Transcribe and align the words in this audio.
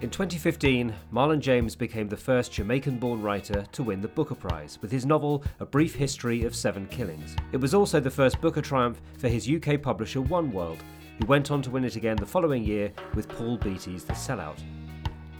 In 0.00 0.10
2015, 0.10 0.94
Marlon 1.12 1.40
James 1.40 1.74
became 1.74 2.08
the 2.08 2.16
first 2.16 2.52
Jamaican 2.52 2.98
born 2.98 3.20
writer 3.20 3.64
to 3.72 3.82
win 3.82 4.00
the 4.00 4.06
Booker 4.06 4.36
Prize 4.36 4.78
with 4.80 4.92
his 4.92 5.04
novel 5.04 5.42
A 5.58 5.66
Brief 5.66 5.92
History 5.92 6.44
of 6.44 6.54
Seven 6.54 6.86
Killings. 6.86 7.34
It 7.50 7.56
was 7.56 7.74
also 7.74 7.98
the 7.98 8.08
first 8.08 8.40
Booker 8.40 8.62
triumph 8.62 9.00
for 9.18 9.26
his 9.26 9.50
UK 9.50 9.82
publisher 9.82 10.20
One 10.20 10.52
World, 10.52 10.78
who 11.18 11.26
went 11.26 11.50
on 11.50 11.62
to 11.62 11.70
win 11.70 11.84
it 11.84 11.96
again 11.96 12.16
the 12.16 12.24
following 12.24 12.62
year 12.62 12.92
with 13.16 13.28
Paul 13.28 13.58
Beatty's 13.58 14.04
The 14.04 14.12
Sellout. 14.12 14.60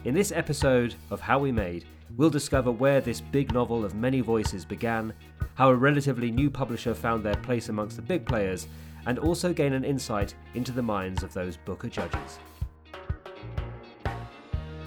In 0.04 0.12
this 0.12 0.32
episode 0.32 0.96
of 1.12 1.20
How 1.20 1.38
We 1.38 1.52
Made, 1.52 1.84
we'll 2.16 2.28
discover 2.28 2.72
where 2.72 3.00
this 3.00 3.20
big 3.20 3.52
novel 3.52 3.84
of 3.84 3.94
many 3.94 4.22
voices 4.22 4.64
began, 4.64 5.12
how 5.54 5.70
a 5.70 5.76
relatively 5.76 6.32
new 6.32 6.50
publisher 6.50 6.94
found 6.94 7.22
their 7.22 7.36
place 7.36 7.68
amongst 7.68 7.94
the 7.94 8.02
big 8.02 8.26
players, 8.26 8.66
and 9.06 9.20
also 9.20 9.52
gain 9.52 9.72
an 9.72 9.84
insight 9.84 10.34
into 10.54 10.72
the 10.72 10.82
minds 10.82 11.22
of 11.22 11.32
those 11.32 11.56
Booker 11.58 11.88
judges. 11.88 12.40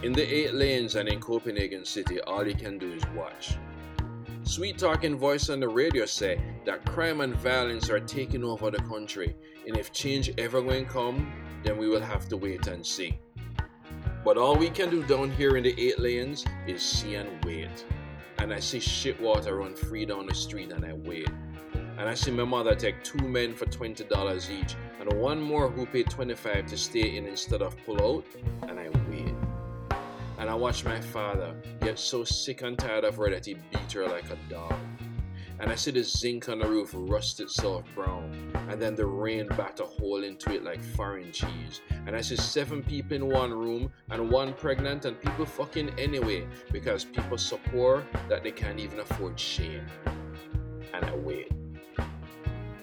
In 0.03 0.13
the 0.13 0.23
eight 0.23 0.55
lanes 0.55 0.95
and 0.95 1.07
in 1.07 1.19
Copenhagen 1.19 1.85
City, 1.85 2.19
all 2.21 2.47
you 2.47 2.55
can 2.55 2.79
do 2.79 2.91
is 2.91 3.03
watch. 3.15 3.55
Sweet 4.41 4.79
talking 4.79 5.15
voice 5.15 5.47
on 5.49 5.59
the 5.59 5.67
radio 5.67 6.05
say 6.07 6.41
that 6.65 6.83
crime 6.87 7.21
and 7.21 7.35
violence 7.35 7.87
are 7.87 7.99
taking 7.99 8.43
over 8.43 8.71
the 8.71 8.81
country, 8.81 9.35
and 9.67 9.77
if 9.77 9.93
change 9.93 10.33
ever 10.39 10.59
going 10.59 10.85
come, 10.85 11.31
then 11.63 11.77
we 11.77 11.87
will 11.87 12.01
have 12.01 12.27
to 12.29 12.37
wait 12.37 12.65
and 12.65 12.83
see. 12.83 13.19
But 14.25 14.39
all 14.39 14.55
we 14.55 14.71
can 14.71 14.89
do 14.89 15.03
down 15.03 15.29
here 15.29 15.55
in 15.55 15.63
the 15.63 15.79
eight 15.79 15.99
lanes 15.99 16.45
is 16.65 16.81
see 16.81 17.13
and 17.13 17.29
wait. 17.45 17.85
And 18.39 18.51
I 18.51 18.59
see 18.59 18.79
shit 18.79 19.21
water 19.21 19.57
run 19.57 19.75
free 19.75 20.05
down 20.05 20.25
the 20.25 20.33
street 20.33 20.71
and 20.71 20.83
I 20.83 20.93
wait. 20.93 21.29
And 21.99 22.09
I 22.09 22.15
see 22.15 22.31
my 22.31 22.43
mother 22.43 22.73
take 22.73 23.03
two 23.03 23.19
men 23.27 23.53
for 23.53 23.67
$20 23.67 24.49
each 24.49 24.75
and 24.99 25.13
one 25.13 25.41
more 25.41 25.67
who 25.69 25.85
paid 25.85 26.09
25 26.09 26.67
to 26.67 26.77
stay 26.77 27.17
in 27.17 27.25
instead 27.25 27.61
of 27.61 27.75
pull 27.85 28.01
out, 28.01 28.25
and 28.69 28.79
I 28.79 28.89
wait. 29.09 29.30
And 30.41 30.49
I 30.49 30.55
watch 30.55 30.83
my 30.83 30.99
father 30.99 31.53
get 31.81 31.99
so 31.99 32.23
sick 32.23 32.63
and 32.63 32.75
tired 32.75 33.03
of 33.03 33.15
her 33.17 33.29
that 33.29 33.45
he 33.45 33.53
beat 33.53 33.91
her 33.91 34.07
like 34.07 34.27
a 34.31 34.37
dog. 34.49 34.73
And 35.59 35.71
I 35.71 35.75
see 35.75 35.91
the 35.91 36.01
zinc 36.03 36.49
on 36.49 36.57
the 36.57 36.67
roof 36.67 36.89
rust 36.95 37.39
itself 37.39 37.85
brown, 37.93 38.51
and 38.67 38.81
then 38.81 38.95
the 38.95 39.05
rain 39.05 39.47
bat 39.49 39.79
a 39.79 39.83
hole 39.83 40.23
into 40.23 40.51
it 40.51 40.63
like 40.63 40.81
foreign 40.81 41.31
cheese. 41.31 41.81
And 42.07 42.15
I 42.15 42.21
see 42.21 42.37
seven 42.37 42.81
people 42.81 43.17
in 43.17 43.27
one 43.27 43.51
room 43.51 43.91
and 44.09 44.31
one 44.31 44.55
pregnant, 44.55 45.05
and 45.05 45.21
people 45.21 45.45
fucking 45.45 45.91
anyway 45.99 46.47
because 46.71 47.05
people 47.05 47.37
so 47.37 47.59
poor 47.65 48.03
that 48.27 48.41
they 48.43 48.51
can't 48.51 48.79
even 48.79 48.99
afford 49.01 49.39
shame. 49.39 49.85
And 50.91 51.05
I 51.05 51.15
wait. 51.17 51.51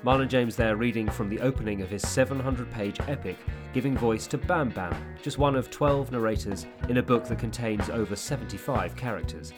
Marlon 0.09 0.27
James 0.27 0.57
there 0.57 0.77
reading 0.77 1.07
from 1.07 1.29
the 1.29 1.39
opening 1.41 1.83
of 1.83 1.91
his 1.91 2.01
700 2.01 2.71
page 2.71 2.99
epic, 3.09 3.37
giving 3.75 3.95
voice 3.95 4.27
to 4.29 4.39
Bam 4.39 4.71
Bam, 4.71 4.97
just 5.21 5.37
one 5.37 5.55
of 5.55 5.71
12 5.71 6.13
narrators 6.13 6.65
in 6.89 6.97
a 6.97 7.03
book 7.03 7.27
that 7.27 7.39
contains 7.39 7.91
over 7.91 8.17
75 8.17 8.97
characters. 8.97 9.53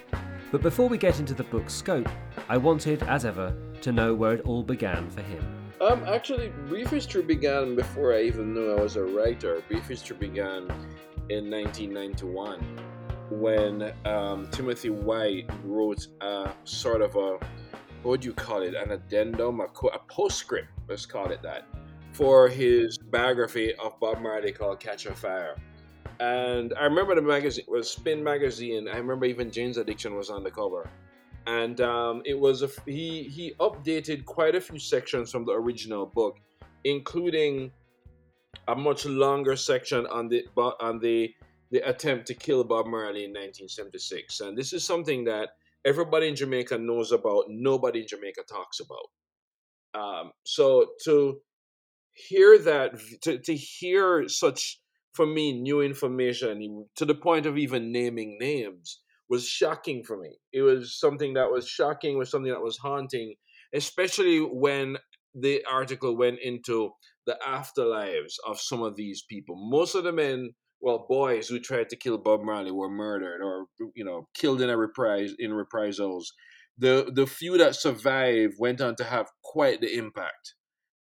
But 0.51 0.61
before 0.61 0.89
we 0.89 0.98
get 0.98 1.21
into 1.21 1.34
the 1.34 1.45
book's 1.45 1.73
scope, 1.73 2.09
I 2.48 2.56
wanted, 2.56 3.05
as 3.05 3.25
ever, 3.25 3.55
to 3.83 3.93
know 3.93 4.12
where 4.12 4.33
it 4.33 4.41
all 4.41 4.65
began 4.65 5.09
for 5.09 5.23
him. 5.23 5.41
Um, 5.81 6.03
actually, 6.05 6.48
Brief 6.67 6.91
History 6.91 7.23
began 7.23 7.77
before 7.77 8.12
I 8.12 8.23
even 8.23 8.53
knew 8.53 8.73
I 8.73 8.81
was 8.81 8.97
a 8.97 9.05
writer. 9.05 9.62
Brief 9.69 9.87
History 9.87 10.17
began 10.17 10.62
in 11.28 11.48
1991 11.48 12.59
when 13.31 13.93
um, 14.05 14.48
Timothy 14.51 14.91
White 14.91 15.48
wrote 15.62 16.09
a 16.21 16.51
sort 16.65 17.03
of 17.03 17.15
a 17.15 17.39
what 18.03 18.20
do 18.20 18.29
you 18.29 18.34
call 18.34 18.62
it? 18.62 18.75
An 18.75 18.93
addendum, 18.93 19.61
a, 19.61 19.65
a 19.65 19.98
postscript, 20.09 20.69
let's 20.89 21.06
call 21.06 21.31
it 21.31 21.43
that, 21.43 21.67
for 22.12 22.48
his 22.48 22.98
biography 22.98 23.75
of 23.75 23.98
Bob 24.01 24.20
Marley 24.20 24.53
called 24.53 24.81
Catch 24.81 25.06
a 25.06 25.15
Fire. 25.15 25.56
And 26.19 26.75
I 26.78 26.84
remember 26.84 27.15
the 27.15 27.23
magazine 27.23 27.65
was 27.69 27.91
Spin 27.91 28.23
magazine. 28.23 28.89
I 28.89 28.97
remember 28.98 29.27
even 29.27 29.51
Jane's 29.51 29.78
Addiction 29.78 30.15
was 30.15 30.28
on 30.28 30.43
the 30.43 30.51
cover, 30.51 30.89
and 31.47 31.81
um, 31.81 32.23
it 32.27 32.39
was 32.39 32.62
a, 32.62 32.69
he 32.84 33.22
he 33.22 33.55
updated 33.59 34.27
quite 34.27 34.55
a 34.55 34.60
few 34.60 34.78
sections 34.78 35.31
from 35.31 35.47
the 35.47 35.53
original 35.53 36.05
book, 36.05 36.39
including 36.84 37.72
a 38.69 38.77
much 38.77 39.06
longer 39.06 39.56
section 39.56 40.06
on 40.06 40.28
the 40.28 40.44
on 40.56 40.99
the 41.00 41.34
the 41.71 41.89
attempt 41.89 42.27
to 42.27 42.34
kill 42.34 42.65
Bob 42.65 42.87
Marley 42.87 43.25
in 43.25 43.31
1976. 43.31 44.41
And 44.41 44.59
this 44.59 44.72
is 44.72 44.84
something 44.84 45.25
that 45.25 45.50
everybody 45.84 46.28
in 46.28 46.36
Jamaica 46.36 46.78
knows 46.78 47.12
about, 47.12 47.44
nobody 47.48 48.00
in 48.00 48.06
Jamaica 48.08 48.42
talks 48.48 48.78
about. 48.80 50.00
Um, 50.00 50.32
so 50.44 50.86
to 51.04 51.41
hear 52.12 52.58
that, 52.58 52.98
to, 53.22 53.38
to 53.38 53.54
hear 53.54 54.28
such, 54.28 54.80
for 55.14 55.26
me, 55.26 55.60
new 55.60 55.80
information 55.80 56.86
to 56.96 57.04
the 57.04 57.14
point 57.14 57.46
of 57.46 57.58
even 57.58 57.92
naming 57.92 58.38
names 58.41 59.00
was 59.28 59.46
shocking 59.46 60.04
for 60.04 60.16
me. 60.16 60.38
It 60.52 60.62
was 60.62 60.98
something 60.98 61.34
that 61.34 61.50
was 61.50 61.68
shocking, 61.68 62.18
was 62.18 62.30
something 62.30 62.52
that 62.52 62.62
was 62.62 62.78
haunting, 62.78 63.34
especially 63.74 64.38
when 64.41 64.98
the 65.34 65.64
article 65.70 66.16
went 66.16 66.41
into 66.42 66.91
the 67.26 67.38
afterlives 67.47 68.34
of 68.47 68.60
some 68.60 68.82
of 68.82 68.97
these 68.97 69.24
people. 69.28 69.56
Most 69.70 69.94
of 69.94 70.04
the 70.04 70.12
men 70.12 70.50
well, 70.80 71.06
boys 71.08 71.48
who 71.48 71.60
tried 71.60 71.91
to 71.91 71.96
kill 71.96 72.18
Bob 72.18 72.41
Marley 72.42 72.70
were 72.70 72.91
murdered 72.91 73.42
or 73.42 73.66
you 73.94 74.04
know 74.04 74.28
killed 74.34 74.60
in 74.62 74.70
a 74.70 74.76
reprise 74.76 75.32
in 75.38 75.52
reprisals. 75.52 76.32
The 76.78 77.10
the 77.14 77.26
few 77.26 77.58
that 77.58 77.76
survived 77.76 78.54
went 78.58 78.80
on 78.80 78.96
to 78.96 79.04
have 79.04 79.28
quite 79.44 79.80
the 79.80 79.94
impact, 79.94 80.54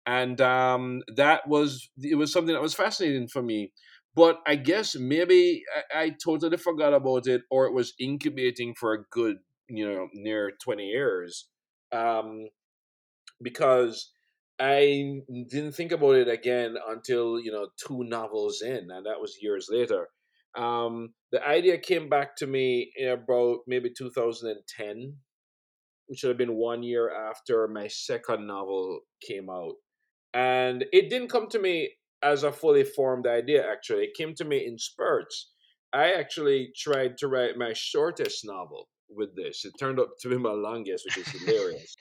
and 0.05 0.39
um, 0.41 1.03
that 1.15 1.47
was 1.47 1.89
it 1.97 2.15
was 2.17 2.31
something 2.31 2.53
that 2.53 2.61
was 2.61 2.73
fascinating 2.73 3.27
for 3.27 3.41
me. 3.41 3.71
But 4.15 4.39
I 4.45 4.55
guess 4.55 4.95
maybe 4.95 5.63
I, 5.93 6.01
I 6.01 6.15
totally 6.23 6.57
forgot 6.57 6.93
about 6.93 7.27
it, 7.27 7.43
or 7.49 7.65
it 7.65 7.73
was 7.73 7.93
incubating 7.99 8.75
for 8.79 8.93
a 8.93 9.03
good 9.11 9.37
you 9.69 9.87
know 9.87 10.09
near 10.13 10.51
twenty 10.61 10.87
years, 10.87 11.47
um, 11.93 12.49
because 13.41 14.11
I 14.61 15.21
didn't 15.49 15.71
think 15.71 15.91
about 15.91 16.15
it 16.15 16.27
again 16.27 16.77
until 16.87 17.39
you 17.39 17.51
know 17.51 17.69
two 17.83 18.03
novels 18.03 18.61
in, 18.61 18.91
and 18.91 19.05
that 19.07 19.19
was 19.19 19.41
years 19.41 19.67
later. 19.71 20.07
Um, 20.55 21.13
the 21.31 21.43
idea 21.43 21.79
came 21.79 22.09
back 22.09 22.35
to 22.37 22.47
me 22.47 22.91
in 22.95 23.09
about 23.09 23.59
maybe 23.65 23.89
2010, 23.89 25.15
which 26.05 26.19
should 26.19 26.27
have 26.27 26.37
been 26.37 26.55
one 26.55 26.83
year 26.83 27.09
after 27.09 27.67
my 27.67 27.87
second 27.87 28.45
novel 28.45 28.99
came 29.27 29.49
out, 29.49 29.73
and 30.35 30.85
it 30.93 31.09
didn't 31.09 31.29
come 31.29 31.47
to 31.49 31.59
me 31.59 31.93
as 32.21 32.43
a 32.43 32.51
fully 32.51 32.83
formed 32.83 33.25
idea. 33.25 33.67
Actually, 33.67 34.03
it 34.03 34.13
came 34.15 34.35
to 34.35 34.45
me 34.45 34.63
in 34.67 34.77
spurts. 34.77 35.53
I 35.91 36.13
actually 36.13 36.71
tried 36.77 37.17
to 37.17 37.27
write 37.27 37.57
my 37.57 37.73
shortest 37.73 38.45
novel 38.45 38.89
with 39.09 39.35
this. 39.35 39.65
It 39.65 39.73
turned 39.79 39.99
out 39.99 40.09
to 40.21 40.29
be 40.29 40.37
my 40.37 40.51
longest, 40.51 41.05
which 41.05 41.17
is 41.17 41.27
hilarious. 41.45 41.95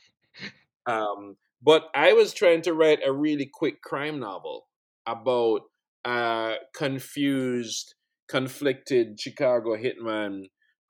Um, 0.86 1.36
but 1.62 1.84
I 1.94 2.12
was 2.12 2.32
trying 2.32 2.62
to 2.62 2.74
write 2.74 3.00
a 3.04 3.12
really 3.12 3.50
quick 3.52 3.82
crime 3.82 4.18
novel 4.18 4.66
about 5.06 5.62
a 6.04 6.54
confused, 6.74 7.94
conflicted 8.28 9.20
Chicago 9.20 9.76
hitman 9.76 10.44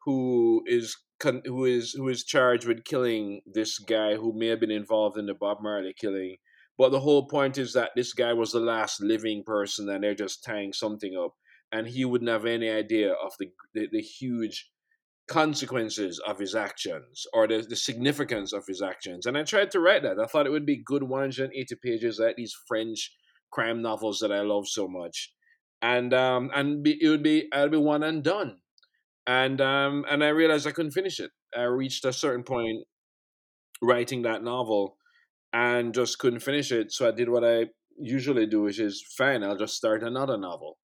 who 0.05 0.63
is 0.67 0.97
who 1.23 1.65
is 1.65 1.93
who 1.93 2.09
is 2.09 2.25
charged 2.25 2.67
with 2.67 2.85
killing 2.85 3.43
this 3.47 3.79
guy 3.79 4.15
who 4.15 4.33
may 4.35 4.47
have 4.47 4.61
been 4.61 4.71
involved 4.71 5.19
in 5.19 5.27
the 5.27 5.35
Bob 5.35 5.59
Marley 5.61 5.95
killing. 5.99 6.37
But 6.79 6.93
the 6.93 7.01
whole 7.01 7.29
point 7.29 7.59
is 7.59 7.75
that 7.75 7.91
this 7.95 8.15
guy 8.15 8.33
was 8.33 8.53
the 8.53 8.61
last 8.61 9.03
living 9.03 9.43
person, 9.45 9.89
and 9.91 10.03
they're 10.03 10.15
just 10.15 10.43
tying 10.43 10.73
something 10.73 11.15
up, 11.15 11.35
and 11.71 11.87
he 11.87 12.07
wouldn't 12.07 12.31
have 12.31 12.47
any 12.47 12.71
idea 12.71 13.13
of 13.13 13.33
the 13.39 13.49
the, 13.75 13.89
the 13.93 14.01
huge 14.01 14.71
consequences 15.31 16.21
of 16.27 16.39
his 16.41 16.55
actions 16.57 17.27
or 17.35 17.49
the, 17.49 17.63
the 17.69 17.77
significance 17.77 18.53
of 18.53 18.67
his 18.69 18.83
actions. 18.83 19.27
And 19.27 19.39
I 19.39 19.45
tried 19.45 19.71
to 19.73 19.81
write 19.81 20.03
that. 20.05 20.21
I 20.21 20.27
thought 20.27 20.47
it 20.47 20.53
would 20.53 20.67
be 20.67 20.83
good 20.85 21.05
180 21.05 21.77
pages 21.77 22.21
like 22.21 22.37
these 22.37 22.55
French 22.69 23.13
crime 23.53 23.83
novels 23.83 24.21
that 24.21 24.33
I 24.33 24.43
love 24.43 24.69
so 24.69 24.89
much. 24.89 25.33
And 25.83 26.15
um 26.15 26.51
and 26.55 26.83
be, 26.83 26.99
it 27.03 27.09
would 27.09 27.23
be 27.23 27.49
I'd 27.53 27.71
be 27.73 27.79
one 27.79 28.03
and 28.03 28.25
done. 28.25 28.59
And 29.27 29.61
um 29.61 30.05
and 30.11 30.25
I 30.25 30.29
realized 30.29 30.67
I 30.67 30.73
couldn't 30.73 30.93
finish 30.93 31.21
it. 31.21 31.33
I 31.57 31.65
reached 31.65 32.05
a 32.07 32.13
certain 32.13 32.45
point 32.45 32.87
writing 33.83 34.23
that 34.23 34.43
novel 34.43 34.97
and 35.53 35.95
just 35.95 36.19
couldn't 36.19 36.41
finish 36.41 36.73
it. 36.73 36.93
So 36.93 37.09
I 37.09 37.13
did 37.13 37.29
what 37.31 37.45
I 37.45 37.67
usually 37.99 38.47
do, 38.47 38.63
which 38.63 38.81
is 38.81 39.05
fine, 39.19 39.43
I'll 39.45 39.59
just 39.59 39.77
start 39.77 40.03
another 40.05 40.39
novel. 40.39 40.79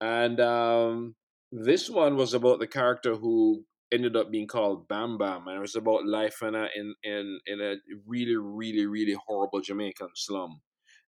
And 0.00 0.40
um 0.40 1.16
this 1.52 1.90
one 1.90 2.16
was 2.16 2.34
about 2.34 2.60
the 2.60 2.66
character 2.66 3.16
who 3.16 3.64
ended 3.92 4.16
up 4.16 4.30
being 4.30 4.46
called 4.46 4.88
Bam 4.88 5.18
Bam, 5.18 5.46
and 5.48 5.56
it 5.56 5.60
was 5.60 5.74
about 5.74 6.06
life 6.06 6.42
in 6.42 6.54
a 6.54 6.68
in 6.74 6.94
in, 7.02 7.40
in 7.46 7.60
a 7.60 7.76
really 8.06 8.36
really 8.36 8.86
really 8.86 9.16
horrible 9.26 9.60
Jamaican 9.60 10.10
slum. 10.14 10.60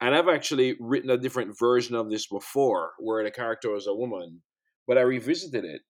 And 0.00 0.14
I've 0.14 0.28
actually 0.28 0.76
written 0.81 1.10
a 1.10 1.16
different 1.19 1.58
version 1.58 1.94
of 1.94 2.10
this 2.10 2.26
before, 2.26 2.92
where 2.98 3.25
the 3.25 3.31
character 3.31 3.70
was 3.70 3.86
a 3.86 3.94
woman, 3.94 4.42
but 4.86 4.98
I 4.98 5.02
revisited 5.02 5.64
it, 5.64 5.82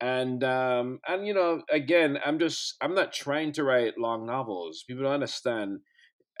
and 0.00 0.44
um 0.44 1.00
and 1.08 1.26
you 1.26 1.34
know 1.34 1.62
again 1.70 2.18
I'm 2.24 2.38
just 2.38 2.76
I'm 2.80 2.94
not 2.94 3.12
trying 3.12 3.52
to 3.52 3.64
write 3.64 3.98
long 3.98 4.26
novels. 4.26 4.84
People 4.86 5.04
don't 5.04 5.14
understand. 5.14 5.80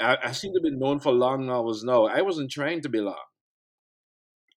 I, 0.00 0.18
I 0.24 0.32
seem 0.32 0.52
to 0.54 0.60
be 0.62 0.70
known 0.76 1.00
for 1.00 1.12
long 1.12 1.46
novels 1.46 1.84
now. 1.84 2.06
I 2.06 2.22
wasn't 2.22 2.50
trying 2.50 2.82
to 2.82 2.88
be 2.90 3.00
long, 3.00 3.24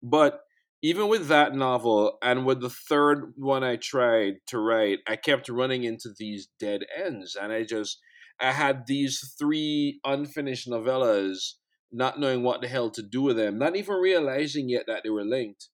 but 0.03 0.41
even 0.81 1.07
with 1.09 1.27
that 1.27 1.53
novel 1.53 2.17
and 2.21 2.45
with 2.45 2.61
the 2.61 2.69
third 2.69 3.33
one 3.35 3.63
I 3.63 3.75
tried 3.75 4.35
to 4.47 4.59
write, 4.59 4.99
I 5.07 5.15
kept 5.17 5.49
running 5.49 5.83
into 5.83 6.09
these 6.17 6.47
dead 6.59 6.81
ends. 6.95 7.35
And 7.39 7.51
I 7.51 7.63
just, 7.63 7.99
I 8.39 8.51
had 8.51 8.87
these 8.87 9.33
three 9.37 9.99
unfinished 10.05 10.69
novellas, 10.69 11.55
not 11.91 12.19
knowing 12.19 12.43
what 12.43 12.61
the 12.61 12.67
hell 12.67 12.89
to 12.91 13.01
do 13.01 13.21
with 13.21 13.35
them, 13.35 13.57
not 13.57 13.75
even 13.75 13.95
realizing 13.95 14.69
yet 14.69 14.85
that 14.87 15.01
they 15.03 15.09
were 15.09 15.25
linked. 15.25 15.67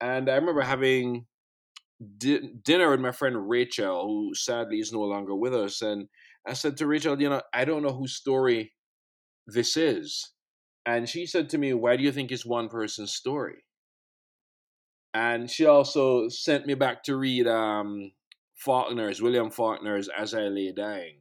And 0.00 0.28
I 0.30 0.36
remember 0.36 0.60
having 0.60 1.26
di- 2.18 2.52
dinner 2.62 2.90
with 2.90 3.00
my 3.00 3.12
friend 3.12 3.48
Rachel, 3.48 4.06
who 4.06 4.34
sadly 4.34 4.78
is 4.78 4.92
no 4.92 5.00
longer 5.00 5.34
with 5.34 5.54
us. 5.54 5.82
And 5.82 6.08
I 6.46 6.52
said 6.52 6.76
to 6.76 6.86
Rachel, 6.86 7.20
you 7.20 7.28
know, 7.28 7.42
I 7.52 7.64
don't 7.64 7.82
know 7.82 7.96
whose 7.96 8.14
story 8.14 8.72
this 9.46 9.76
is. 9.76 10.32
And 10.86 11.08
she 11.08 11.26
said 11.26 11.48
to 11.50 11.58
me, 11.58 11.72
Why 11.72 11.96
do 11.96 12.02
you 12.02 12.12
think 12.12 12.30
it's 12.30 12.46
one 12.46 12.68
person's 12.68 13.14
story? 13.14 13.64
And 15.14 15.48
she 15.48 15.64
also 15.64 16.28
sent 16.28 16.66
me 16.66 16.74
back 16.74 17.04
to 17.04 17.16
read 17.16 17.46
um, 17.46 18.10
Faulkner's, 18.56 19.22
William 19.22 19.50
Faulkner's 19.50 20.08
As 20.08 20.34
I 20.34 20.48
Lay 20.48 20.72
Dying. 20.72 21.18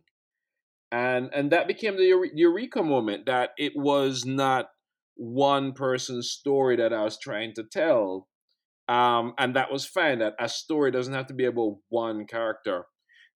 And, 0.92 1.30
and 1.34 1.52
that 1.52 1.68
became 1.68 1.96
the 1.96 2.30
eureka 2.34 2.82
moment 2.84 3.28
that 3.28 3.52
it 3.58 3.74
was 3.76 4.26
not 4.26 4.70
one 5.16 5.74
person's 5.74 6.32
story 6.32 6.76
that 6.78 6.92
I 6.92 7.04
was 7.04 7.20
trying 7.20 7.54
to 7.56 7.64
tell. 7.64 8.28
Um, 8.90 9.34
and 9.38 9.56
that 9.56 9.72
was 9.72 9.86
fine, 9.86 10.20
that 10.20 10.34
a 10.40 10.50
story 10.50 10.92
doesn't 10.92 11.14
have 11.14 11.28
to 11.28 11.34
be 11.34 11.46
about 11.46 11.78
one 11.90 12.26
character. 12.26 12.86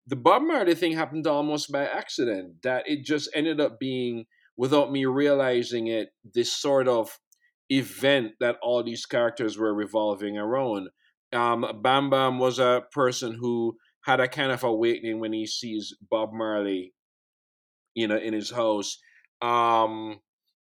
The 0.07 0.17
Bob 0.17 0.43
Marley 0.43 0.75
thing 0.75 0.93
happened 0.93 1.27
almost 1.27 1.71
by 1.71 1.85
accident, 1.87 2.63
that 2.63 2.89
it 2.89 3.05
just 3.05 3.29
ended 3.35 3.61
up 3.61 3.79
being, 3.79 4.25
without 4.57 4.91
me 4.91 5.05
realizing 5.05 5.87
it, 5.87 6.09
this 6.35 6.53
sort 6.53 6.89
of 6.89 7.19
event 7.71 8.33
that 8.41 8.57
all 8.63 8.83
these 8.83 9.07
characters 9.07 9.59
were 9.59 9.75
revolving 9.75 10.37
around. 10.39 10.89
Um, 11.33 11.67
Bam 11.83 12.11
Bam 12.11 12.39
was 12.39 12.59
a 12.59 12.83
person 12.93 13.35
who 13.41 13.77
had 14.03 14.21
a 14.21 14.29
kind 14.29 14.53
of 14.53 14.63
awakening 14.63 15.19
when 15.19 15.33
he 15.33 15.47
sees 15.47 15.95
Bob 16.11 16.31
Marley, 16.33 16.95
you 17.95 18.07
know, 18.07 18.17
in 18.17 18.33
his 18.33 18.51
house. 18.51 18.99
Um, 19.43 20.21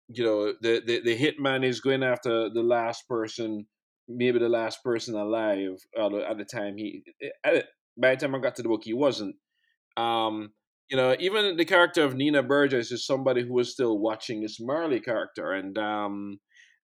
you 0.07 0.23
know, 0.23 0.53
the, 0.61 0.81
the 0.85 1.01
the 1.01 1.17
hitman 1.17 1.65
is 1.65 1.81
going 1.81 2.03
after 2.03 2.49
the 2.49 2.63
last 2.63 3.07
person, 3.07 3.65
maybe 4.07 4.39
the 4.39 4.49
last 4.49 4.83
person 4.83 5.15
alive 5.15 5.77
uh, 5.99 6.15
at 6.17 6.37
the 6.37 6.45
time. 6.45 6.77
He 6.77 7.03
at, 7.43 7.65
by 7.97 8.15
the 8.15 8.21
time 8.21 8.35
I 8.35 8.39
got 8.39 8.55
to 8.55 8.63
the 8.63 8.69
book, 8.69 8.83
he 8.83 8.93
wasn't. 8.93 9.35
Um, 9.97 10.51
you 10.89 10.97
know, 10.97 11.15
even 11.19 11.57
the 11.57 11.65
character 11.65 12.03
of 12.03 12.15
Nina 12.15 12.43
Burgess 12.43 12.91
is 12.91 13.05
somebody 13.05 13.43
who 13.43 13.53
was 13.53 13.71
still 13.71 13.97
watching 13.97 14.41
this 14.41 14.59
Marley 14.59 14.99
character, 14.99 15.51
and 15.51 15.77
um, 15.77 16.39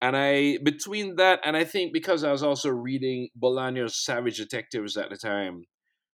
and 0.03 0.17
I, 0.17 0.57
between 0.61 1.15
that, 1.15 1.39
and 1.45 1.55
I 1.55 1.63
think 1.63 1.93
because 1.93 2.25
I 2.25 2.31
was 2.33 2.43
also 2.43 2.69
reading 2.69 3.29
Bolaño's 3.41 4.03
Savage 4.03 4.35
Detectives 4.35 4.97
at 4.97 5.09
the 5.09 5.15
time, 5.15 5.63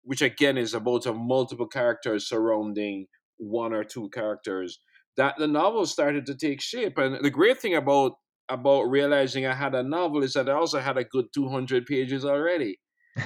which 0.05 0.23
again 0.23 0.57
is 0.57 0.73
about 0.73 1.05
multiple 1.15 1.67
characters 1.67 2.27
surrounding 2.27 3.09
one 3.37 3.75
or 3.75 3.85
two 3.85 4.09
characters, 4.09 4.79
that 5.19 5.35
the 5.37 5.47
novel 5.47 5.85
started 5.85 6.25
to 6.27 6.35
take 6.35 6.63
shape. 6.63 6.97
And 6.97 7.23
the 7.23 7.29
great 7.29 7.61
thing 7.61 7.75
about 7.75 8.13
about 8.49 8.85
realizing 8.85 9.45
I 9.45 9.55
had 9.55 9.75
a 9.75 9.83
novel 9.83 10.23
is 10.23 10.33
that 10.33 10.49
I 10.49 10.53
also 10.53 10.81
had 10.81 10.97
a 10.97 11.05
good 11.05 11.27
200 11.35 11.85
pages 11.85 12.25
already. 12.25 12.79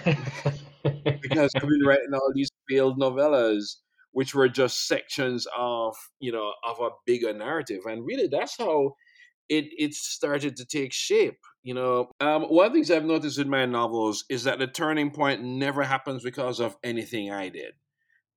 because 0.05 1.53
I've 1.55 1.69
been 1.69 1.87
writing 1.87 2.15
all 2.15 2.33
these 2.35 2.51
failed 2.69 2.99
novellas, 2.99 3.77
which 4.11 4.35
were 4.35 4.49
just 4.49 4.89
sections 4.89 5.47
of, 5.57 5.95
you 6.19 6.33
know, 6.33 6.53
of 6.67 6.81
a 6.81 6.91
bigger 7.07 7.33
narrative. 7.33 7.83
And 7.87 8.05
really, 8.05 8.27
that's 8.27 8.57
how 8.59 8.95
it 9.49 9.67
it 9.77 9.95
started 9.95 10.57
to 10.57 10.65
take 10.65 10.93
shape. 10.93 11.39
You 11.63 11.75
know, 11.75 12.11
um, 12.21 12.45
one 12.45 12.67
of 12.67 12.73
the 12.73 12.79
things 12.79 12.91
I've 12.91 13.05
noticed 13.05 13.39
in 13.39 13.49
my 13.49 13.67
novels 13.67 14.25
is 14.31 14.45
that 14.45 14.59
the 14.59 14.67
turning 14.67 15.11
point 15.11 15.43
never 15.43 15.83
happens 15.83 16.23
because 16.23 16.61
of 16.61 16.77
anything 16.83 17.31
I 17.31 17.49
did. 17.49 17.73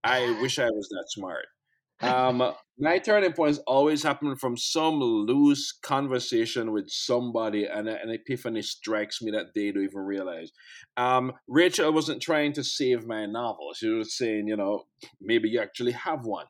I 0.03 0.31
wish 0.41 0.59
I 0.59 0.69
was 0.69 0.87
that 0.89 1.05
smart. 1.09 1.45
Um, 2.03 2.41
my 2.79 2.97
turning 2.97 3.33
points 3.33 3.59
always 3.67 4.01
happen 4.01 4.35
from 4.35 4.57
some 4.57 4.99
loose 4.99 5.71
conversation 5.71 6.71
with 6.71 6.89
somebody, 6.89 7.65
and 7.65 7.87
an 7.87 8.09
epiphany 8.09 8.63
strikes 8.63 9.21
me 9.21 9.29
that 9.29 9.53
they 9.53 9.71
don't 9.71 9.83
even 9.83 9.99
realize. 9.99 10.51
Um, 10.97 11.33
Rachel 11.47 11.93
wasn't 11.93 12.23
trying 12.23 12.53
to 12.53 12.63
save 12.63 13.05
my 13.05 13.27
novel; 13.27 13.73
she 13.75 13.87
was 13.89 14.17
saying, 14.17 14.47
you 14.47 14.57
know, 14.57 14.85
maybe 15.21 15.47
you 15.49 15.59
actually 15.59 15.91
have 15.91 16.25
one 16.25 16.47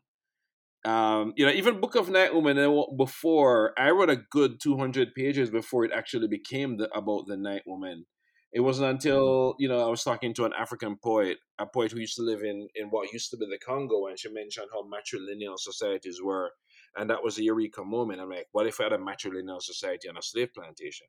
um, 0.84 1.34
you 1.36 1.46
know, 1.46 1.52
even 1.52 1.80
Book 1.80 1.96
of 1.96 2.10
Night 2.10 2.34
Woman 2.34 2.58
before 2.98 3.74
I 3.78 3.92
wrote 3.92 4.10
a 4.10 4.16
good 4.16 4.60
200 4.62 5.14
pages 5.14 5.50
before 5.50 5.86
it 5.86 5.92
actually 5.94 6.28
became 6.28 6.78
the, 6.78 6.90
about 6.96 7.28
the 7.28 7.38
Night 7.38 7.64
Woman. 7.68 8.06
It 8.54 8.62
wasn't 8.62 8.88
mm-hmm. 8.88 8.96
until 8.96 9.56
you 9.60 9.70
know 9.70 9.86
I 9.86 9.90
was 9.90 10.04
talking 10.04 10.34
to 10.34 10.46
an 10.46 10.54
African 10.58 10.98
poet, 11.02 11.38
a 11.58 11.66
poet 11.66 11.92
who 11.92 12.00
used 12.00 12.18
to 12.18 12.24
live 12.24 12.44
in 12.44 12.68
in 12.76 12.88
what 12.90 13.14
used 13.14 13.30
to 13.32 13.38
be 13.38 13.46
the 13.46 13.58
Congo, 13.58 14.08
and 14.08 14.20
she 14.20 14.30
mentioned 14.30 14.68
how 14.74 14.84
matrilineal 14.84 15.58
societies 15.58 16.20
were, 16.22 16.52
and 16.98 17.10
that 17.10 17.24
was 17.24 17.38
a 17.38 17.44
eureka 17.44 17.84
moment. 17.84 18.20
I'm 18.20 18.30
like, 18.30 18.48
what 18.52 18.68
if 18.68 18.82
I 18.82 18.84
had 18.84 18.94
a 18.94 18.98
matrilineal 18.98 19.62
society 19.62 20.10
on 20.10 20.18
a 20.18 20.22
slave 20.22 20.50
plantation? 20.54 21.08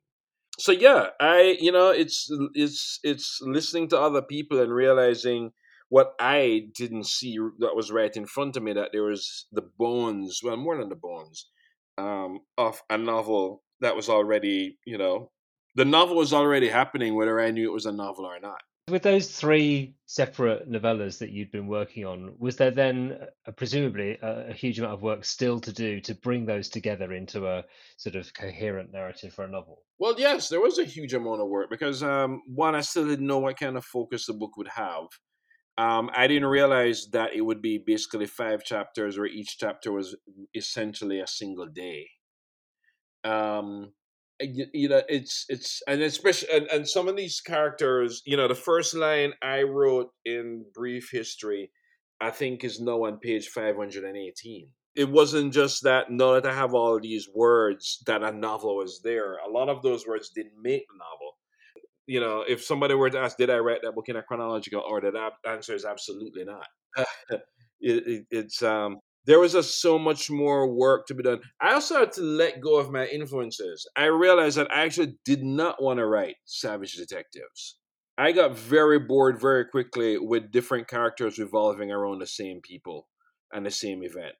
So 0.57 0.71
yeah, 0.71 1.07
I 1.19 1.57
you 1.59 1.71
know 1.71 1.89
it's 1.89 2.29
it's 2.53 2.99
it's 3.03 3.39
listening 3.41 3.89
to 3.89 3.99
other 3.99 4.21
people 4.21 4.61
and 4.61 4.71
realizing 4.71 5.51
what 5.89 6.13
I 6.19 6.67
didn't 6.75 7.07
see 7.07 7.37
that 7.59 7.75
was 7.75 7.91
right 7.91 8.15
in 8.15 8.25
front 8.25 8.55
of 8.55 8.63
me 8.63 8.73
that 8.73 8.89
there 8.91 9.03
was 9.03 9.47
the 9.51 9.69
bones, 9.77 10.41
well, 10.43 10.57
more 10.57 10.77
than 10.77 10.89
the 10.89 10.95
bones, 10.95 11.49
um, 11.97 12.39
of 12.57 12.81
a 12.89 12.97
novel 12.97 13.63
that 13.81 13.95
was 13.95 14.09
already, 14.09 14.77
you 14.85 14.97
know, 14.97 15.31
the 15.75 15.85
novel 15.85 16.17
was 16.17 16.33
already 16.33 16.69
happening 16.69 17.15
whether 17.15 17.39
I 17.39 17.51
knew 17.51 17.69
it 17.69 17.73
was 17.73 17.85
a 17.85 17.91
novel 17.91 18.25
or 18.25 18.39
not. 18.39 18.61
With 18.89 19.03
those 19.03 19.31
three 19.31 19.95
separate 20.07 20.69
novellas 20.69 21.17
that 21.19 21.29
you'd 21.29 21.51
been 21.51 21.67
working 21.67 22.05
on, 22.05 22.33
was 22.37 22.57
there 22.57 22.69
then 22.69 23.17
uh, 23.47 23.51
presumably 23.51 24.17
a, 24.21 24.49
a, 24.49 24.53
huge 24.53 24.77
amount 24.77 24.95
of 24.95 25.01
work 25.01 25.23
still 25.23 25.61
to 25.61 25.71
do 25.71 26.01
to 26.01 26.13
bring 26.13 26.45
those 26.45 26.67
together 26.67 27.13
into 27.13 27.47
a 27.47 27.63
sort 27.95 28.15
of 28.15 28.33
coherent 28.33 28.91
narrative 28.91 29.33
for 29.33 29.45
a 29.45 29.49
novel? 29.49 29.83
Well, 29.99 30.15
yes, 30.17 30.49
there 30.49 30.59
was 30.59 30.79
a 30.79 30.83
huge 30.83 31.13
amount 31.13 31.39
of 31.39 31.47
work 31.47 31.69
because 31.69 32.03
um, 32.03 32.41
one, 32.45 32.75
I 32.75 32.81
still 32.81 33.07
didn't 33.07 33.25
know 33.25 33.39
what 33.39 33.57
kind 33.57 33.77
of 33.77 33.85
focus 33.85 34.25
the 34.25 34.33
book 34.33 34.57
would 34.57 34.67
have. 34.67 35.05
Um, 35.77 36.11
I 36.15 36.27
didn't 36.27 36.49
realize 36.49 37.07
that 37.13 37.33
it 37.33 37.41
would 37.41 37.61
be 37.61 37.79
basically 37.79 38.27
five 38.27 38.63
chapters 38.63 39.17
where 39.17 39.25
each 39.27 39.57
chapter 39.57 39.91
was 39.91 40.15
essentially 40.53 41.19
a 41.19 41.27
single 41.27 41.65
day. 41.65 42.09
Um, 43.23 43.93
you, 44.39 44.65
you 44.73 44.89
know, 44.89 45.01
it's 45.07 45.45
it's 45.49 45.81
and 45.87 46.01
especially 46.01 46.49
and, 46.53 46.67
and 46.67 46.87
some 46.87 47.07
of 47.07 47.15
these 47.15 47.41
characters, 47.41 48.21
you 48.25 48.37
know, 48.37 48.47
the 48.47 48.55
first 48.55 48.93
line 48.93 49.33
I 49.41 49.63
wrote 49.63 50.11
in 50.25 50.65
brief 50.75 51.09
history, 51.11 51.71
I 52.21 52.29
think 52.29 52.63
is 52.63 52.79
now 52.79 53.05
on 53.05 53.17
page 53.17 53.47
five 53.47 53.75
hundred 53.75 54.03
and 54.03 54.17
eighteen. 54.17 54.69
It 54.95 55.09
wasn't 55.09 55.53
just 55.53 55.83
that 55.83 56.11
now 56.11 56.33
that 56.33 56.45
I 56.45 56.53
have 56.53 56.75
all 56.75 56.99
these 56.99 57.27
words 57.33 58.03
that 58.05 58.21
a 58.21 58.31
novel 58.31 58.77
was 58.77 59.01
there. 59.03 59.37
A 59.37 59.49
lot 59.49 59.69
of 59.69 59.81
those 59.81 60.05
words 60.05 60.29
didn't 60.29 60.61
make 60.61 60.85
the 60.87 60.97
novel 60.99 61.37
you 62.07 62.19
know, 62.19 62.43
if 62.47 62.63
somebody 62.63 62.93
were 62.93 63.09
to 63.09 63.19
ask, 63.19 63.37
did 63.37 63.49
I 63.49 63.57
write 63.57 63.81
that 63.83 63.95
book 63.95 64.09
in 64.09 64.15
a 64.15 64.23
chronological 64.23 64.81
order? 64.81 65.11
That 65.11 65.33
answer 65.49 65.73
is 65.73 65.85
absolutely 65.85 66.43
not. 66.43 66.67
it, 67.29 67.41
it, 67.81 68.25
it's 68.29 68.61
um, 68.61 68.99
there 69.25 69.39
was 69.39 69.53
just 69.53 69.81
so 69.81 69.97
much 69.97 70.29
more 70.29 70.67
work 70.67 71.07
to 71.07 71.13
be 71.13 71.23
done. 71.23 71.39
I 71.61 71.73
also 71.73 71.99
had 71.99 72.11
to 72.13 72.21
let 72.21 72.61
go 72.61 72.77
of 72.77 72.91
my 72.91 73.05
influences. 73.07 73.87
I 73.95 74.05
realized 74.05 74.57
that 74.57 74.71
I 74.71 74.83
actually 74.83 75.15
did 75.23 75.43
not 75.43 75.81
want 75.81 75.99
to 75.99 76.05
write 76.05 76.35
Savage 76.45 76.93
Detectives. 76.93 77.77
I 78.17 78.31
got 78.31 78.57
very 78.57 78.99
bored 78.99 79.39
very 79.39 79.65
quickly 79.65 80.17
with 80.19 80.51
different 80.51 80.87
characters 80.87 81.39
revolving 81.39 81.91
around 81.91 82.19
the 82.19 82.27
same 82.27 82.61
people 82.61 83.07
and 83.51 83.65
the 83.65 83.71
same 83.71 84.03
event. 84.03 84.35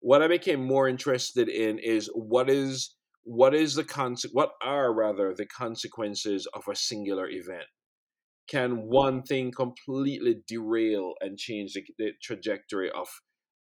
What 0.00 0.22
I 0.22 0.28
became 0.28 0.64
more 0.64 0.88
interested 0.88 1.48
in 1.48 1.78
is 1.78 2.08
what 2.14 2.48
is 2.48 2.94
what 3.28 3.54
is 3.54 3.74
the 3.74 3.84
conse- 3.84 4.32
what 4.32 4.52
are 4.62 4.92
rather 4.92 5.34
the 5.34 5.44
consequences 5.44 6.48
of 6.54 6.62
a 6.66 6.74
singular 6.74 7.28
event? 7.28 7.66
Can 8.48 8.88
one 8.88 9.22
thing 9.22 9.52
completely 9.52 10.36
derail 10.46 11.12
and 11.20 11.36
change 11.36 11.74
the, 11.74 11.84
the, 11.98 12.12
trajectory 12.22 12.90
of 12.90 13.06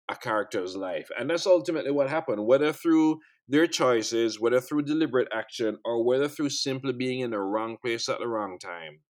a 0.08 0.14
character's 0.14 0.76
life? 0.76 1.08
And 1.18 1.28
that's 1.28 1.48
ultimately 1.48 1.90
what 1.90 2.08
happened 2.08 2.46
whether 2.46 2.72
through 2.72 3.18
their 3.48 3.66
choices 3.66 4.38
whether 4.38 4.60
through 4.60 4.82
deliberate 4.82 5.28
action 5.34 5.78
or 5.84 6.04
whether 6.04 6.28
through 6.28 6.50
simply 6.50 6.92
being 6.92 7.20
in 7.20 7.32
the 7.32 7.40
wrong 7.40 7.76
place 7.82 8.08
at 8.08 8.20
the 8.20 8.28
wrong 8.28 8.58
time 8.60 9.00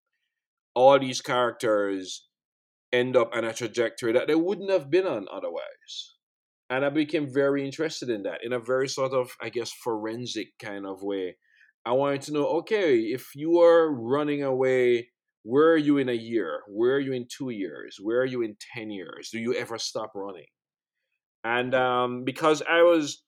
all 0.75 0.99
these 0.99 1.21
characters 1.21 2.27
end 2.93 3.17
up 3.17 3.31
on 3.35 3.45
a 3.45 3.53
trajectory 3.53 4.13
that 4.13 4.27
they 4.27 4.35
wouldn't 4.35 4.71
have 4.71 4.91
been 4.91 5.07
on 5.07 5.27
otherwise 5.33 6.16
and 6.69 6.85
I 6.85 6.91
became 6.91 7.33
very 7.33 7.65
interested 7.65 8.11
in 8.11 8.25
that 8.25 8.41
in 8.43 8.53
a 8.53 8.59
very 8.59 8.89
sort 8.89 9.13
of, 9.13 9.31
I 9.41 9.49
guess, 9.49 9.73
forensic 9.73 10.59
kind 10.59 10.87
of 10.87 11.03
way. 11.03 11.37
I 11.85 11.93
wanted 11.93 12.23
to 12.23 12.33
know, 12.33 12.47
okay, 12.59 12.99
if 12.99 13.37
you 13.37 13.61
are 13.61 13.93
running 13.93 14.43
away, 14.43 15.11
where 15.45 15.71
are 15.71 15.77
you 15.77 15.99
in 15.99 16.09
a 16.09 16.13
year? 16.13 16.63
Where 16.69 16.97
are 16.97 17.01
you 17.01 17.13
in 17.13 17.29
two 17.29 17.51
years? 17.51 17.99
Where 18.03 18.21
are 18.21 18.27
you 18.27 18.43
in 18.43 18.57
10 18.75 18.91
years? 18.91 19.31
Do 19.31 19.39
you 19.39 19.55
ever 19.55 19.79
stop 19.79 20.11
running? 20.17 20.47
And 21.45 21.73
um, 21.77 22.25
because 22.25 22.63
I 22.69 22.83
was 22.83 23.23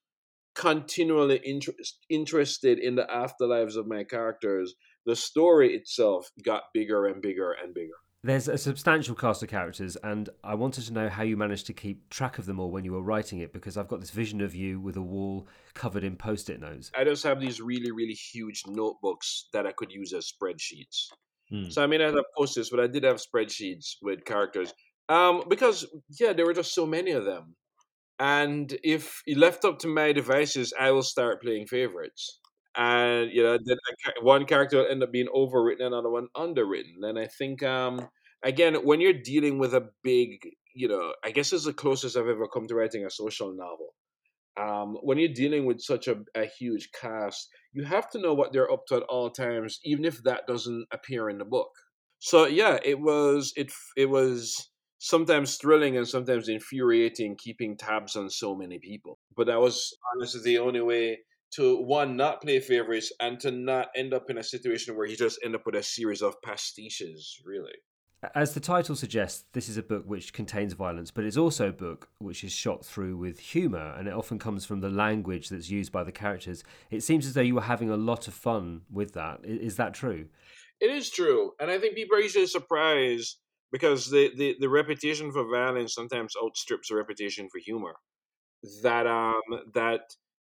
continually 0.57 1.41
inter- 1.45 1.73
interested 2.11 2.81
in 2.81 2.97
the 2.97 3.05
afterlives 3.05 3.77
of 3.77 3.87
my 3.87 4.03
characters, 4.03 4.75
the 5.07 5.15
story 5.15 5.75
itself 5.75 6.29
got 6.45 6.65
bigger 6.75 7.07
and 7.07 7.23
bigger 7.23 7.53
and 7.53 7.73
bigger. 7.73 7.95
There's 8.25 8.49
a 8.49 8.59
substantial 8.59 9.15
cast 9.15 9.45
of 9.45 9.49
characters, 9.49 9.97
and 10.03 10.29
I 10.43 10.55
wanted 10.55 10.85
to 10.87 10.93
know 10.93 11.09
how 11.09 11.23
you 11.23 11.37
managed 11.37 11.67
to 11.67 11.73
keep 11.73 12.11
track 12.11 12.39
of 12.39 12.47
them 12.47 12.59
all 12.59 12.73
when 12.73 12.85
you 12.85 12.93
were 12.93 13.03
writing 13.03 13.39
it, 13.39 13.53
because 13.53 13.77
I've 13.77 13.87
got 13.87 14.01
this 14.01 14.11
vision 14.11 14.41
of 14.41 14.57
you 14.57 14.81
with 14.81 14.97
a 14.97 15.03
wall 15.03 15.47
covered 15.75 16.03
in 16.03 16.17
post 16.17 16.51
it 16.51 16.61
notes. 16.61 16.91
I 16.97 17.05
just 17.05 17.23
have 17.23 17.41
these 17.41 17.61
really, 17.61 17.93
really 17.93 18.15
huge 18.15 18.65
notebooks 18.67 19.49
that 19.53 19.67
I 19.67 19.73
could 19.73 19.93
use 19.93 20.13
as 20.13 20.33
spreadsheets. 20.33 21.07
Hmm. 21.49 21.71
So 21.71 21.83
I 21.83 21.87
mean, 21.87 22.01
I 22.01 22.07
have 22.07 22.17
post-its, 22.37 22.71
but 22.71 22.81
I 22.81 22.89
did 22.89 23.05
have 23.05 23.23
spreadsheets 23.23 23.95
with 24.03 24.25
characters. 24.25 24.75
Um, 25.09 25.45
because 25.49 25.87
yeah, 26.19 26.33
there 26.33 26.45
were 26.45 26.55
just 26.55 26.75
so 26.75 26.87
many 26.87 27.13
of 27.13 27.25
them, 27.25 27.55
and 28.19 28.77
if 28.83 29.23
left 29.29 29.65
up 29.65 29.79
to 29.81 29.89
my 29.89 30.13
devices, 30.13 30.75
I 30.79 30.91
will 30.91 31.05
start 31.05 31.41
playing 31.41 31.69
favorites 31.69 32.41
and 32.77 33.31
you 33.33 33.43
know 33.43 33.59
then 33.65 33.77
one 34.23 34.45
character 34.45 34.79
will 34.79 34.87
end 34.87 35.03
up 35.03 35.13
being 35.13 35.29
overwritten 35.35 35.83
another 35.83 36.11
one 36.11 36.29
underwritten. 36.35 36.97
And 37.03 37.19
i 37.19 37.27
think 37.27 37.63
um 37.63 38.09
again 38.45 38.75
when 38.85 39.01
you're 39.01 39.13
dealing 39.13 39.59
with 39.59 39.75
a 39.75 39.89
big 40.03 40.49
you 40.75 40.89
know 40.89 41.15
i 41.25 41.31
guess 41.31 41.53
it's 41.53 41.65
the 41.65 41.73
closest 41.73 42.17
i've 42.17 42.29
ever 42.29 42.47
come 42.49 42.67
to 42.69 42.75
writing 42.75 43.05
a 43.05 43.11
social 43.11 43.53
novel. 43.55 43.95
Um, 44.57 44.97
when 45.03 45.19
you're 45.19 45.29
dealing 45.33 45.67
with 45.67 45.81
such 45.81 46.09
a, 46.09 46.17
a 46.35 46.45
huge 46.47 46.91
cast 46.93 47.49
you 47.73 47.85
have 47.85 48.11
to 48.11 48.21
know 48.21 48.35
what 48.35 48.53
they're 48.53 48.71
up 48.73 48.87
to 48.89 48.97
at 48.97 49.03
all 49.05 49.31
times 49.31 49.79
even 49.85 50.05
if 50.05 50.23
that 50.25 50.47
doesn't 50.49 50.87
appear 50.93 51.29
in 51.31 51.39
the 51.39 51.45
book. 51.45 51.71
So 52.19 52.47
yeah 52.47 52.79
it 52.85 53.01
was 53.01 53.53
it 53.57 53.71
it 53.97 54.07
was 54.07 54.71
sometimes 54.99 55.57
thrilling 55.57 55.97
and 55.97 56.09
sometimes 56.09 56.49
infuriating 56.49 57.37
keeping 57.39 57.77
tabs 57.77 58.17
on 58.17 58.31
so 58.31 58.55
many 58.57 58.79
people. 58.81 59.19
But 59.37 59.47
that 59.47 59.61
was 59.61 59.97
honestly 60.17 60.43
the 60.43 60.59
only 60.59 60.81
way 60.81 61.19
to 61.53 61.83
one 61.83 62.17
not 62.17 62.43
play 62.43 62.61
favorites 62.61 63.13
and 63.21 63.41
to 63.41 63.51
not 63.51 63.89
end 63.97 64.13
up 64.13 64.31
in 64.31 64.39
a 64.39 64.43
situation 64.43 64.97
where 64.97 65.07
he 65.07 65.17
just 65.17 65.39
end 65.45 65.55
up 65.55 65.65
with 65.65 65.75
a 65.75 65.83
series 65.83 66.23
of 66.23 66.41
pastiches 66.43 67.41
really. 67.45 67.73
As 68.35 68.53
the 68.53 68.61
title 68.61 68.97
suggests 68.97 69.45
this 69.53 69.69
is 69.69 69.77
a 69.77 69.83
book 69.83 70.03
which 70.07 70.33
contains 70.33 70.73
violence 70.73 71.11
but 71.11 71.25
it's 71.25 71.37
also 71.37 71.69
a 71.69 71.73
book 71.73 72.09
which 72.19 72.43
is 72.45 72.53
shot 72.53 72.85
through 72.85 73.17
with 73.17 73.39
humor 73.39 73.95
and 73.97 74.09
it 74.09 74.15
often 74.15 74.39
comes 74.39 74.65
from 74.65 74.81
the 74.81 74.91
language 74.91 75.49
that's 75.49 75.71
used 75.71 75.93
by 75.93 76.05
the 76.05 76.13
characters. 76.13 76.65
It 76.91 77.03
seems 77.03 77.27
as 77.27 77.35
though 77.35 77.41
you 77.41 77.55
were 77.55 77.63
having 77.63 77.91
a 77.91 77.97
lot 77.97 78.29
of 78.29 78.35
fun 78.35 78.83
with 78.91 79.13
that. 79.15 79.41
Is 79.45 79.77
that 79.77 79.95
true? 79.95 80.27
It 80.81 80.91
is 80.91 81.11
true 81.11 81.53
and 81.61 81.71
i 81.71 81.79
think 81.79 81.95
people 81.95 82.17
are 82.17 82.21
usually 82.21 82.47
surprised 82.47 83.39
because 83.71 84.11
the, 84.11 84.31
the, 84.37 84.57
the 84.59 84.69
reputation 84.69 85.33
for 85.33 85.49
violence 85.49 85.95
sometimes 85.95 86.35
outstrips 86.43 86.89
the 86.89 86.97
reputation 86.97 87.49
for 87.51 87.59
humor. 87.59 87.95
That 88.83 89.07
um 89.07 89.43
that 89.75 90.01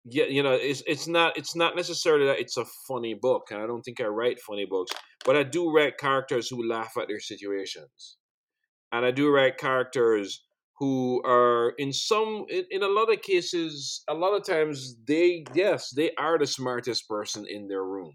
yeah, 0.05 0.25
you 0.25 0.43
know, 0.43 0.53
it's 0.53 0.83
it's 0.85 1.07
not 1.07 1.37
it's 1.37 1.55
not 1.55 1.75
necessarily 1.75 2.25
that 2.25 2.39
it's 2.39 2.57
a 2.57 2.65
funny 2.87 3.13
book, 3.13 3.47
and 3.51 3.61
I 3.61 3.67
don't 3.67 3.81
think 3.81 4.01
I 4.01 4.05
write 4.05 4.39
funny 4.39 4.65
books, 4.65 4.91
but 5.25 5.37
I 5.37 5.43
do 5.43 5.71
write 5.71 5.97
characters 5.97 6.49
who 6.49 6.67
laugh 6.67 6.93
at 6.99 7.07
their 7.07 7.21
situations, 7.21 8.17
and 8.91 9.05
I 9.05 9.11
do 9.11 9.29
write 9.29 9.57
characters 9.57 10.43
who 10.79 11.21
are 11.25 11.73
in 11.77 11.93
some 11.93 12.45
in, 12.49 12.65
in 12.69 12.83
a 12.83 12.87
lot 12.87 13.13
of 13.13 13.21
cases, 13.21 14.03
a 14.09 14.13
lot 14.13 14.33
of 14.35 14.45
times 14.45 14.95
they 15.07 15.45
yes 15.53 15.91
they 15.95 16.11
are 16.19 16.37
the 16.37 16.47
smartest 16.47 17.07
person 17.07 17.45
in 17.47 17.67
their 17.69 17.83
room, 17.83 18.13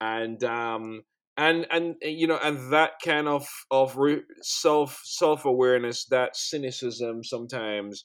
and 0.00 0.44
um 0.44 1.02
and 1.36 1.66
and 1.70 1.96
you 2.02 2.28
know 2.28 2.38
and 2.42 2.72
that 2.72 2.92
kind 3.04 3.26
of 3.26 3.46
of 3.72 3.96
re- 3.96 4.22
self 4.42 5.00
self 5.04 5.44
awareness, 5.44 6.04
that 6.06 6.36
cynicism 6.36 7.24
sometimes 7.24 8.04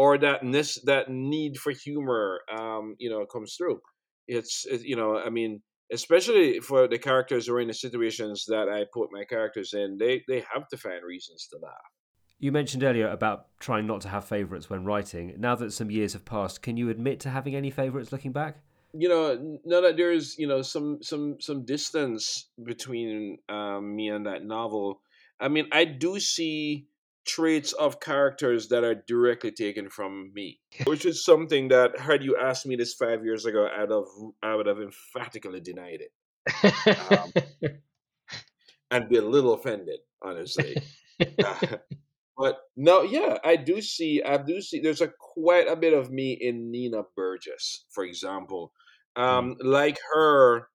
or 0.00 0.16
that 0.16 0.40
this 0.50 0.80
that 0.84 1.10
need 1.10 1.58
for 1.58 1.72
humor 1.72 2.40
um 2.58 2.96
you 2.98 3.10
know 3.10 3.26
comes 3.26 3.54
through. 3.56 3.78
It's 4.26 4.64
it, 4.66 4.82
you 4.82 4.96
know 4.96 5.18
i 5.18 5.28
mean 5.28 5.60
especially 5.92 6.60
for 6.60 6.86
the 6.88 6.98
characters 6.98 7.46
who 7.46 7.54
are 7.54 7.60
in 7.60 7.68
the 7.68 7.74
situations 7.74 8.44
that 8.48 8.66
i 8.68 8.84
put 8.94 9.08
my 9.12 9.24
characters 9.24 9.70
in 9.74 9.98
they 9.98 10.22
they 10.28 10.40
have 10.52 10.66
to 10.68 10.76
find 10.76 11.04
reasons 11.04 11.48
to 11.50 11.58
laugh. 11.58 11.90
You 12.38 12.52
mentioned 12.52 12.82
earlier 12.82 13.08
about 13.08 13.38
trying 13.58 13.86
not 13.86 14.00
to 14.02 14.08
have 14.08 14.24
favorites 14.24 14.70
when 14.70 14.86
writing. 14.86 15.34
Now 15.36 15.54
that 15.56 15.74
some 15.74 15.90
years 15.90 16.14
have 16.14 16.24
passed 16.24 16.62
can 16.62 16.76
you 16.78 16.88
admit 16.88 17.20
to 17.20 17.28
having 17.28 17.54
any 17.54 17.70
favorites 17.70 18.12
looking 18.12 18.32
back? 18.32 18.52
You 19.02 19.08
know 19.12 19.22
now 19.66 19.80
that 19.82 19.96
there's 19.98 20.38
you 20.38 20.46
know 20.46 20.62
some 20.62 21.02
some 21.02 21.36
some 21.40 21.66
distance 21.66 22.48
between 22.70 23.38
um, 23.48 23.94
me 23.96 24.08
and 24.08 24.24
that 24.26 24.44
novel 24.44 25.02
i 25.40 25.48
mean 25.48 25.66
i 25.72 25.84
do 25.84 26.20
see 26.20 26.86
traits 27.26 27.72
of 27.74 28.00
characters 28.00 28.68
that 28.68 28.84
are 28.84 28.94
directly 29.06 29.50
taken 29.50 29.88
from 29.88 30.32
me, 30.34 30.60
which 30.84 31.04
is 31.04 31.24
something 31.24 31.68
that 31.68 31.98
had 31.98 32.22
you 32.22 32.36
asked 32.36 32.66
me 32.66 32.76
this 32.76 32.94
five 32.94 33.24
years 33.24 33.44
ago, 33.44 33.66
I'd 33.66 33.90
have 33.90 34.04
I 34.42 34.54
would 34.54 34.66
have 34.66 34.80
emphatically 34.80 35.60
denied 35.60 36.00
it, 36.00 37.12
um, 37.12 37.32
and 38.90 39.08
be 39.08 39.16
a 39.16 39.22
little 39.22 39.54
offended, 39.54 40.00
honestly. 40.22 40.76
But 42.40 42.56
no, 42.74 43.02
yeah, 43.02 43.36
I 43.44 43.56
do 43.56 43.82
see, 43.82 44.22
I 44.22 44.38
do 44.38 44.62
see. 44.62 44.80
There's 44.80 45.02
a 45.02 45.08
quite 45.08 45.68
a 45.68 45.76
bit 45.76 45.92
of 45.92 46.10
me 46.10 46.32
in 46.32 46.70
Nina 46.70 47.02
Burgess, 47.14 47.84
for 47.90 48.02
example. 48.02 48.72
Hmm. 49.14 49.22
Um, 49.22 49.56
mm. 49.56 49.56
Like 49.62 49.98
her, 50.14 50.68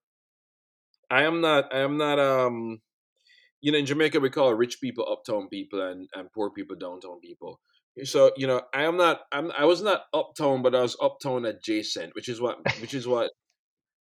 I 1.10 1.24
am 1.24 1.40
not. 1.40 1.74
I 1.74 1.80
am 1.80 1.98
not. 1.98 2.20
Um, 2.20 2.80
you 3.66 3.72
know, 3.72 3.78
in 3.78 3.86
Jamaica 3.86 4.20
we 4.20 4.30
call 4.30 4.54
rich 4.54 4.80
people 4.80 5.04
uptown 5.10 5.48
people 5.48 5.82
and, 5.82 6.08
and 6.14 6.32
poor 6.32 6.50
people 6.50 6.76
downtown 6.76 7.18
people. 7.20 7.58
So 8.04 8.30
you 8.36 8.46
know, 8.46 8.62
I 8.72 8.84
am 8.84 8.96
not. 8.96 9.22
I'm. 9.32 9.50
I 9.58 9.64
was 9.64 9.82
not 9.82 10.02
uptown, 10.14 10.62
but 10.62 10.76
I 10.76 10.82
was 10.82 10.96
uptown 11.02 11.44
adjacent, 11.44 12.14
which 12.14 12.28
is 12.28 12.40
what. 12.40 12.58
Which 12.80 12.94
is 12.94 13.08
what. 13.08 13.32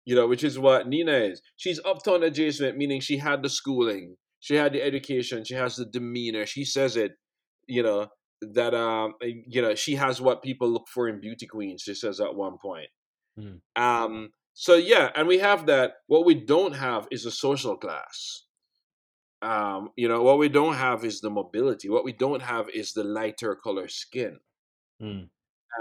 You 0.05 0.15
know, 0.15 0.29
which 0.29 0.45
is 0.45 0.61
what 0.61 0.87
Nina 0.89 1.13
is. 1.13 1.43
She's 1.57 1.81
uptown 1.85 2.23
adjacent, 2.23 2.77
meaning 2.77 3.01
she 3.01 3.19
had 3.19 3.43
the 3.43 3.49
schooling, 3.49 4.15
she 4.39 4.55
had 4.55 4.73
the 4.73 4.81
education, 4.81 5.45
she 5.45 5.55
has 5.55 5.75
the 5.75 5.87
demeanor. 5.87 6.47
She 6.47 6.65
says 6.65 6.97
it. 6.97 7.13
You 7.67 7.83
know 7.83 8.07
that 8.41 8.75
um 8.75 9.15
you 9.21 9.61
know 9.61 9.75
she 9.75 9.97
has 9.97 10.21
what 10.21 10.45
people 10.45 10.71
look 10.71 10.87
for 10.87 11.09
in 11.09 11.21
beauty 11.21 11.49
queens. 11.49 11.83
She 11.83 11.95
says 11.95 12.21
at 12.21 12.37
one 12.37 12.59
point. 12.63 12.91
Mm. 13.37 13.61
Um. 13.75 14.31
So 14.55 14.77
yeah, 14.77 15.11
and 15.17 15.27
we 15.27 15.39
have 15.39 15.67
that. 15.67 15.95
What 16.07 16.25
we 16.25 16.35
don't 16.37 16.77
have 16.77 17.09
is 17.11 17.27
a 17.27 17.33
social 17.33 17.77
class 17.77 18.45
um, 19.43 19.91
you 19.97 20.09
know, 20.09 20.23
what 20.23 20.39
we 20.39 20.49
don't 20.49 20.75
have 20.75 21.05
is 21.05 21.21
the 21.21 21.31
mobility. 21.31 21.89
What 21.89 22.05
we 22.05 22.13
don't 22.13 22.43
have 22.43 22.69
is 22.71 22.93
the 22.93 23.05
lighter 23.05 23.55
color 23.55 23.89
skin. 23.89 24.39
Mm. 25.03 25.29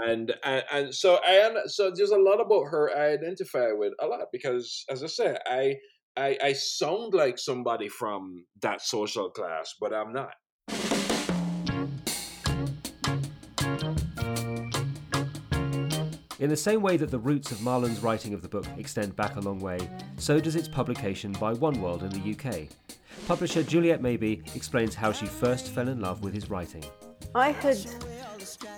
And, 0.06 0.34
and 0.44 0.64
and 0.70 0.94
so 0.94 1.18
I 1.24 1.50
so 1.66 1.90
there's 1.92 2.10
a 2.10 2.18
lot 2.18 2.40
about 2.40 2.64
her 2.70 2.90
I 2.96 3.14
identify 3.14 3.72
with 3.72 3.94
a 4.00 4.06
lot 4.06 4.26
because 4.30 4.84
as 4.88 5.02
I 5.02 5.06
said 5.06 5.38
I 5.46 5.76
I, 6.18 6.36
I 6.42 6.52
sound 6.52 7.14
like 7.14 7.38
somebody 7.38 7.88
from 7.88 8.44
that 8.60 8.82
social 8.82 9.30
class, 9.30 9.74
but 9.80 9.94
I'm 9.94 10.12
not. 10.12 10.34
In 16.40 16.48
the 16.48 16.56
same 16.56 16.82
way 16.82 16.96
that 16.96 17.10
the 17.10 17.18
roots 17.18 17.50
of 17.50 17.62
Marlon's 17.62 17.98
writing 17.98 18.32
of 18.32 18.42
the 18.42 18.48
book 18.48 18.64
extend 18.76 19.16
back 19.16 19.34
a 19.34 19.40
long 19.40 19.58
way, 19.58 19.80
so 20.18 20.38
does 20.38 20.54
its 20.54 20.68
publication 20.68 21.32
by 21.32 21.52
One 21.52 21.80
World 21.80 22.04
in 22.04 22.10
the 22.10 22.32
UK. 22.32 22.68
Publisher 23.26 23.64
Juliet 23.64 24.00
Mabey 24.00 24.44
explains 24.54 24.94
how 24.94 25.10
she 25.10 25.26
first 25.26 25.70
fell 25.70 25.88
in 25.88 26.00
love 26.00 26.22
with 26.22 26.32
his 26.32 26.48
writing. 26.48 26.84
I 27.34 27.50
had 27.50 27.78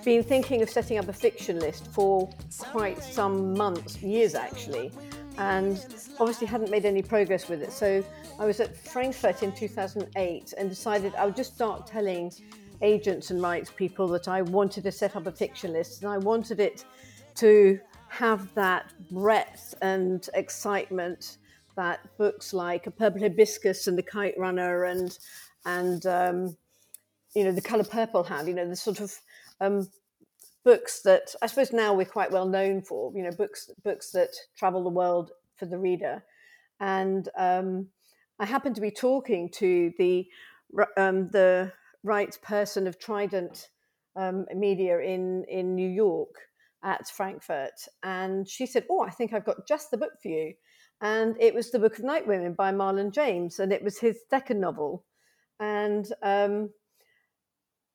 been 0.03 0.23
thinking 0.23 0.63
of 0.63 0.71
setting 0.71 0.97
up 0.97 1.07
a 1.07 1.13
fiction 1.13 1.59
list 1.59 1.85
for 1.91 2.31
quite 2.57 3.03
some 3.03 3.53
months, 3.53 4.01
years 4.01 4.33
actually, 4.33 4.91
and 5.37 5.85
obviously 6.19 6.47
hadn't 6.47 6.71
made 6.71 6.85
any 6.85 7.03
progress 7.03 7.47
with 7.47 7.61
it. 7.61 7.71
So 7.71 8.03
I 8.39 8.45
was 8.45 8.59
at 8.59 8.75
Frankfurt 8.75 9.43
in 9.43 9.51
2008 9.51 10.55
and 10.57 10.67
decided 10.67 11.13
I 11.13 11.27
would 11.27 11.35
just 11.35 11.53
start 11.53 11.85
telling 11.85 12.31
agents 12.81 13.29
and 13.29 13.39
rights 13.39 13.69
people 13.69 14.07
that 14.07 14.27
I 14.27 14.41
wanted 14.41 14.83
to 14.85 14.91
set 14.91 15.15
up 15.15 15.27
a 15.27 15.31
fiction 15.31 15.73
list 15.73 16.01
and 16.01 16.11
I 16.11 16.17
wanted 16.17 16.59
it 16.59 16.85
to 17.35 17.79
have 18.09 18.53
that 18.55 18.93
breadth 19.09 19.73
and 19.81 20.27
excitement 20.33 21.37
that 21.75 21.99
books 22.17 22.53
like 22.53 22.85
A 22.87 22.91
Purple 22.91 23.21
Hibiscus 23.21 23.87
and 23.87 23.97
The 23.97 24.03
Kite 24.03 24.37
Runner 24.37 24.83
and 24.83 25.17
and 25.65 26.05
um, 26.05 26.57
you 27.33 27.43
know 27.43 27.51
The 27.51 27.61
Color 27.61 27.85
Purple 27.85 28.23
had, 28.23 28.47
you 28.47 28.53
know, 28.53 28.67
the 28.67 28.75
sort 28.75 28.99
of 28.99 29.13
um, 29.61 29.87
books 30.63 31.01
that 31.03 31.33
I 31.41 31.47
suppose 31.47 31.71
now 31.71 31.93
we're 31.93 32.05
quite 32.05 32.31
well 32.31 32.47
known 32.47 32.81
for, 32.81 33.11
you 33.15 33.23
know, 33.23 33.31
books 33.31 33.69
books 33.83 34.11
that 34.11 34.35
travel 34.57 34.83
the 34.83 34.89
world 34.89 35.31
for 35.55 35.65
the 35.65 35.79
reader. 35.79 36.23
And 36.79 37.29
um, 37.37 37.87
I 38.39 38.45
happened 38.45 38.75
to 38.75 38.81
be 38.81 38.91
talking 38.91 39.49
to 39.51 39.93
the 39.97 40.27
um, 40.97 41.29
the 41.29 41.71
rights 42.03 42.37
person 42.41 42.87
of 42.87 42.99
Trident 42.99 43.69
um, 44.15 44.45
Media 44.53 44.99
in 44.99 45.45
in 45.45 45.75
New 45.75 45.89
York 45.89 46.35
at 46.83 47.07
Frankfurt, 47.07 47.87
and 48.03 48.47
she 48.47 48.65
said, 48.65 48.85
"Oh, 48.89 49.01
I 49.01 49.09
think 49.09 49.33
I've 49.33 49.45
got 49.45 49.67
just 49.67 49.91
the 49.91 49.97
book 49.97 50.13
for 50.21 50.29
you." 50.29 50.53
and 51.01 51.35
it 51.39 51.53
was 51.53 51.71
the 51.71 51.79
Book 51.79 51.97
of 51.97 52.05
Night 52.05 52.27
Women 52.27 52.53
by 52.53 52.71
Marlon 52.71 53.11
James, 53.11 53.59
and 53.59 53.73
it 53.73 53.83
was 53.83 53.97
his 53.97 54.19
second 54.29 54.59
novel. 54.59 55.03
And 55.59 56.05
um, 56.21 56.69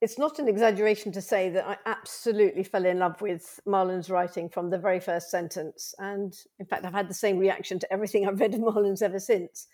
it's 0.00 0.18
not 0.18 0.40
an 0.40 0.48
exaggeration 0.48 1.12
to 1.12 1.22
say 1.22 1.48
that 1.50 1.66
I 1.66 1.76
absolutely 1.86 2.64
fell 2.64 2.84
in 2.84 2.98
love 2.98 3.20
with 3.22 3.60
Marlon's 3.66 4.10
writing 4.10 4.48
from 4.48 4.70
the 4.70 4.78
very 4.78 4.98
first 4.98 5.30
sentence. 5.30 5.94
And 5.98 6.36
in 6.58 6.66
fact, 6.66 6.84
I've 6.84 6.92
had 6.92 7.08
the 7.08 7.14
same 7.14 7.38
reaction 7.38 7.78
to 7.78 7.92
everything 7.92 8.26
I've 8.26 8.40
read 8.40 8.54
of 8.54 8.60
Marlon's 8.60 9.02
ever 9.02 9.20
since. 9.20 9.68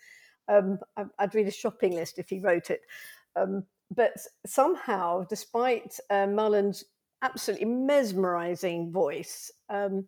Um, 0.47 0.77
I'd 1.17 1.33
read 1.33 1.47
a 1.47 1.51
shopping 1.51 1.95
list 1.95 2.19
if 2.19 2.29
he 2.29 2.39
wrote 2.39 2.69
it. 2.69 2.81
Um, 3.35 3.63
but 3.95 4.13
somehow, 4.45 5.23
despite 5.23 5.99
uh, 6.11 6.27
Marlon's 6.27 6.83
absolutely 7.23 7.65
mesmerizing 7.65 8.91
voice, 8.91 9.51
um, 9.69 10.05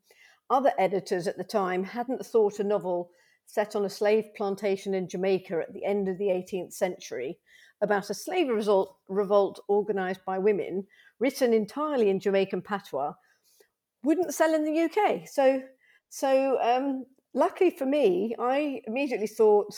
other 0.50 0.72
editors 0.78 1.28
at 1.28 1.38
the 1.38 1.44
time 1.44 1.84
hadn't 1.84 2.24
thought 2.26 2.60
a 2.60 2.64
novel 2.64 3.10
set 3.48 3.76
on 3.76 3.86
a 3.86 3.90
slave 3.90 4.26
plantation 4.36 4.94
in 4.94 5.08
Jamaica 5.08 5.62
at 5.62 5.74
the 5.74 5.86
end 5.86 6.08
of 6.08 6.18
the 6.18 6.26
18th 6.26 6.74
century 6.74 7.38
about 7.82 8.10
a 8.10 8.14
slave 8.14 8.50
revolt, 8.50 8.98
revolt 9.08 9.60
organized 9.68 10.22
by 10.26 10.38
women, 10.38 10.86
written 11.20 11.54
entirely 11.54 12.10
in 12.10 12.20
Jamaican 12.20 12.62
patois, 12.62 13.14
wouldn't 14.04 14.34
sell 14.34 14.54
in 14.54 14.64
the 14.64 14.82
UK. 14.82 15.28
So, 15.28 15.62
so 16.10 16.60
um, 16.62 17.06
luckily 17.34 17.72
for 17.72 17.86
me, 17.86 18.36
I 18.40 18.82
immediately 18.88 19.28
thought, 19.28 19.74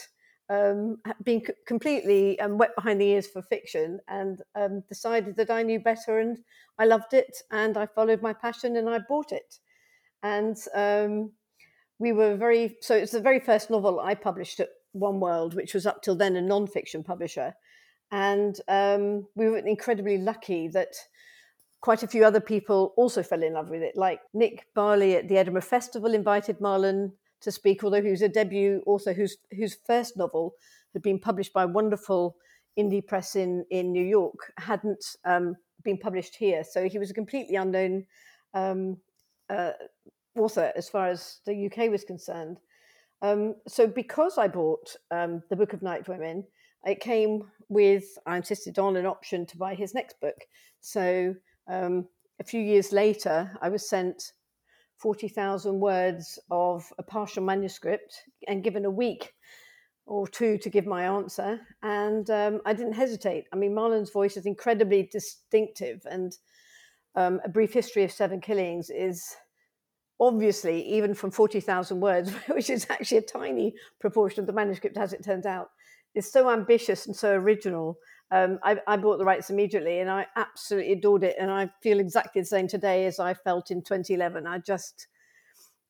um, 0.49 0.97
being 1.23 1.43
c- 1.45 1.53
completely 1.65 2.39
um, 2.39 2.57
wet 2.57 2.75
behind 2.75 3.01
the 3.01 3.07
ears 3.07 3.27
for 3.27 3.41
fiction, 3.41 3.99
and 4.07 4.41
um, 4.55 4.83
decided 4.87 5.35
that 5.37 5.49
I 5.49 5.63
knew 5.63 5.79
better, 5.79 6.19
and 6.19 6.37
I 6.79 6.85
loved 6.85 7.13
it, 7.13 7.37
and 7.51 7.77
I 7.77 7.85
followed 7.85 8.21
my 8.21 8.33
passion, 8.33 8.77
and 8.77 8.89
I 8.89 8.99
bought 8.99 9.31
it, 9.31 9.59
and 10.23 10.57
um, 10.73 11.31
we 11.99 12.11
were 12.13 12.35
very 12.35 12.77
so 12.81 12.95
it's 12.95 13.11
the 13.11 13.21
very 13.21 13.39
first 13.39 13.69
novel 13.69 13.99
I 13.99 14.15
published 14.15 14.59
at 14.59 14.69
One 14.93 15.19
World, 15.19 15.53
which 15.53 15.73
was 15.73 15.85
up 15.85 16.01
till 16.01 16.15
then 16.15 16.35
a 16.35 16.41
non-fiction 16.41 17.03
publisher, 17.03 17.53
and 18.11 18.59
um, 18.67 19.27
we 19.35 19.49
were 19.49 19.57
incredibly 19.57 20.17
lucky 20.17 20.67
that 20.69 20.95
quite 21.81 22.03
a 22.03 22.07
few 22.07 22.25
other 22.25 22.41
people 22.41 22.93
also 22.97 23.21
fell 23.21 23.43
in 23.43 23.53
love 23.53 23.69
with 23.69 23.81
it. 23.81 23.95
Like 23.95 24.21
Nick 24.33 24.65
Barley 24.73 25.15
at 25.15 25.27
the 25.27 25.37
Edinburgh 25.37 25.61
Festival 25.61 26.13
invited 26.13 26.59
Marlon 26.59 27.11
to 27.41 27.51
speak, 27.51 27.83
although 27.83 28.01
he 28.01 28.11
was 28.11 28.21
a 28.21 28.29
debut 28.29 28.81
author 28.85 29.13
whose 29.13 29.37
whose 29.55 29.77
first 29.85 30.17
novel 30.17 30.53
had 30.93 31.01
been 31.01 31.19
published 31.19 31.53
by 31.53 31.63
a 31.63 31.67
wonderful 31.67 32.37
indie 32.77 33.05
press 33.05 33.35
in 33.35 33.65
in 33.69 33.91
New 33.91 34.05
York, 34.05 34.53
hadn't 34.57 35.05
um, 35.25 35.55
been 35.83 35.97
published 35.97 36.35
here. 36.35 36.63
So 36.63 36.87
he 36.87 36.99
was 36.99 37.11
a 37.11 37.13
completely 37.13 37.55
unknown 37.55 38.05
um, 38.53 38.97
uh, 39.49 39.71
author 40.37 40.71
as 40.75 40.89
far 40.89 41.07
as 41.07 41.39
the 41.45 41.65
UK 41.67 41.89
was 41.89 42.03
concerned. 42.03 42.59
Um, 43.21 43.55
so 43.67 43.87
because 43.87 44.37
I 44.37 44.47
bought 44.47 44.95
um, 45.11 45.41
the 45.49 45.55
Book 45.55 45.73
of 45.73 45.81
Night 45.81 46.07
Women, 46.07 46.43
it 46.85 46.99
came 46.99 47.43
with 47.69 48.05
I 48.25 48.37
insisted 48.37 48.79
on 48.79 48.95
an 48.95 49.05
option 49.05 49.45
to 49.47 49.57
buy 49.57 49.75
his 49.75 49.93
next 49.93 50.19
book. 50.21 50.37
So 50.81 51.35
um, 51.67 52.07
a 52.39 52.43
few 52.43 52.61
years 52.61 52.91
later, 52.91 53.51
I 53.61 53.69
was 53.69 53.89
sent 53.89 54.33
forty 54.97 55.27
thousand 55.27 55.79
words 55.79 56.39
of 56.51 56.91
a 56.97 57.03
partial 57.03 57.43
manuscript 57.43 58.23
and 58.47 58.63
given 58.63 58.85
a 58.85 58.91
week 58.91 59.33
or 60.05 60.27
two 60.27 60.57
to 60.57 60.69
give 60.69 60.85
my 60.85 61.03
answer, 61.03 61.59
and 61.83 62.29
um, 62.29 62.61
I 62.65 62.73
didn't 62.73 62.93
hesitate. 62.93 63.45
I 63.51 63.57
mean, 63.57 63.73
Marlon's 63.73 64.09
voice 64.09 64.37
is 64.37 64.45
incredibly 64.45 65.09
distinctive, 65.11 66.01
and 66.05 66.33
um, 67.15 67.41
a 67.43 67.49
brief 67.49 67.73
history 67.73 68.03
of 68.03 68.11
seven 68.11 68.39
killings 68.39 68.89
is 68.89 69.35
obviously 70.19 70.81
even 70.87 71.13
from 71.13 71.31
40,000 71.31 71.99
words, 71.99 72.31
which 72.47 72.69
is 72.69 72.87
actually 72.89 73.17
a 73.17 73.21
tiny 73.21 73.73
proportion 73.99 74.39
of 74.39 74.47
the 74.47 74.53
manuscript 74.53 74.97
as 74.97 75.13
it 75.13 75.23
turns 75.23 75.45
out, 75.45 75.69
is 76.15 76.31
so 76.31 76.49
ambitious 76.49 77.05
and 77.05 77.15
so 77.15 77.33
original. 77.33 77.97
Um, 78.29 78.59
I, 78.63 78.77
I, 78.87 78.97
bought 78.97 79.19
the 79.19 79.25
rights 79.25 79.49
immediately 79.49 79.99
and 79.99 80.09
I 80.09 80.25
absolutely 80.35 80.91
adored 80.91 81.23
it. 81.23 81.37
And 81.39 81.49
I 81.49 81.69
feel 81.81 81.99
exactly 81.99 82.41
the 82.41 82.47
same 82.47 82.67
today 82.67 83.05
as 83.05 83.19
I 83.19 83.33
felt 83.33 83.71
in 83.71 83.81
2011. 83.81 84.45
I 84.45 84.57
just 84.57 85.07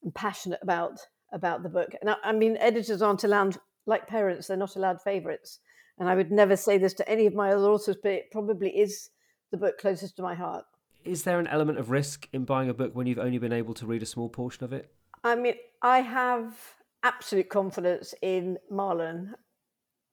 am 0.05 0.11
passionate 0.11 0.59
about 0.61 0.99
about 1.33 1.63
the 1.63 1.69
book. 1.69 1.89
And 1.99 2.11
I, 2.11 2.15
I 2.23 2.31
mean, 2.33 2.55
editors 2.57 3.01
aren't 3.01 3.23
allowed, 3.23 3.57
like 3.87 4.07
parents, 4.07 4.47
they're 4.47 4.55
not 4.55 4.75
allowed 4.75 5.01
favorites. 5.01 5.59
And 5.97 6.07
I 6.07 6.13
would 6.13 6.31
never 6.31 6.55
say 6.55 6.77
this 6.77 6.93
to 6.95 7.09
any 7.09 7.25
of 7.25 7.33
my 7.33 7.51
other 7.51 7.69
authors, 7.69 7.97
but 8.01 8.11
it 8.11 8.31
probably 8.31 8.69
is 8.69 9.09
the 9.51 9.57
book 9.57 9.79
closest 9.79 10.15
to 10.17 10.21
my 10.21 10.35
heart 10.35 10.63
is 11.07 11.23
there 11.23 11.39
an 11.39 11.47
element 11.47 11.79
of 11.79 11.89
risk 11.89 12.27
in 12.33 12.45
buying 12.45 12.69
a 12.69 12.73
book 12.73 12.93
when 12.93 13.07
you've 13.07 13.17
only 13.17 13.37
been 13.37 13.53
able 13.53 13.73
to 13.75 13.85
read 13.85 14.03
a 14.03 14.05
small 14.05 14.29
portion 14.29 14.63
of 14.63 14.73
it? 14.73 14.91
I 15.23 15.35
mean, 15.35 15.55
I 15.81 16.01
have 16.01 16.55
absolute 17.03 17.49
confidence 17.49 18.13
in 18.21 18.57
Marlon. 18.71 19.33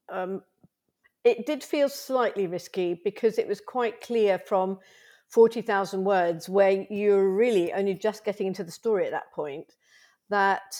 Um, 0.09 0.41
it 1.25 1.47
did 1.47 1.63
feel 1.63 1.89
slightly 1.89 2.45
risky 2.45 3.01
because 3.03 3.39
it 3.39 3.47
was 3.47 3.59
quite 3.59 3.99
clear 3.99 4.39
from 4.39 4.77
40,000 5.29 6.03
words, 6.03 6.47
where 6.47 6.85
you're 6.89 7.29
really 7.31 7.73
only 7.73 7.95
just 7.95 8.23
getting 8.23 8.45
into 8.45 8.63
the 8.63 8.71
story 8.71 9.05
at 9.05 9.11
that 9.11 9.33
point, 9.33 9.73
that 10.29 10.75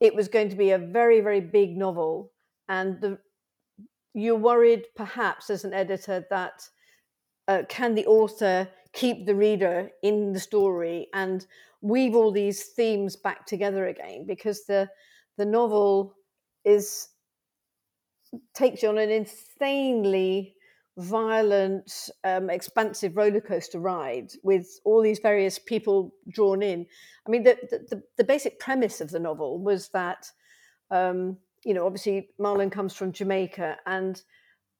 it 0.00 0.14
was 0.14 0.26
going 0.26 0.48
to 0.48 0.56
be 0.56 0.70
a 0.70 0.78
very, 0.78 1.20
very 1.20 1.40
big 1.40 1.76
novel. 1.76 2.32
And 2.68 2.98
the, 3.02 3.18
you're 4.14 4.36
worried, 4.36 4.84
perhaps, 4.96 5.50
as 5.50 5.64
an 5.64 5.74
editor, 5.74 6.24
that 6.30 6.66
uh, 7.46 7.62
can 7.68 7.94
the 7.94 8.06
author 8.06 8.66
keep 8.94 9.26
the 9.26 9.34
reader 9.34 9.90
in 10.02 10.32
the 10.32 10.40
story 10.40 11.08
and 11.12 11.46
weave 11.82 12.16
all 12.16 12.32
these 12.32 12.62
themes 12.68 13.16
back 13.16 13.44
together 13.44 13.88
again 13.88 14.24
because 14.26 14.64
the 14.64 14.88
the 15.36 15.44
novel 15.44 16.14
is 16.64 17.08
takes 18.54 18.82
you 18.82 18.88
on 18.88 18.98
an 18.98 19.10
insanely 19.10 20.54
violent, 20.96 22.10
um, 22.22 22.50
expansive 22.50 23.16
roller 23.16 23.40
coaster 23.40 23.80
ride 23.80 24.30
with 24.42 24.66
all 24.84 25.02
these 25.02 25.18
various 25.18 25.58
people 25.58 26.14
drawn 26.28 26.62
in. 26.62 26.86
I 27.26 27.30
mean, 27.30 27.42
the, 27.42 27.56
the, 27.90 28.02
the 28.16 28.24
basic 28.24 28.60
premise 28.60 29.00
of 29.00 29.10
the 29.10 29.18
novel 29.18 29.60
was 29.60 29.88
that, 29.88 30.30
um, 30.90 31.38
you 31.64 31.74
know, 31.74 31.84
obviously 31.84 32.30
Marlon 32.38 32.70
comes 32.70 32.94
from 32.94 33.12
Jamaica 33.12 33.78
and 33.86 34.22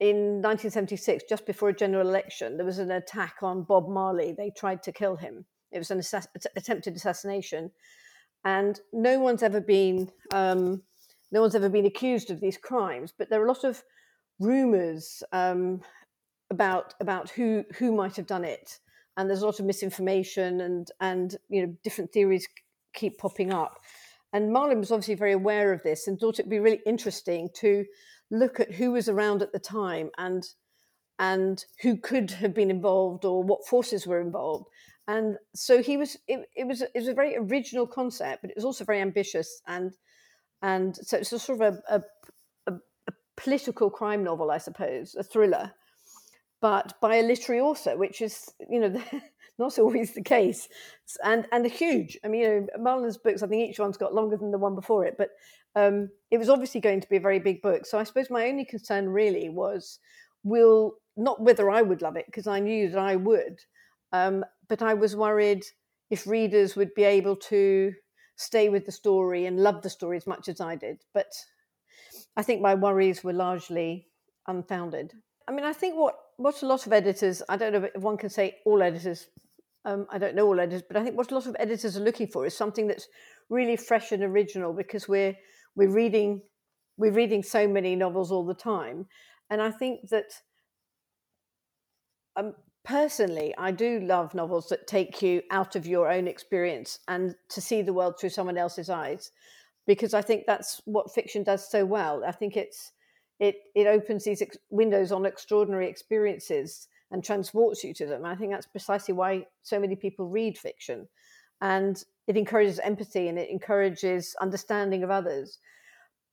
in 0.00 0.42
1976, 0.42 1.24
just 1.28 1.46
before 1.46 1.68
a 1.68 1.74
general 1.74 2.06
election, 2.06 2.56
there 2.56 2.66
was 2.66 2.78
an 2.78 2.90
attack 2.90 3.36
on 3.42 3.62
Bob 3.62 3.88
Marley. 3.88 4.34
They 4.36 4.50
tried 4.50 4.82
to 4.84 4.92
kill 4.92 5.16
him. 5.16 5.44
It 5.70 5.78
was 5.78 5.90
an 5.90 5.98
assass- 5.98 6.26
attempted 6.56 6.96
assassination, 6.96 7.70
and 8.44 8.78
no 8.92 9.20
one's 9.20 9.42
ever 9.42 9.60
been 9.60 10.10
um, 10.32 10.82
no 11.34 11.40
one's 11.40 11.56
ever 11.56 11.68
been 11.68 11.84
accused 11.84 12.30
of 12.30 12.40
these 12.40 12.56
crimes. 12.56 13.12
But 13.16 13.28
there 13.28 13.42
are 13.42 13.44
a 13.44 13.48
lot 13.48 13.64
of 13.64 13.82
rumors 14.38 15.22
um, 15.32 15.82
about 16.50 16.94
about 17.00 17.28
who 17.30 17.64
who 17.76 17.92
might 17.92 18.16
have 18.16 18.26
done 18.26 18.44
it, 18.44 18.78
and 19.16 19.28
there's 19.28 19.42
a 19.42 19.46
lot 19.46 19.58
of 19.58 19.66
misinformation 19.66 20.60
and 20.60 20.88
and 21.00 21.36
you 21.48 21.66
know 21.66 21.76
different 21.82 22.12
theories 22.12 22.46
keep 22.94 23.18
popping 23.18 23.52
up. 23.52 23.80
And 24.32 24.50
Marlon 24.54 24.78
was 24.78 24.92
obviously 24.92 25.16
very 25.16 25.32
aware 25.32 25.72
of 25.72 25.82
this 25.82 26.06
and 26.06 26.18
thought 26.18 26.38
it'd 26.38 26.50
be 26.50 26.58
really 26.60 26.82
interesting 26.86 27.48
to 27.56 27.84
look 28.30 28.58
at 28.58 28.72
who 28.72 28.92
was 28.92 29.08
around 29.08 29.42
at 29.42 29.52
the 29.52 29.58
time 29.58 30.10
and 30.16 30.44
and 31.18 31.64
who 31.82 31.96
could 31.96 32.30
have 32.30 32.54
been 32.54 32.70
involved 32.70 33.24
or 33.24 33.42
what 33.42 33.66
forces 33.66 34.06
were 34.06 34.20
involved 34.20 34.66
and 35.06 35.36
so 35.54 35.80
he 35.80 35.96
was 35.96 36.16
it, 36.26 36.48
it 36.56 36.66
was 36.66 36.82
it 36.82 36.90
was 36.96 37.06
a 37.06 37.14
very 37.14 37.36
original 37.36 37.86
concept 37.86 38.42
but 38.42 38.50
it 38.50 38.56
was 38.56 38.64
also 38.64 38.84
very 38.84 39.00
ambitious 39.00 39.62
and 39.68 39.92
and 40.64 40.96
so 40.96 41.16
it's 41.16 41.32
a 41.32 41.38
sort 41.38 41.60
of 41.60 41.74
a, 41.88 41.94
a, 41.96 42.72
a, 42.72 43.12
political 43.36 43.88
crime 43.90 44.24
novel 44.24 44.50
i 44.50 44.58
suppose 44.58 45.14
a 45.14 45.22
thriller 45.22 45.72
but 46.60 46.94
by 47.00 47.16
a 47.16 47.22
literary 47.22 47.60
author 47.60 47.96
which 47.96 48.20
is 48.20 48.52
you 48.68 48.80
know 48.80 49.02
not 49.58 49.78
always 49.78 50.14
the 50.14 50.22
case 50.22 50.68
and 51.22 51.46
and 51.52 51.64
a 51.64 51.68
huge 51.68 52.18
i 52.24 52.28
mean 52.28 52.40
you 52.42 52.48
know 52.48 52.66
marlon's 52.80 53.18
books 53.18 53.42
i 53.42 53.46
think 53.46 53.68
each 53.68 53.78
one's 53.78 53.96
got 53.96 54.14
longer 54.14 54.36
than 54.36 54.50
the 54.50 54.58
one 54.58 54.74
before 54.74 55.04
it 55.04 55.14
but 55.16 55.30
um, 55.76 56.08
it 56.30 56.38
was 56.38 56.48
obviously 56.48 56.80
going 56.80 57.00
to 57.00 57.08
be 57.08 57.16
a 57.16 57.20
very 57.20 57.38
big 57.38 57.62
book. 57.62 57.86
So 57.86 57.98
I 57.98 58.04
suppose 58.04 58.30
my 58.30 58.46
only 58.48 58.64
concern 58.64 59.08
really 59.08 59.48
was 59.48 59.98
will 60.44 60.94
not 61.16 61.40
whether 61.40 61.70
I 61.70 61.82
would 61.82 62.02
love 62.02 62.16
it 62.16 62.26
because 62.26 62.46
I 62.46 62.60
knew 62.60 62.90
that 62.90 62.98
I 62.98 63.16
would, 63.16 63.60
um, 64.12 64.44
but 64.68 64.82
I 64.82 64.94
was 64.94 65.16
worried 65.16 65.64
if 66.10 66.26
readers 66.26 66.76
would 66.76 66.94
be 66.94 67.04
able 67.04 67.36
to 67.36 67.92
stay 68.36 68.68
with 68.68 68.86
the 68.86 68.92
story 68.92 69.46
and 69.46 69.62
love 69.62 69.82
the 69.82 69.90
story 69.90 70.16
as 70.16 70.26
much 70.26 70.48
as 70.48 70.60
I 70.60 70.76
did. 70.76 71.02
But 71.12 71.32
I 72.36 72.42
think 72.42 72.60
my 72.60 72.74
worries 72.74 73.22
were 73.22 73.32
largely 73.32 74.08
unfounded. 74.46 75.12
I 75.46 75.52
mean, 75.52 75.64
I 75.64 75.72
think 75.72 75.96
what 75.96 76.16
what 76.36 76.62
a 76.62 76.66
lot 76.66 76.86
of 76.86 76.92
editors, 76.92 77.42
I 77.48 77.56
don't 77.56 77.72
know 77.72 77.88
if 77.94 78.02
one 78.02 78.16
can 78.16 78.28
say 78.30 78.56
all 78.66 78.82
editors, 78.82 79.28
um, 79.84 80.06
I 80.10 80.18
don't 80.18 80.34
know 80.34 80.46
all 80.46 80.58
editors, 80.58 80.82
but 80.88 80.96
I 80.96 81.04
think 81.04 81.16
what 81.16 81.30
a 81.30 81.34
lot 81.34 81.46
of 81.46 81.54
editors 81.60 81.96
are 81.96 82.00
looking 82.00 82.26
for 82.26 82.44
is 82.44 82.56
something 82.56 82.88
that's 82.88 83.06
really 83.48 83.76
fresh 83.76 84.12
and 84.12 84.22
original 84.22 84.72
because 84.72 85.08
we're 85.08 85.36
we're 85.76 85.90
reading 85.90 86.42
we're 86.96 87.12
reading 87.12 87.42
so 87.42 87.66
many 87.66 87.96
novels 87.96 88.30
all 88.30 88.44
the 88.44 88.54
time 88.54 89.06
and 89.50 89.60
i 89.60 89.70
think 89.70 90.08
that 90.08 90.32
um, 92.36 92.54
personally 92.84 93.54
i 93.58 93.70
do 93.70 94.00
love 94.00 94.34
novels 94.34 94.68
that 94.68 94.86
take 94.86 95.22
you 95.22 95.42
out 95.50 95.74
of 95.74 95.86
your 95.86 96.10
own 96.10 96.28
experience 96.28 96.98
and 97.08 97.34
to 97.48 97.60
see 97.60 97.82
the 97.82 97.92
world 97.92 98.18
through 98.18 98.28
someone 98.28 98.58
else's 98.58 98.90
eyes 98.90 99.30
because 99.86 100.14
i 100.14 100.20
think 100.20 100.44
that's 100.46 100.80
what 100.84 101.12
fiction 101.12 101.42
does 101.42 101.68
so 101.68 101.84
well 101.84 102.22
i 102.26 102.32
think 102.32 102.56
it's 102.56 102.92
it 103.40 103.56
it 103.74 103.86
opens 103.86 104.24
these 104.24 104.42
ex- 104.42 104.58
windows 104.70 105.12
on 105.12 105.26
extraordinary 105.26 105.88
experiences 105.88 106.88
and 107.10 107.22
transports 107.22 107.84
you 107.84 107.94
to 107.94 108.06
them. 108.06 108.24
I 108.24 108.34
think 108.34 108.50
that's 108.50 108.66
precisely 108.66 109.14
why 109.14 109.46
so 109.62 109.78
many 109.78 109.96
people 109.96 110.26
read 110.26 110.58
fiction. 110.58 111.08
And 111.60 112.02
it 112.26 112.36
encourages 112.36 112.80
empathy 112.80 113.28
and 113.28 113.38
it 113.38 113.50
encourages 113.50 114.34
understanding 114.40 115.04
of 115.04 115.10
others. 115.10 115.58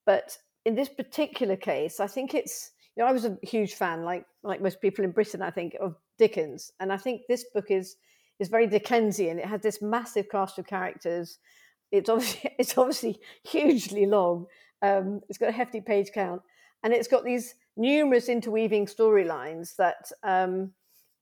But 0.06 0.38
in 0.66 0.76
this 0.76 0.90
particular 0.90 1.56
case, 1.56 2.00
I 2.00 2.08
think 2.08 2.34
it's 2.34 2.72
you 2.96 3.04
know 3.04 3.10
I 3.10 3.14
was 3.14 3.26
a 3.26 3.38
huge 3.44 3.76
fan, 3.76 4.04
like 4.04 4.26
like 4.44 4.62
most 4.62 4.82
people 4.82 5.06
in 5.06 5.12
Britain, 5.12 5.42
I 5.42 5.52
think, 5.52 5.76
of 5.80 5.96
Dickens, 6.22 6.72
and 6.80 6.94
I 6.94 6.98
think 6.98 7.22
this 7.28 7.46
book 7.52 7.72
is 7.72 7.96
is 8.40 8.48
very 8.48 8.68
Dickensian. 8.68 9.40
It 9.40 9.46
has 9.46 9.62
this 9.62 9.82
massive 9.82 10.30
cast 10.30 10.60
of 10.60 10.68
characters. 10.68 11.40
It's 11.92 12.10
obviously 12.10 12.52
it's 12.60 12.78
obviously 12.78 13.20
hugely 13.44 14.06
long. 14.06 14.46
Um, 14.84 15.22
it's 15.28 15.40
got 15.40 15.50
a 15.50 15.60
hefty 15.62 15.82
page 15.82 16.12
count, 16.14 16.44
and 16.84 16.94
it's 16.94 17.08
got 17.08 17.26
these 17.26 17.56
numerous 17.76 18.30
interweaving 18.30 18.86
storylines 18.86 19.76
that 19.78 20.12
um, 20.22 20.74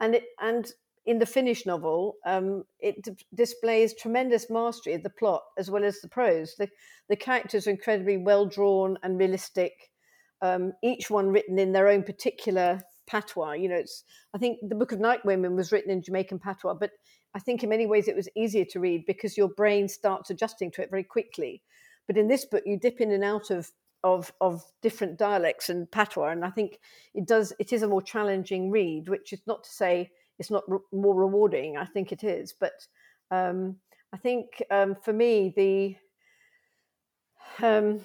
and 0.02 0.16
it 0.16 0.26
and 0.42 0.70
in 1.06 1.18
the 1.18 1.26
finished 1.26 1.66
novel, 1.66 2.18
um, 2.26 2.66
it 2.82 3.02
d- 3.02 3.26
displays 3.34 3.94
tremendous 3.94 4.50
mastery 4.50 4.94
of 4.96 5.04
the 5.04 5.10
plot 5.10 5.44
as 5.58 5.72
well 5.72 5.86
as 5.86 6.02
the 6.02 6.10
prose. 6.10 6.56
The, 6.60 6.68
the 7.08 7.16
characters 7.16 7.68
are 7.68 7.72
incredibly 7.72 8.18
well 8.18 8.46
drawn 8.46 8.98
and 9.02 9.18
realistic, 9.18 9.92
um, 10.42 10.74
each 10.84 11.10
one 11.10 11.30
written 11.30 11.58
in 11.58 11.72
their 11.72 11.88
own 11.88 12.04
particular 12.04 12.82
patois. 13.10 13.54
You 13.54 13.69
know, 13.69 13.76
it's 13.76 14.04
I 14.34 14.38
think 14.38 14.60
the 14.62 14.76
Book 14.76 14.91
of 14.91 15.00
Night 15.00 15.26
Women 15.26 15.56
was 15.56 15.72
written 15.72 15.91
in 15.91 16.02
Jamaican 16.02 16.39
patois, 16.39 16.76
but 16.76 16.91
I 17.34 17.39
think 17.39 17.63
in 17.63 17.69
many 17.69 17.86
ways 17.86 18.08
it 18.08 18.15
was 18.15 18.30
easier 18.36 18.65
to 18.65 18.80
read 18.80 19.06
because 19.06 19.38
your 19.38 19.50
brain 19.50 19.88
starts 19.88 20.30
adjusting 20.30 20.72
to 20.72 20.82
it 20.82 20.89
very 20.89 21.04
quickly. 21.04 21.62
But 22.08 22.17
in 22.17 22.28
this 22.28 22.45
book, 22.45 22.63
you 22.65 22.80
dip 22.80 23.02
in 23.02 23.12
and 23.12 23.24
out 23.24 23.50
of 23.50 23.72
of 24.04 24.32
of 24.39 24.63
different 24.82 25.17
dialects 25.17 25.69
and 25.69 25.89
patois, 25.91 26.30
and 26.30 26.45
I 26.45 26.52
think 26.52 26.80
it 27.13 27.28
does 27.28 27.54
it 27.60 27.74
is 27.74 27.84
a 27.84 27.88
more 27.88 28.02
challenging 28.02 28.72
read, 28.72 29.10
which 29.10 29.34
is 29.34 29.41
not 29.48 29.63
to 29.63 29.69
say 29.69 30.12
it's 30.38 30.52
not 30.52 30.63
re- 30.67 30.80
more 30.91 31.15
rewarding. 31.15 31.78
I 31.78 31.86
think 31.86 32.12
it 32.12 32.24
is, 32.24 32.54
but 32.54 32.88
um, 33.32 33.78
I 34.13 34.17
think 34.17 34.63
um, 34.72 34.95
for 34.95 35.13
me 35.13 35.54
the 35.56 35.95
um, 37.65 38.02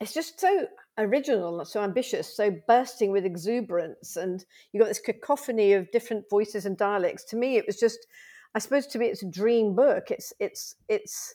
it's 0.00 0.12
just 0.12 0.40
so 0.40 0.66
original, 0.98 1.64
so 1.64 1.82
ambitious, 1.82 2.34
so 2.34 2.56
bursting 2.66 3.12
with 3.12 3.24
exuberance, 3.24 4.16
and 4.16 4.44
you 4.72 4.80
got 4.80 4.88
this 4.88 5.00
cacophony 5.00 5.72
of 5.72 5.90
different 5.90 6.24
voices 6.30 6.66
and 6.66 6.76
dialects. 6.76 7.24
To 7.24 7.36
me, 7.36 7.56
it 7.56 7.66
was 7.66 7.78
just, 7.78 8.06
I 8.54 8.58
suppose, 8.58 8.86
to 8.88 8.98
me, 8.98 9.06
it's 9.06 9.22
a 9.22 9.30
dream 9.30 9.74
book. 9.74 10.10
It's 10.10 10.32
it's 10.40 10.76
it's 10.88 11.34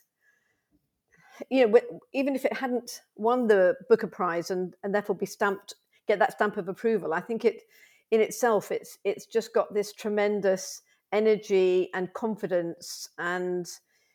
you 1.50 1.66
know, 1.66 1.80
even 2.12 2.34
if 2.34 2.44
it 2.44 2.52
hadn't 2.52 3.02
won 3.16 3.46
the 3.46 3.74
Booker 3.88 4.06
Prize 4.06 4.50
and 4.50 4.74
and 4.82 4.94
therefore 4.94 5.16
be 5.16 5.26
stamped, 5.26 5.74
get 6.06 6.18
that 6.18 6.32
stamp 6.32 6.56
of 6.56 6.68
approval, 6.68 7.14
I 7.14 7.20
think 7.20 7.44
it 7.44 7.62
in 8.10 8.20
itself, 8.20 8.70
it's 8.70 8.98
it's 9.04 9.26
just 9.26 9.54
got 9.54 9.72
this 9.72 9.92
tremendous 9.92 10.82
energy 11.12 11.90
and 11.94 12.12
confidence 12.14 13.08
and 13.18 13.66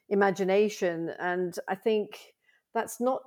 imagination, 0.10 1.12
and 1.20 1.58
I 1.68 1.76
think 1.76 2.34
that's 2.74 3.00
not 3.00 3.22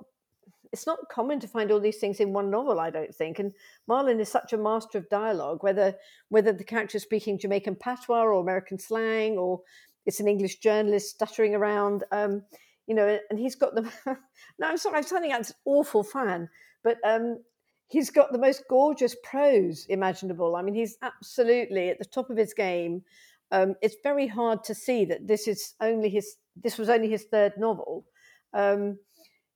it's 0.71 0.87
not 0.87 1.09
common 1.09 1.39
to 1.39 1.47
find 1.47 1.71
all 1.71 1.79
these 1.79 1.97
things 1.97 2.19
in 2.19 2.33
one 2.33 2.49
novel, 2.49 2.79
I 2.79 2.89
don't 2.89 3.13
think. 3.13 3.39
And 3.39 3.53
Marlon 3.89 4.19
is 4.19 4.29
such 4.29 4.53
a 4.53 4.57
master 4.57 4.97
of 4.97 5.09
dialogue, 5.09 5.63
whether 5.63 5.95
whether 6.29 6.53
the 6.53 6.63
character 6.63 6.97
is 6.97 7.03
speaking 7.03 7.37
Jamaican 7.37 7.75
patois 7.75 8.23
or 8.23 8.33
American 8.33 8.79
slang, 8.79 9.37
or 9.37 9.61
it's 10.05 10.19
an 10.19 10.27
English 10.27 10.59
journalist 10.59 11.09
stuttering 11.09 11.55
around, 11.55 12.05
um, 12.11 12.43
you 12.87 12.95
know. 12.95 13.19
And 13.29 13.37
he's 13.37 13.55
got 13.55 13.75
the. 13.75 13.81
no, 14.59 14.67
I'm 14.67 14.77
sorry, 14.77 14.97
I'm 14.97 15.03
sounding 15.03 15.31
like 15.31 15.41
an 15.41 15.55
awful 15.65 16.03
fan, 16.03 16.49
but 16.83 16.97
um, 17.03 17.39
he's 17.87 18.09
got 18.09 18.31
the 18.31 18.39
most 18.39 18.63
gorgeous 18.69 19.15
prose 19.23 19.85
imaginable. 19.89 20.55
I 20.55 20.61
mean, 20.61 20.75
he's 20.75 20.97
absolutely 21.01 21.89
at 21.89 21.99
the 21.99 22.05
top 22.05 22.29
of 22.29 22.37
his 22.37 22.53
game. 22.53 23.03
Um, 23.51 23.75
it's 23.81 23.97
very 24.01 24.27
hard 24.27 24.63
to 24.63 24.73
see 24.73 25.03
that 25.05 25.27
this 25.27 25.49
is 25.49 25.73
only 25.81 26.09
his. 26.09 26.37
This 26.55 26.77
was 26.77 26.89
only 26.89 27.09
his 27.09 27.25
third 27.25 27.53
novel. 27.57 28.05
Um, 28.53 28.97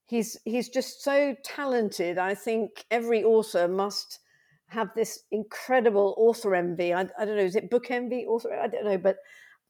he's 0.05 0.37
he's 0.45 0.69
just 0.69 1.03
so 1.03 1.35
talented. 1.43 2.17
I 2.17 2.35
think 2.35 2.85
every 2.91 3.23
author 3.23 3.67
must 3.67 4.19
have 4.67 4.89
this 4.95 5.23
incredible 5.31 6.15
author 6.17 6.55
envy. 6.55 6.93
I, 6.93 7.01
I 7.19 7.25
don't 7.25 7.37
know, 7.37 7.43
is 7.43 7.55
it 7.55 7.69
book 7.69 7.91
envy? 7.91 8.25
Author, 8.25 8.53
I 8.53 8.67
don't 8.67 8.85
know, 8.85 8.97
but 8.97 9.17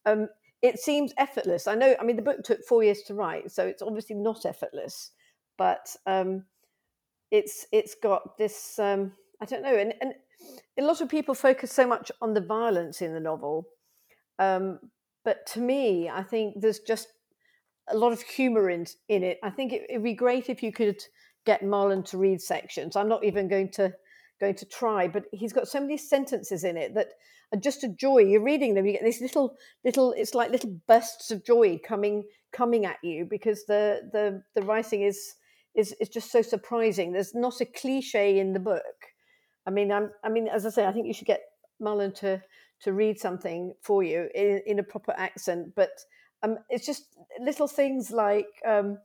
um, 0.05 0.29
it 0.61 0.79
seems 0.79 1.13
effortless. 1.17 1.67
I 1.67 1.75
know. 1.75 1.95
I 1.99 2.03
mean, 2.03 2.15
the 2.15 2.21
book 2.21 2.43
took 2.43 2.63
four 2.65 2.83
years 2.83 3.01
to 3.03 3.13
write, 3.13 3.51
so 3.51 3.65
it's 3.65 3.81
obviously 3.81 4.15
not 4.15 4.45
effortless. 4.45 5.11
But 5.57 5.95
um, 6.05 6.45
it's 7.31 7.67
it's 7.71 7.95
got 7.95 8.37
this 8.37 8.79
um, 8.79 9.13
I 9.41 9.45
don't 9.45 9.63
know, 9.63 9.75
and, 9.75 9.93
and 10.01 10.13
a 10.77 10.83
lot 10.83 11.01
of 11.01 11.09
people 11.09 11.35
focus 11.35 11.71
so 11.71 11.87
much 11.87 12.11
on 12.21 12.33
the 12.33 12.41
violence 12.41 13.01
in 13.01 13.13
the 13.13 13.19
novel, 13.19 13.67
um, 14.39 14.79
but 15.23 15.45
to 15.47 15.59
me, 15.59 16.09
I 16.09 16.23
think 16.23 16.61
there's 16.61 16.79
just 16.79 17.07
a 17.89 17.97
lot 17.97 18.11
of 18.11 18.21
humour 18.21 18.69
in 18.69 18.85
in 19.09 19.23
it. 19.23 19.39
I 19.43 19.49
think 19.49 19.73
it, 19.73 19.83
it'd 19.89 20.03
be 20.03 20.13
great 20.13 20.49
if 20.49 20.63
you 20.63 20.71
could 20.71 21.01
get 21.45 21.61
Marlon 21.61 22.03
to 22.05 22.17
read 22.17 22.41
sections. 22.41 22.95
I'm 22.95 23.09
not 23.09 23.23
even 23.23 23.47
going 23.47 23.69
to 23.73 23.93
going 24.39 24.55
to 24.55 24.65
try, 24.65 25.07
but 25.07 25.25
he's 25.31 25.53
got 25.53 25.67
so 25.67 25.79
many 25.79 25.97
sentences 25.97 26.63
in 26.63 26.77
it 26.77 26.93
that 26.95 27.09
are 27.53 27.59
just 27.59 27.83
a 27.83 27.89
joy. 27.89 28.19
You're 28.19 28.43
reading 28.43 28.73
them, 28.73 28.85
you 28.85 28.93
get 28.93 29.03
these 29.03 29.21
little 29.21 29.55
little. 29.83 30.13
It's 30.13 30.35
like 30.35 30.51
little 30.51 30.79
bursts 30.87 31.31
of 31.31 31.45
joy 31.45 31.79
coming 31.83 32.23
coming 32.51 32.85
at 32.85 32.97
you 33.03 33.25
because 33.29 33.65
the 33.65 34.09
the 34.11 34.41
the 34.55 34.65
writing 34.65 35.03
is 35.03 35.35
is 35.75 35.93
is 35.99 36.09
just 36.09 36.31
so 36.31 36.41
surprising. 36.41 37.11
There's 37.11 37.35
not 37.35 37.61
a 37.61 37.65
cliche 37.65 38.39
in 38.39 38.53
the 38.53 38.59
book. 38.59 38.81
I 39.67 39.71
mean, 39.71 39.91
I'm, 39.91 40.11
I 40.23 40.29
mean, 40.29 40.47
as 40.47 40.65
I 40.65 40.69
say, 40.69 40.85
I 40.85 40.91
think 40.91 41.07
you 41.07 41.13
should 41.13 41.27
get 41.27 41.41
Marlon 41.81 42.13
to 42.15 42.41
to 42.81 42.93
read 42.93 43.19
something 43.19 43.73
for 43.81 44.03
you 44.03 44.29
in, 44.35 44.61
in 44.65 44.79
a 44.79 44.83
proper 44.83 45.13
accent. 45.17 45.73
But 45.75 45.91
um, 46.45 46.57
it's 46.69 46.85
just 46.85 47.17
little 47.39 47.67
things 47.67 48.11
like 48.11 48.47
um, 48.67 48.97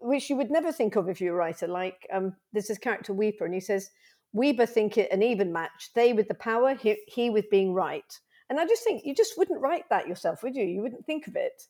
which 0.00 0.28
you 0.30 0.36
would 0.36 0.50
never 0.50 0.72
think 0.72 0.96
of 0.96 1.08
if 1.08 1.20
you're 1.20 1.34
a 1.34 1.38
writer. 1.38 1.66
Like 1.66 2.06
um, 2.12 2.34
there's 2.52 2.68
this 2.68 2.78
character 2.78 3.12
Weeper, 3.12 3.44
and 3.44 3.54
he 3.54 3.60
says 3.60 3.90
Weeper 4.32 4.66
think 4.66 4.98
it 4.98 5.12
an 5.12 5.22
even 5.22 5.52
match. 5.52 5.90
They 5.94 6.12
with 6.12 6.28
the 6.28 6.34
power, 6.34 6.74
he, 6.74 6.96
he 7.06 7.30
with 7.30 7.50
being 7.50 7.72
right. 7.72 8.12
And 8.50 8.58
I 8.58 8.66
just 8.66 8.82
think 8.82 9.02
you 9.04 9.14
just 9.14 9.36
wouldn't 9.36 9.60
write 9.60 9.84
that 9.90 10.08
yourself, 10.08 10.42
would 10.42 10.56
you? 10.56 10.64
You 10.64 10.82
wouldn't 10.82 11.06
think 11.06 11.26
of 11.26 11.36
it. 11.36 11.62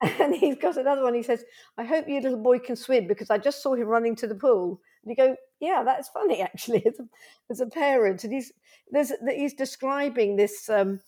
And 0.20 0.32
he's 0.32 0.54
got 0.54 0.76
another 0.76 1.02
one. 1.02 1.14
He 1.14 1.24
says, 1.24 1.44
I 1.76 1.82
hope 1.82 2.06
your 2.06 2.20
little 2.20 2.40
boy 2.40 2.60
can 2.60 2.76
swim 2.76 3.08
because 3.08 3.30
I 3.30 3.38
just 3.38 3.64
saw 3.64 3.74
him 3.74 3.88
running 3.88 4.14
to 4.16 4.28
the 4.28 4.34
pool. 4.36 4.80
And 5.02 5.10
you 5.10 5.16
go, 5.16 5.34
yeah, 5.58 5.82
that's 5.84 6.08
funny 6.08 6.40
actually, 6.50 6.86
as 6.86 7.00
a, 7.00 7.04
as 7.50 7.60
a 7.60 7.66
parent. 7.66 8.22
And 8.22 8.32
he's 8.32 8.52
there's 8.92 9.12
he's 9.28 9.54
describing 9.54 10.36
this 10.36 10.68
um, 10.68 11.00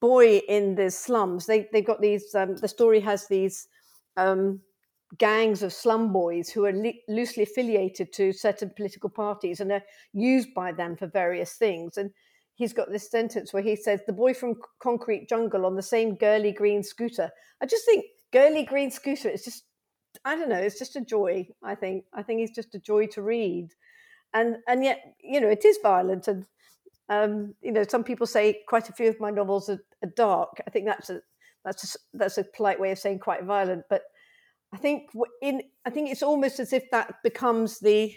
boy 0.00 0.38
in 0.48 0.74
the 0.74 0.90
slums. 0.90 1.46
They 1.46 1.68
they've 1.72 1.86
got 1.86 2.00
these. 2.00 2.34
Um, 2.34 2.56
the 2.56 2.68
story 2.68 3.00
has 3.00 3.26
these 3.28 3.68
um, 4.16 4.60
gangs 5.18 5.62
of 5.62 5.72
slum 5.72 6.12
boys 6.12 6.50
who 6.50 6.64
are 6.64 6.72
li- 6.72 7.02
loosely 7.08 7.42
affiliated 7.44 8.12
to 8.14 8.32
certain 8.32 8.70
political 8.76 9.10
parties 9.10 9.60
and 9.60 9.72
are 9.72 9.82
used 10.12 10.52
by 10.54 10.72
them 10.72 10.96
for 10.96 11.06
various 11.06 11.54
things. 11.54 11.96
And 11.96 12.10
he's 12.54 12.72
got 12.72 12.90
this 12.90 13.10
sentence 13.10 13.52
where 13.52 13.62
he 13.62 13.76
says, 13.76 14.00
"The 14.06 14.12
boy 14.12 14.34
from 14.34 14.54
Concrete 14.80 15.28
Jungle 15.28 15.66
on 15.66 15.76
the 15.76 15.82
same 15.82 16.16
girly 16.16 16.52
green 16.52 16.82
scooter." 16.82 17.30
I 17.60 17.66
just 17.66 17.84
think 17.84 18.04
girly 18.32 18.64
green 18.64 18.90
scooter 18.90 19.28
it's 19.28 19.44
just 19.44 19.64
i 20.24 20.34
don't 20.34 20.48
know 20.48 20.56
it's 20.56 20.78
just 20.78 20.96
a 20.96 21.00
joy 21.00 21.46
i 21.62 21.74
think 21.74 22.04
i 22.12 22.22
think 22.22 22.40
it's 22.40 22.54
just 22.54 22.74
a 22.74 22.78
joy 22.78 23.06
to 23.06 23.22
read 23.22 23.68
and 24.34 24.56
and 24.68 24.84
yet 24.84 25.14
you 25.20 25.40
know 25.40 25.48
it 25.48 25.64
is 25.64 25.78
violent 25.82 26.28
and 26.28 26.46
um, 27.08 27.54
you 27.62 27.72
know 27.72 27.84
some 27.88 28.04
people 28.04 28.26
say 28.26 28.62
quite 28.68 28.88
a 28.88 28.92
few 28.92 29.08
of 29.08 29.20
my 29.20 29.30
novels 29.30 29.68
are, 29.68 29.82
are 30.02 30.10
dark 30.16 30.60
i 30.66 30.70
think 30.70 30.86
that's 30.86 31.10
a 31.10 31.20
that's 31.64 31.94
a, 31.94 31.98
that's 32.14 32.38
a 32.38 32.44
polite 32.44 32.80
way 32.80 32.90
of 32.90 32.98
saying 32.98 33.18
quite 33.18 33.44
violent 33.44 33.84
but 33.88 34.02
i 34.72 34.76
think 34.76 35.10
in 35.42 35.62
i 35.84 35.90
think 35.90 36.10
it's 36.10 36.22
almost 36.22 36.58
as 36.58 36.72
if 36.72 36.84
that 36.90 37.14
becomes 37.22 37.78
the 37.80 38.14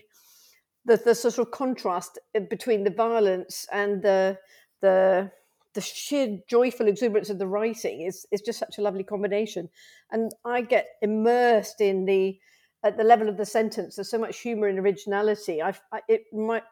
the, 0.85 0.97
the 0.97 1.15
sort 1.15 1.37
of 1.37 1.51
contrast 1.51 2.17
uh, 2.35 2.39
between 2.49 2.83
the 2.83 2.89
violence 2.89 3.67
and 3.71 4.01
the 4.01 4.37
the 4.81 5.31
the 5.75 5.81
sheer 5.81 6.39
joyful 6.47 6.87
exuberance 6.87 7.29
of 7.29 7.37
the 7.37 7.47
writing 7.47 8.01
is 8.01 8.25
is 8.31 8.41
just 8.41 8.59
such 8.59 8.77
a 8.77 8.81
lovely 8.81 9.03
combination, 9.03 9.69
and 10.11 10.31
I 10.45 10.61
get 10.61 10.87
immersed 11.01 11.79
in 11.81 12.05
the 12.05 12.39
at 12.83 12.97
the 12.97 13.03
level 13.03 13.29
of 13.29 13.37
the 13.37 13.45
sentence. 13.45 13.95
There's 13.95 14.09
so 14.09 14.17
much 14.17 14.39
humour 14.39 14.67
and 14.67 14.79
originality. 14.79 15.61
I, 15.61 15.73
I 15.91 16.01
it 16.07 16.23
might 16.33 16.63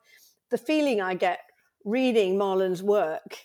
the 0.49 0.57
feeling 0.57 1.01
I 1.01 1.13
get 1.13 1.39
reading 1.87 2.37
Marlon's 2.37 2.83
work 2.83 3.37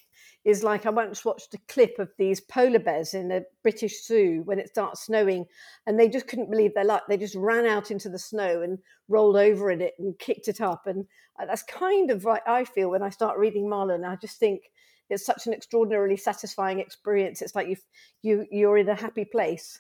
is 0.45 0.65
like 0.65 0.85
I 0.85 0.91
once 0.91 1.25
watched 1.25 1.55
a 1.55 1.61
clip 1.69 2.01
of 2.01 2.11
these 2.19 2.41
polar 2.41 2.81
bears 2.81 3.15
in 3.15 3.31
a 3.31 3.43
British 3.63 4.05
zoo 4.05 4.43
when 4.45 4.59
it 4.59 4.69
starts 4.69 5.07
snowing, 5.07 5.47
and 5.87 5.99
they 5.99 6.09
just 6.09 6.27
couldn't 6.27 6.51
believe 6.51 6.75
their 6.75 6.85
luck. 6.85 7.05
They 7.09 7.17
just 7.17 7.37
ran 7.37 7.65
out 7.65 7.93
into 7.93 8.09
the 8.09 8.19
snow 8.19 8.63
and 8.63 8.79
rolled 9.09 9.37
over 9.37 9.71
in 9.71 9.81
it 9.81 9.95
and 10.01 10.19
kicked 10.19 10.49
it 10.49 10.61
up. 10.61 10.87
And 10.87 11.07
uh, 11.41 11.47
that's 11.47 11.63
kind 11.63 12.11
of 12.11 12.25
what 12.25 12.47
I 12.49 12.65
feel 12.65 12.91
when 12.91 13.05
I 13.05 13.11
start 13.11 13.39
reading 13.39 13.67
Marlon. 13.67 14.05
I 14.05 14.17
just 14.17 14.39
think 14.39 14.63
it's 15.09 15.25
such 15.25 15.47
an 15.47 15.53
extraordinarily 15.53 16.17
satisfying 16.17 16.81
experience. 16.81 17.41
It's 17.41 17.55
like 17.55 17.69
you 17.69 17.77
you 18.23 18.47
you're 18.51 18.79
in 18.79 18.89
a 18.89 18.97
happy 18.97 19.25
place. 19.25 19.79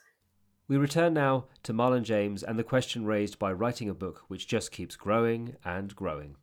We 0.68 0.76
return 0.76 1.14
now 1.14 1.46
to 1.64 1.72
Marlon 1.72 2.04
James 2.04 2.44
and 2.44 2.56
the 2.56 2.64
question 2.64 3.04
raised 3.04 3.38
by 3.40 3.52
writing 3.52 3.88
a 3.88 3.94
book 3.94 4.22
which 4.28 4.46
just 4.46 4.70
keeps 4.70 4.94
growing 4.94 5.56
and 5.64 5.94
growing. 5.96 6.36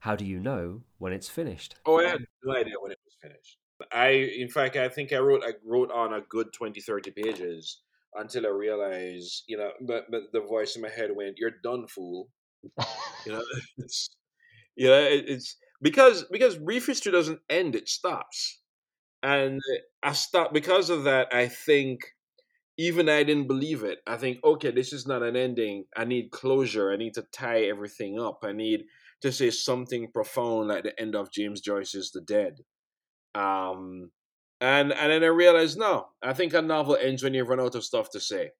How 0.00 0.16
do 0.16 0.24
you 0.24 0.38
know 0.38 0.82
when 0.98 1.12
it's 1.12 1.28
finished? 1.28 1.74
Oh, 1.86 1.98
I 1.98 2.08
had 2.08 2.24
no 2.44 2.54
idea 2.54 2.74
when 2.80 2.92
it 2.92 2.98
was 3.04 3.14
finished. 3.20 3.58
I, 3.92 4.08
in 4.08 4.48
fact, 4.48 4.76
I 4.76 4.88
think 4.88 5.12
I 5.12 5.18
wrote 5.18 5.42
I 5.44 5.52
wrote 5.64 5.90
on 5.92 6.14
a 6.14 6.20
good 6.20 6.52
20, 6.52 6.80
30 6.80 7.10
pages 7.10 7.80
until 8.14 8.46
I 8.46 8.50
realized, 8.50 9.44
you 9.46 9.56
know, 9.56 9.70
but, 9.86 10.04
but 10.10 10.22
the 10.32 10.40
voice 10.40 10.76
in 10.76 10.82
my 10.82 10.88
head 10.88 11.10
went, 11.14 11.38
"You're 11.38 11.52
done, 11.62 11.86
fool." 11.86 12.28
you 13.26 13.32
know, 13.32 13.42
it's 13.78 14.10
you 14.76 14.88
know, 14.88 15.00
it, 15.00 15.24
it's 15.28 15.56
because 15.82 16.24
because 16.30 16.56
brief 16.56 16.86
history 16.86 17.12
doesn't 17.12 17.40
end; 17.48 17.76
it 17.76 17.88
stops, 17.88 18.60
and 19.22 19.60
I 20.02 20.12
stopped 20.12 20.54
because 20.54 20.90
of 20.90 21.04
that. 21.04 21.32
I 21.32 21.48
think 21.48 22.00
even 22.78 23.08
I 23.08 23.24
didn't 23.24 23.48
believe 23.48 23.82
it. 23.82 23.98
I 24.06 24.16
think, 24.16 24.38
okay, 24.44 24.70
this 24.70 24.92
is 24.92 25.06
not 25.06 25.22
an 25.22 25.36
ending. 25.36 25.84
I 25.96 26.04
need 26.04 26.30
closure. 26.30 26.92
I 26.92 26.96
need 26.96 27.14
to 27.14 27.22
tie 27.32 27.62
everything 27.62 28.20
up. 28.20 28.40
I 28.44 28.52
need 28.52 28.84
to 29.22 29.32
say 29.32 29.50
something 29.50 30.10
profound 30.12 30.68
like 30.68 30.84
the 30.84 30.98
end 31.00 31.14
of 31.16 31.32
James 31.32 31.60
Joyce's 31.60 32.10
The 32.12 32.20
Dead. 32.20 32.58
Um, 33.34 34.10
and 34.60 34.92
and 34.92 35.12
then 35.12 35.22
I 35.22 35.28
realized, 35.28 35.78
no, 35.78 36.08
I 36.22 36.32
think 36.32 36.54
a 36.54 36.62
novel 36.62 36.96
ends 36.96 37.22
when 37.22 37.34
you've 37.34 37.48
run 37.48 37.60
out 37.60 37.74
of 37.74 37.84
stuff 37.84 38.10
to 38.10 38.20
say. 38.20 38.50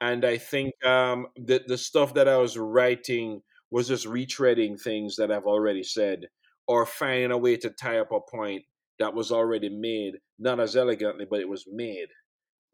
And 0.00 0.24
I 0.24 0.38
think 0.38 0.74
um, 0.84 1.28
the 1.36 1.62
the 1.66 1.78
stuff 1.78 2.14
that 2.14 2.28
I 2.28 2.36
was 2.38 2.56
writing 2.58 3.42
was 3.70 3.88
just 3.88 4.06
retreading 4.06 4.80
things 4.80 5.16
that 5.16 5.30
I've 5.30 5.46
already 5.46 5.82
said, 5.82 6.28
or 6.66 6.86
finding 6.86 7.30
a 7.30 7.38
way 7.38 7.56
to 7.58 7.70
tie 7.70 7.98
up 7.98 8.12
a 8.12 8.20
point 8.20 8.64
that 8.98 9.14
was 9.14 9.32
already 9.32 9.68
made, 9.70 10.18
not 10.38 10.60
as 10.60 10.76
elegantly, 10.76 11.26
but 11.28 11.40
it 11.40 11.48
was 11.48 11.64
made. 11.70 12.08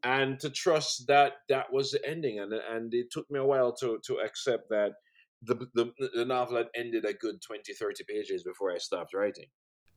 And 0.02 0.38
to 0.40 0.50
trust 0.50 1.06
that 1.08 1.34
that 1.48 1.72
was 1.72 1.90
the 1.92 2.04
ending, 2.06 2.38
and 2.40 2.52
and 2.52 2.92
it 2.94 3.10
took 3.10 3.30
me 3.30 3.38
a 3.40 3.44
while 3.44 3.72
to 3.76 3.98
to 4.06 4.18
accept 4.18 4.68
that 4.70 4.92
the 5.46 5.66
the, 5.74 6.10
the 6.14 6.24
novel 6.24 6.56
had 6.56 6.66
ended 6.74 7.04
a 7.04 7.14
good 7.14 7.40
20, 7.42 7.72
30 7.72 8.04
pages 8.08 8.42
before 8.42 8.72
I 8.72 8.78
stopped 8.78 9.14
writing. 9.14 9.46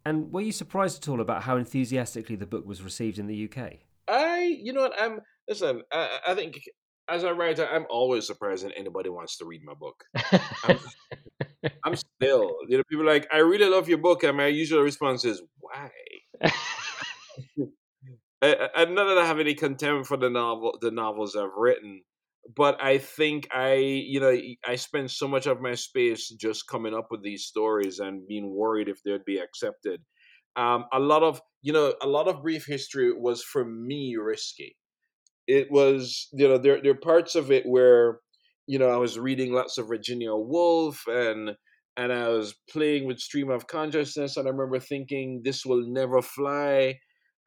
And 0.06 0.32
were 0.32 0.42
you 0.42 0.52
surprised 0.52 1.04
at 1.04 1.10
all 1.10 1.22
about 1.22 1.44
how 1.44 1.58
enthusiastically 1.58 2.36
the 2.36 2.46
book 2.46 2.66
was 2.66 2.82
received 2.82 3.20
in 3.20 3.28
the 3.28 3.50
UK? 3.50 3.74
I, 4.08 4.58
you 4.62 4.74
know 4.74 4.82
what, 4.82 5.00
I'm 5.00 5.20
listen. 5.48 5.82
I, 5.92 6.20
I 6.28 6.36
think 6.36 6.62
as 7.10 7.24
a 7.24 7.34
writer, 7.34 7.68
I'm 7.68 7.86
always 7.90 8.26
surprised 8.28 8.66
that 8.66 8.74
anybody 8.78 9.10
wants 9.10 9.38
to 9.38 9.46
read 9.46 9.62
my 9.64 9.74
book. 9.74 10.04
I'm, 10.64 10.80
I'm, 11.84 11.96
still, 11.96 12.56
you 12.68 12.78
know, 12.78 12.84
people 12.90 13.06
like, 13.06 13.28
I 13.34 13.38
really 13.38 13.68
love 13.68 13.90
your 13.90 13.98
book, 13.98 14.24
and 14.24 14.38
my 14.38 14.48
usual 14.48 14.82
response 14.82 15.26
is, 15.26 15.42
why? 15.60 15.90
I, 18.42 18.70
I, 18.76 18.86
not 18.86 19.06
that 19.06 19.18
I 19.18 19.26
have 19.26 19.40
any 19.40 19.54
contempt 19.54 20.08
for 20.08 20.18
the 20.18 20.30
novel, 20.30 20.78
the 20.80 20.92
novels 20.92 21.36
I've 21.36 21.56
written, 21.58 22.02
but 22.56 22.82
I 22.84 22.98
think 22.98 23.48
I, 23.52 23.74
you 23.76 24.20
know, 24.20 24.36
I 24.68 24.76
spend 24.76 25.12
so 25.12 25.28
much 25.28 25.46
of 25.46 25.62
my 25.62 25.76
space 25.76 26.30
just 26.30 26.68
coming 26.68 26.94
up 26.94 27.08
with 27.12 27.24
these 27.24 27.46
stories 27.46 28.00
and 28.00 28.28
being 28.28 28.50
worried 28.56 28.90
if 28.90 29.02
they'd 29.04 29.26
be 29.26 29.38
accepted. 29.40 30.02
Um, 30.56 30.86
a 30.92 31.00
lot 31.00 31.24
of, 31.24 31.42
you 31.62 31.74
know, 31.74 31.94
a 32.02 32.08
lot 32.08 32.28
of 32.28 32.42
brief 32.42 32.66
history 32.66 33.12
was 33.14 33.44
for 33.44 33.64
me 33.66 34.16
risky. 34.18 34.78
It 35.48 35.72
was, 35.72 36.28
you 36.34 36.48
know, 36.48 36.58
there 36.58 36.82
there 36.82 36.92
are 36.92 36.96
parts 36.96 37.36
of 37.36 37.52
it 37.52 37.66
where, 37.66 38.20
you 38.68 38.80
know, 38.80 38.90
I 38.90 38.98
was 38.98 39.20
reading 39.20 39.54
lots 39.54 39.78
of 39.78 39.88
Virginia 39.88 40.34
Woolf 40.36 41.08
and 41.08 41.52
and 41.98 42.14
I 42.14 42.30
was 42.30 42.56
playing 42.70 43.08
with 43.08 43.20
stream 43.20 43.50
of 43.50 43.68
consciousness, 43.68 44.38
and 44.38 44.48
I 44.48 44.52
remember 44.52 44.80
thinking 44.80 45.42
this 45.44 45.66
will 45.66 45.84
never 45.88 46.22
fly 46.22 47.00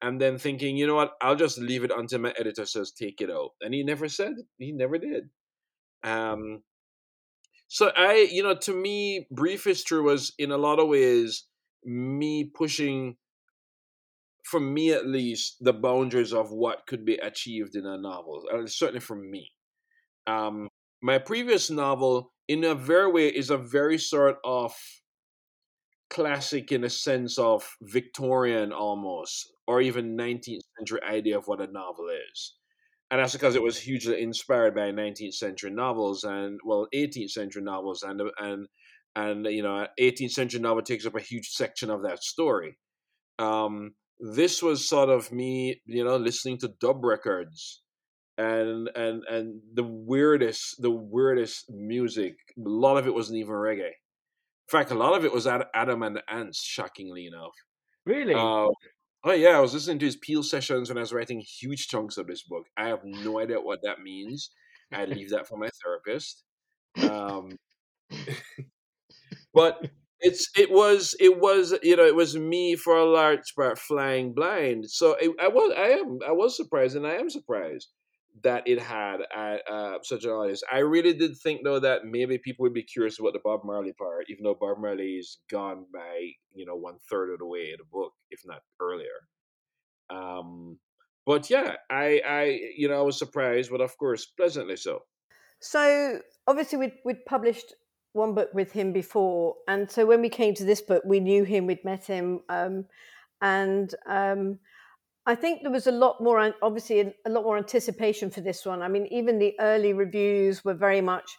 and 0.02 0.20
then 0.20 0.36
thinking, 0.36 0.76
you 0.76 0.86
know 0.86 0.96
what, 0.96 1.12
I'll 1.22 1.36
just 1.36 1.58
leave 1.58 1.84
it 1.84 1.92
until 1.96 2.18
my 2.18 2.34
editor 2.38 2.66
says 2.66 2.90
take 2.90 3.20
it 3.20 3.30
out. 3.30 3.50
And 3.60 3.72
he 3.72 3.84
never 3.84 4.08
said, 4.08 4.34
he 4.58 4.72
never 4.72 4.98
did. 4.98 5.30
Um, 6.02 6.62
so 7.68 7.92
I, 7.96 8.28
you 8.30 8.42
know, 8.42 8.56
to 8.56 8.74
me, 8.74 9.28
brief 9.30 9.64
history 9.64 10.02
was 10.02 10.32
in 10.38 10.50
a 10.50 10.58
lot 10.58 10.80
of 10.80 10.88
ways 10.88 11.46
me 11.84 12.44
pushing, 12.44 13.16
for 14.44 14.60
me 14.60 14.90
at 14.90 15.06
least, 15.06 15.56
the 15.60 15.72
boundaries 15.72 16.32
of 16.32 16.50
what 16.50 16.86
could 16.86 17.04
be 17.04 17.14
achieved 17.14 17.76
in 17.76 17.86
a 17.86 17.96
novel. 17.96 18.42
Certainly 18.66 19.00
for 19.00 19.16
me. 19.16 19.52
Um, 20.26 20.68
my 21.00 21.18
previous 21.18 21.70
novel, 21.70 22.32
in 22.48 22.64
a 22.64 22.74
very 22.74 23.10
way, 23.10 23.28
is 23.28 23.50
a 23.50 23.56
very 23.56 23.98
sort 23.98 24.36
of 24.44 24.74
classic 26.12 26.70
in 26.70 26.84
a 26.84 26.90
sense 26.90 27.38
of 27.38 27.76
Victorian 27.80 28.70
almost, 28.72 29.50
or 29.66 29.80
even 29.80 30.16
19th 30.16 30.60
century 30.78 31.00
idea 31.08 31.38
of 31.38 31.48
what 31.48 31.60
a 31.60 31.72
novel 31.72 32.08
is. 32.30 32.56
And 33.10 33.20
that's 33.20 33.32
because 33.32 33.56
it 33.56 33.62
was 33.62 33.78
hugely 33.78 34.22
inspired 34.22 34.74
by 34.74 34.92
19th 34.92 35.34
century 35.34 35.70
novels 35.70 36.24
and 36.24 36.60
well 36.64 36.86
18th 36.94 37.30
century 37.30 37.62
novels 37.62 38.02
and 38.02 38.22
and 38.38 38.68
and 39.16 39.46
you 39.46 39.62
know 39.62 39.86
18th 40.00 40.32
century 40.32 40.60
novel 40.60 40.82
takes 40.82 41.06
up 41.06 41.16
a 41.16 41.20
huge 41.20 41.48
section 41.48 41.90
of 41.90 42.02
that 42.02 42.22
story. 42.22 42.78
Um, 43.38 43.94
this 44.20 44.62
was 44.62 44.88
sort 44.88 45.08
of 45.08 45.32
me, 45.32 45.80
you 45.86 46.04
know, 46.04 46.16
listening 46.16 46.58
to 46.58 46.74
dub 46.80 47.04
records 47.04 47.82
and 48.38 48.88
and 48.94 49.24
and 49.28 49.62
the 49.74 49.84
weirdest 49.84 50.76
the 50.80 50.90
weirdest 50.90 51.70
music. 51.70 52.34
A 52.58 52.68
lot 52.68 52.98
of 52.98 53.06
it 53.06 53.14
wasn't 53.14 53.38
even 53.38 53.54
reggae 53.54 53.92
fact, 54.70 54.90
a 54.90 54.94
lot 54.94 55.16
of 55.16 55.24
it 55.24 55.32
was 55.32 55.46
Adam 55.46 56.02
and 56.02 56.16
the 56.16 56.22
Ants, 56.32 56.62
shockingly 56.62 57.26
enough. 57.26 57.54
Really? 58.06 58.34
Uh, 58.34 58.68
oh 59.24 59.32
yeah, 59.32 59.56
I 59.56 59.60
was 59.60 59.74
listening 59.74 59.98
to 60.00 60.06
his 60.06 60.16
Peel 60.16 60.42
sessions 60.42 60.88
when 60.88 60.98
I 60.98 61.02
was 61.02 61.12
writing 61.12 61.40
huge 61.40 61.88
chunks 61.88 62.16
of 62.16 62.26
this 62.26 62.42
book. 62.42 62.64
I 62.76 62.88
have 62.88 63.04
no 63.04 63.38
idea 63.38 63.60
what 63.60 63.80
that 63.82 64.00
means. 64.00 64.50
I 64.92 65.04
leave 65.04 65.30
that 65.30 65.46
for 65.46 65.58
my 65.58 65.68
therapist. 65.82 66.44
Um, 67.10 67.56
but 69.54 69.78
it's 70.20 70.48
it 70.56 70.70
was 70.70 71.16
it 71.18 71.40
was 71.40 71.74
you 71.82 71.96
know 71.96 72.04
it 72.04 72.14
was 72.14 72.36
me 72.36 72.76
for 72.76 72.96
a 72.96 73.04
large 73.04 73.54
part 73.56 73.78
flying 73.78 74.34
blind. 74.34 74.90
So 74.90 75.16
it, 75.20 75.30
I 75.40 75.48
was 75.48 75.74
I 75.76 75.88
am 75.88 76.18
I 76.26 76.32
was 76.32 76.56
surprised 76.56 76.96
and 76.96 77.06
I 77.06 77.14
am 77.14 77.30
surprised 77.30 77.88
that 78.42 78.66
it 78.66 78.80
had 78.80 79.18
uh, 79.34 79.98
such 80.02 80.24
an 80.24 80.30
audience. 80.30 80.62
I 80.72 80.78
really 80.78 81.12
did 81.12 81.36
think 81.36 81.60
though 81.64 81.80
that 81.80 82.04
maybe 82.04 82.38
people 82.38 82.62
would 82.64 82.74
be 82.74 82.82
curious 82.82 83.18
about 83.18 83.34
the 83.34 83.40
Bob 83.44 83.60
Marley 83.64 83.92
part, 83.92 84.26
even 84.28 84.44
though 84.44 84.56
Bob 84.58 84.78
Marley 84.78 85.16
is 85.16 85.38
gone 85.50 85.86
by 85.92 86.30
you 86.54 86.66
know 86.66 86.76
one 86.76 86.96
third 87.10 87.30
of 87.32 87.38
the 87.38 87.46
way 87.46 87.70
in 87.72 87.76
the 87.78 87.84
book, 87.90 88.12
if 88.30 88.40
not 88.44 88.62
earlier. 88.80 89.28
Um, 90.10 90.78
but 91.24 91.50
yeah, 91.50 91.76
I, 91.88 92.20
I, 92.26 92.60
you 92.76 92.88
know, 92.88 92.98
I 92.98 93.02
was 93.02 93.18
surprised, 93.18 93.70
but 93.70 93.80
of 93.80 93.96
course, 93.96 94.26
pleasantly 94.26 94.76
so. 94.76 95.00
So 95.60 96.20
obviously, 96.46 96.78
we'd 96.78 96.94
we'd 97.04 97.24
published 97.24 97.74
one 98.12 98.34
book 98.34 98.50
with 98.52 98.72
him 98.72 98.92
before, 98.92 99.54
and 99.68 99.90
so 99.90 100.04
when 100.04 100.20
we 100.20 100.28
came 100.28 100.54
to 100.54 100.64
this 100.64 100.80
book, 100.80 101.02
we 101.06 101.20
knew 101.20 101.44
him, 101.44 101.66
we'd 101.66 101.84
met 101.84 102.06
him, 102.06 102.40
um, 102.48 102.86
and 103.40 103.94
um, 104.06 104.58
I 105.24 105.34
think 105.36 105.62
there 105.62 105.70
was 105.70 105.86
a 105.86 105.92
lot 105.92 106.20
more, 106.20 106.52
obviously, 106.62 107.00
a 107.00 107.30
lot 107.30 107.44
more 107.44 107.56
anticipation 107.56 108.30
for 108.30 108.40
this 108.40 108.66
one. 108.66 108.82
I 108.82 108.88
mean, 108.88 109.06
even 109.06 109.38
the 109.38 109.54
early 109.60 109.92
reviews 109.92 110.64
were 110.64 110.74
very 110.74 111.00
much 111.00 111.30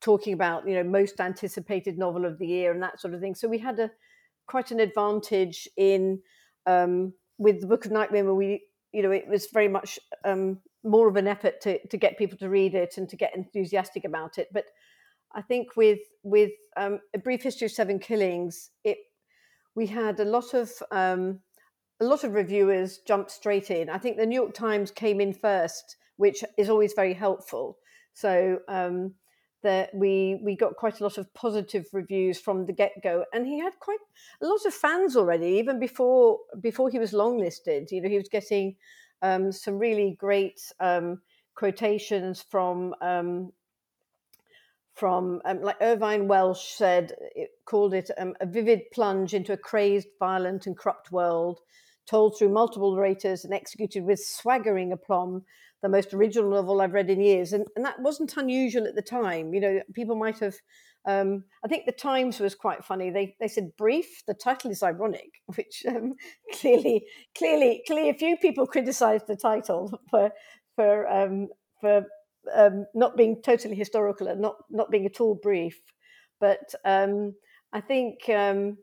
talking 0.00 0.32
about, 0.32 0.66
you 0.66 0.74
know, 0.74 0.84
most 0.84 1.20
anticipated 1.20 1.98
novel 1.98 2.24
of 2.24 2.38
the 2.38 2.46
year 2.46 2.72
and 2.72 2.82
that 2.82 3.00
sort 3.00 3.14
of 3.14 3.20
thing. 3.20 3.34
So 3.34 3.48
we 3.48 3.58
had 3.58 3.78
a 3.78 3.90
quite 4.46 4.70
an 4.70 4.80
advantage 4.80 5.68
in 5.76 6.20
um, 6.66 7.12
with 7.36 7.60
the 7.60 7.66
Book 7.66 7.84
of 7.84 7.92
Night 7.92 8.10
Women. 8.10 8.36
We, 8.36 8.62
you 8.92 9.02
know, 9.02 9.10
it 9.10 9.28
was 9.28 9.48
very 9.52 9.68
much 9.68 9.98
um, 10.24 10.60
more 10.82 11.08
of 11.08 11.16
an 11.16 11.28
effort 11.28 11.60
to 11.62 11.86
to 11.88 11.96
get 11.96 12.16
people 12.16 12.38
to 12.38 12.48
read 12.48 12.74
it 12.74 12.96
and 12.96 13.08
to 13.10 13.16
get 13.16 13.36
enthusiastic 13.36 14.04
about 14.04 14.38
it. 14.38 14.48
But 14.52 14.64
I 15.34 15.42
think 15.42 15.76
with 15.76 16.00
with 16.22 16.52
um, 16.76 17.00
a 17.14 17.18
brief 17.18 17.42
history 17.42 17.66
of 17.66 17.72
seven 17.72 17.98
killings, 17.98 18.70
it 18.84 18.98
we 19.74 19.86
had 19.86 20.18
a 20.18 20.24
lot 20.24 20.54
of 20.54 20.70
um, 20.90 21.40
a 22.00 22.04
lot 22.04 22.24
of 22.24 22.34
reviewers 22.34 22.98
jumped 22.98 23.30
straight 23.30 23.70
in. 23.70 23.90
I 23.90 23.98
think 23.98 24.16
the 24.16 24.26
New 24.26 24.40
York 24.40 24.54
Times 24.54 24.90
came 24.90 25.20
in 25.20 25.32
first, 25.32 25.96
which 26.16 26.44
is 26.56 26.68
always 26.68 26.92
very 26.92 27.14
helpful. 27.14 27.78
So 28.12 28.60
um, 28.68 29.14
that 29.62 29.92
we 29.92 30.40
we 30.44 30.56
got 30.56 30.76
quite 30.76 31.00
a 31.00 31.02
lot 31.02 31.18
of 31.18 31.32
positive 31.34 31.86
reviews 31.92 32.38
from 32.38 32.66
the 32.66 32.72
get 32.72 32.92
go, 33.02 33.24
and 33.32 33.46
he 33.46 33.58
had 33.58 33.78
quite 33.80 33.98
a 34.40 34.46
lot 34.46 34.64
of 34.64 34.74
fans 34.74 35.16
already, 35.16 35.46
even 35.46 35.80
before 35.80 36.38
before 36.60 36.90
he 36.90 36.98
was 36.98 37.12
longlisted. 37.12 37.90
You 37.90 38.00
know, 38.00 38.08
he 38.08 38.16
was 38.16 38.28
getting 38.28 38.76
um, 39.22 39.50
some 39.50 39.78
really 39.78 40.16
great 40.18 40.60
um, 40.78 41.20
quotations 41.54 42.44
from 42.48 42.94
um, 43.00 43.52
from 44.94 45.40
um, 45.44 45.62
like 45.62 45.76
Irvine 45.80 46.28
Welsh 46.28 46.74
said, 46.74 47.12
it 47.34 47.50
called 47.64 47.94
it 47.94 48.10
um, 48.18 48.34
a 48.40 48.46
vivid 48.46 48.82
plunge 48.92 49.32
into 49.32 49.52
a 49.52 49.56
crazed, 49.56 50.08
violent, 50.18 50.66
and 50.66 50.76
corrupt 50.76 51.12
world 51.12 51.60
told 52.08 52.38
through 52.38 52.48
multiple 52.48 52.94
narrators 52.94 53.44
and 53.44 53.52
executed 53.52 54.04
with 54.04 54.20
swaggering 54.20 54.92
aplomb, 54.92 55.44
the 55.82 55.88
most 55.88 56.14
original 56.14 56.50
novel 56.50 56.80
I've 56.80 56.92
read 56.94 57.10
in 57.10 57.20
years. 57.20 57.52
And, 57.52 57.66
and 57.76 57.84
that 57.84 58.00
wasn't 58.00 58.36
unusual 58.36 58.86
at 58.86 58.94
the 58.94 59.02
time. 59.02 59.54
You 59.54 59.60
know, 59.60 59.80
people 59.94 60.16
might 60.16 60.38
have. 60.40 60.56
Um, 61.06 61.44
I 61.64 61.68
think 61.68 61.86
the 61.86 61.92
Times 61.92 62.40
was 62.40 62.54
quite 62.54 62.84
funny. 62.84 63.10
They 63.10 63.36
they 63.40 63.48
said 63.48 63.76
brief. 63.76 64.22
The 64.26 64.34
title 64.34 64.70
is 64.70 64.82
ironic, 64.82 65.30
which 65.56 65.84
um, 65.88 66.14
clearly, 66.52 67.06
clearly, 67.36 67.82
clearly, 67.86 68.10
a 68.10 68.14
few 68.14 68.36
people 68.36 68.66
criticised 68.66 69.26
the 69.26 69.36
title 69.36 70.00
for 70.10 70.32
for 70.76 71.08
um, 71.08 71.48
for 71.80 72.04
um, 72.54 72.86
not 72.94 73.16
being 73.16 73.40
totally 73.42 73.76
historical 73.76 74.26
and 74.26 74.40
not 74.40 74.56
not 74.70 74.90
being 74.90 75.06
at 75.06 75.20
all 75.20 75.34
brief. 75.34 75.78
But 76.40 76.74
um, 76.84 77.34
I 77.72 77.80
think 77.80 78.28
um, 78.28 78.78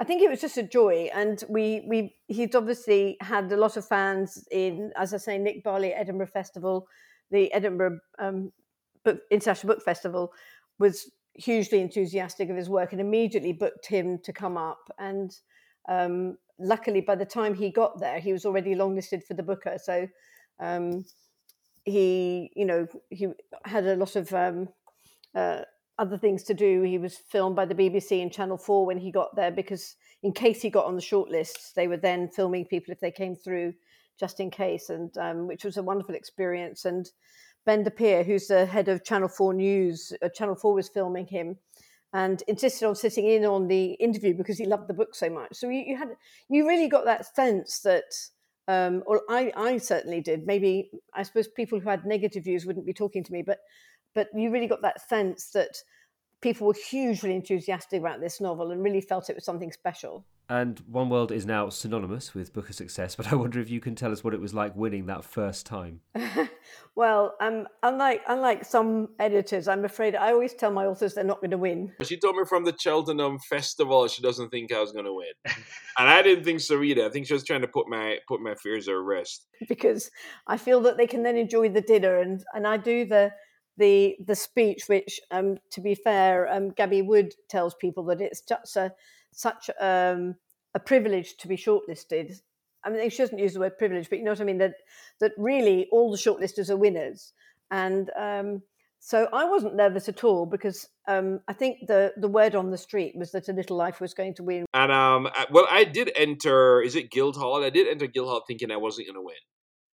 I 0.00 0.04
think 0.04 0.22
it 0.22 0.30
was 0.30 0.40
just 0.40 0.56
a 0.56 0.62
joy, 0.62 1.08
and 1.14 1.42
we 1.48 1.84
we 1.86 2.16
he's 2.26 2.54
obviously 2.54 3.16
had 3.20 3.52
a 3.52 3.56
lot 3.56 3.76
of 3.76 3.86
fans 3.86 4.46
in, 4.50 4.92
as 4.96 5.14
I 5.14 5.18
say, 5.18 5.38
Nick 5.38 5.62
Barley 5.62 5.92
Edinburgh 5.92 6.32
Festival, 6.32 6.88
the 7.30 7.52
Edinburgh 7.52 8.00
um, 8.18 8.52
Book, 9.04 9.20
International 9.30 9.74
Book 9.74 9.84
Festival 9.84 10.32
was 10.78 11.10
hugely 11.34 11.80
enthusiastic 11.80 12.50
of 12.50 12.56
his 12.56 12.68
work 12.68 12.92
and 12.92 13.00
immediately 13.00 13.52
booked 13.52 13.86
him 13.86 14.18
to 14.18 14.32
come 14.32 14.56
up. 14.56 14.90
And 14.98 15.36
um, 15.88 16.38
luckily, 16.58 17.00
by 17.00 17.14
the 17.14 17.24
time 17.24 17.54
he 17.54 17.70
got 17.70 18.00
there, 18.00 18.18
he 18.18 18.32
was 18.32 18.44
already 18.44 18.74
longlisted 18.74 19.22
for 19.24 19.34
the 19.34 19.42
Booker. 19.42 19.76
So 19.82 20.08
um, 20.60 21.04
he, 21.84 22.50
you 22.56 22.64
know, 22.64 22.86
he 23.10 23.28
had 23.64 23.86
a 23.86 23.96
lot 23.96 24.16
of 24.16 24.32
um, 24.32 24.68
uh, 25.34 25.62
other 25.98 26.18
things 26.18 26.42
to 26.44 26.54
do. 26.54 26.82
He 26.82 26.98
was 26.98 27.16
filmed 27.16 27.56
by 27.56 27.64
the 27.64 27.74
BBC 27.74 28.20
and 28.20 28.32
Channel 28.32 28.58
4 28.58 28.86
when 28.86 28.98
he 28.98 29.10
got 29.10 29.34
there 29.36 29.50
because, 29.50 29.96
in 30.22 30.32
case 30.32 30.62
he 30.62 30.70
got 30.70 30.86
on 30.86 30.96
the 30.96 31.02
shortlists, 31.02 31.72
they 31.74 31.86
were 31.86 31.96
then 31.96 32.28
filming 32.28 32.64
people 32.64 32.92
if 32.92 33.00
they 33.00 33.10
came 33.10 33.36
through 33.36 33.74
just 34.18 34.40
in 34.40 34.50
case, 34.50 34.90
and 34.90 35.16
um, 35.18 35.46
which 35.46 35.64
was 35.64 35.76
a 35.76 35.82
wonderful 35.82 36.14
experience. 36.14 36.84
And 36.84 37.10
Ben 37.66 37.82
De 37.82 38.22
who's 38.22 38.46
the 38.46 38.66
head 38.66 38.88
of 38.88 39.04
Channel 39.04 39.28
4 39.28 39.54
News, 39.54 40.12
uh, 40.22 40.28
Channel 40.28 40.54
4 40.54 40.74
was 40.74 40.88
filming 40.88 41.26
him 41.26 41.56
and 42.12 42.42
insisted 42.46 42.86
on 42.86 42.94
sitting 42.94 43.26
in 43.26 43.44
on 43.44 43.66
the 43.66 43.92
interview 43.94 44.34
because 44.34 44.56
he 44.58 44.66
loved 44.66 44.88
the 44.88 44.94
book 44.94 45.14
so 45.14 45.28
much. 45.28 45.54
So 45.54 45.68
you, 45.68 45.82
you 45.86 45.96
had, 45.96 46.10
you 46.48 46.66
really 46.68 46.88
got 46.88 47.04
that 47.06 47.34
sense 47.34 47.80
that, 47.80 48.04
um, 48.68 49.02
or 49.06 49.22
I, 49.28 49.52
I 49.56 49.78
certainly 49.78 50.20
did. 50.20 50.46
Maybe 50.46 50.90
I 51.12 51.24
suppose 51.24 51.48
people 51.48 51.80
who 51.80 51.88
had 51.88 52.06
negative 52.06 52.44
views 52.44 52.66
wouldn't 52.66 52.86
be 52.86 52.92
talking 52.92 53.24
to 53.24 53.32
me, 53.32 53.42
but, 53.42 53.58
but 54.14 54.28
you 54.34 54.50
really 54.50 54.66
got 54.66 54.82
that 54.82 55.06
sense 55.08 55.50
that 55.50 55.82
people 56.40 56.66
were 56.66 56.74
hugely 56.74 57.34
enthusiastic 57.34 58.00
about 58.00 58.20
this 58.20 58.40
novel 58.40 58.70
and 58.70 58.82
really 58.82 59.00
felt 59.00 59.30
it 59.30 59.34
was 59.34 59.44
something 59.44 59.72
special. 59.72 60.24
And 60.46 60.78
One 60.80 61.08
World 61.08 61.32
is 61.32 61.46
now 61.46 61.70
synonymous 61.70 62.34
with 62.34 62.52
Booker 62.52 62.74
success, 62.74 63.14
but 63.16 63.32
I 63.32 63.34
wonder 63.34 63.60
if 63.60 63.70
you 63.70 63.80
can 63.80 63.94
tell 63.94 64.12
us 64.12 64.22
what 64.22 64.34
it 64.34 64.40
was 64.40 64.52
like 64.52 64.76
winning 64.76 65.06
that 65.06 65.24
first 65.24 65.64
time. 65.64 66.00
well, 66.94 67.34
um, 67.40 67.66
unlike 67.82 68.20
unlike 68.28 68.66
some 68.66 69.08
editors, 69.18 69.68
I'm 69.68 69.86
afraid 69.86 70.14
I 70.14 70.32
always 70.32 70.52
tell 70.52 70.70
my 70.70 70.84
authors 70.84 71.14
they're 71.14 71.24
not 71.24 71.40
going 71.40 71.52
to 71.52 71.56
win. 71.56 71.92
She 72.02 72.18
told 72.18 72.36
me 72.36 72.44
from 72.46 72.64
the 72.64 72.76
Cheltenham 72.78 73.38
Festival 73.38 74.06
she 74.06 74.20
doesn't 74.20 74.50
think 74.50 74.70
I 74.70 74.80
was 74.80 74.92
going 74.92 75.06
to 75.06 75.14
win, 75.14 75.32
and 75.46 76.08
I 76.10 76.20
didn't 76.20 76.44
think 76.44 76.60
so 76.60 76.82
either. 76.82 77.06
I 77.06 77.08
think 77.08 77.26
she 77.26 77.32
was 77.32 77.44
trying 77.44 77.62
to 77.62 77.68
put 77.68 77.88
my 77.88 78.18
put 78.28 78.42
my 78.42 78.54
fears 78.54 78.86
at 78.86 78.96
rest 78.96 79.46
because 79.66 80.10
I 80.46 80.58
feel 80.58 80.82
that 80.82 80.98
they 80.98 81.06
can 81.06 81.22
then 81.22 81.38
enjoy 81.38 81.70
the 81.70 81.80
dinner, 81.80 82.18
and 82.18 82.44
and 82.52 82.66
I 82.66 82.76
do 82.76 83.06
the 83.06 83.32
the 83.76 84.16
the 84.24 84.34
speech, 84.34 84.84
which, 84.86 85.20
um, 85.30 85.58
to 85.70 85.80
be 85.80 85.94
fair, 85.94 86.52
um, 86.52 86.70
Gaby 86.70 87.02
Wood 87.02 87.34
tells 87.48 87.74
people 87.74 88.04
that 88.04 88.20
it's 88.20 88.42
just 88.42 88.76
a 88.76 88.92
such 89.32 89.70
um, 89.80 90.36
a 90.74 90.80
privilege 90.80 91.36
to 91.38 91.48
be 91.48 91.56
shortlisted. 91.56 92.40
I 92.84 92.90
mean, 92.90 93.08
she 93.10 93.18
doesn't 93.18 93.38
use 93.38 93.54
the 93.54 93.60
word 93.60 93.78
privilege, 93.78 94.08
but 94.10 94.18
you 94.18 94.24
know 94.24 94.32
what 94.32 94.40
I 94.40 94.44
mean. 94.44 94.58
That 94.58 94.74
that 95.20 95.32
really 95.36 95.88
all 95.90 96.10
the 96.10 96.18
shortlisters 96.18 96.70
are 96.70 96.76
winners, 96.76 97.32
and 97.70 98.10
um, 98.18 98.62
so 99.00 99.28
I 99.34 99.44
wasn't 99.44 99.76
nervous 99.76 100.08
at 100.08 100.24
all 100.24 100.46
because 100.46 100.88
um, 101.08 101.40
I 101.48 101.52
think 101.52 101.86
the 101.88 102.14
the 102.16 102.28
word 102.28 102.54
on 102.54 102.70
the 102.70 102.78
street 102.78 103.14
was 103.16 103.32
that 103.32 103.48
a 103.48 103.52
little 103.52 103.76
life 103.76 104.00
was 104.00 104.14
going 104.14 104.34
to 104.36 104.42
win. 104.42 104.64
And 104.72 104.90
um, 104.92 105.28
well, 105.50 105.66
I 105.70 105.84
did 105.84 106.10
enter. 106.16 106.80
Is 106.80 106.94
it 106.94 107.10
Guildhall? 107.10 107.64
I 107.64 107.70
did 107.70 107.88
enter 107.88 108.06
Guildhall 108.06 108.44
thinking 108.46 108.70
I 108.70 108.76
wasn't 108.76 109.08
going 109.08 109.16
to 109.16 109.22
win. 109.22 109.36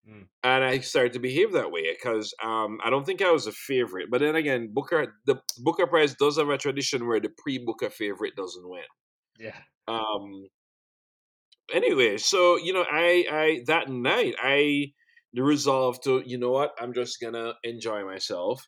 Mm. 0.09 0.25
And 0.43 0.63
I 0.63 0.79
started 0.79 1.13
to 1.13 1.19
behave 1.19 1.53
that 1.53 1.71
way 1.71 1.93
because 1.93 2.33
um, 2.43 2.79
I 2.83 2.89
don't 2.89 3.05
think 3.05 3.21
I 3.21 3.31
was 3.31 3.47
a 3.47 3.51
favorite. 3.51 4.09
But 4.09 4.21
then 4.21 4.35
again, 4.35 4.69
Booker 4.73 5.13
the 5.25 5.41
Booker 5.59 5.87
Prize 5.87 6.15
does 6.15 6.37
have 6.37 6.49
a 6.49 6.57
tradition 6.57 7.07
where 7.07 7.19
the 7.19 7.29
pre-Booker 7.37 7.89
favorite 7.89 8.35
doesn't 8.35 8.67
win. 8.67 8.83
Yeah. 9.39 9.57
Um. 9.87 10.47
Anyway, 11.73 12.17
so 12.17 12.57
you 12.57 12.73
know, 12.73 12.85
I 12.89 13.25
I 13.31 13.61
that 13.67 13.89
night 13.89 14.35
I 14.41 14.91
resolved 15.35 16.03
to 16.03 16.23
you 16.25 16.37
know 16.37 16.51
what 16.51 16.71
I'm 16.79 16.93
just 16.93 17.21
gonna 17.21 17.53
enjoy 17.63 18.03
myself. 18.03 18.65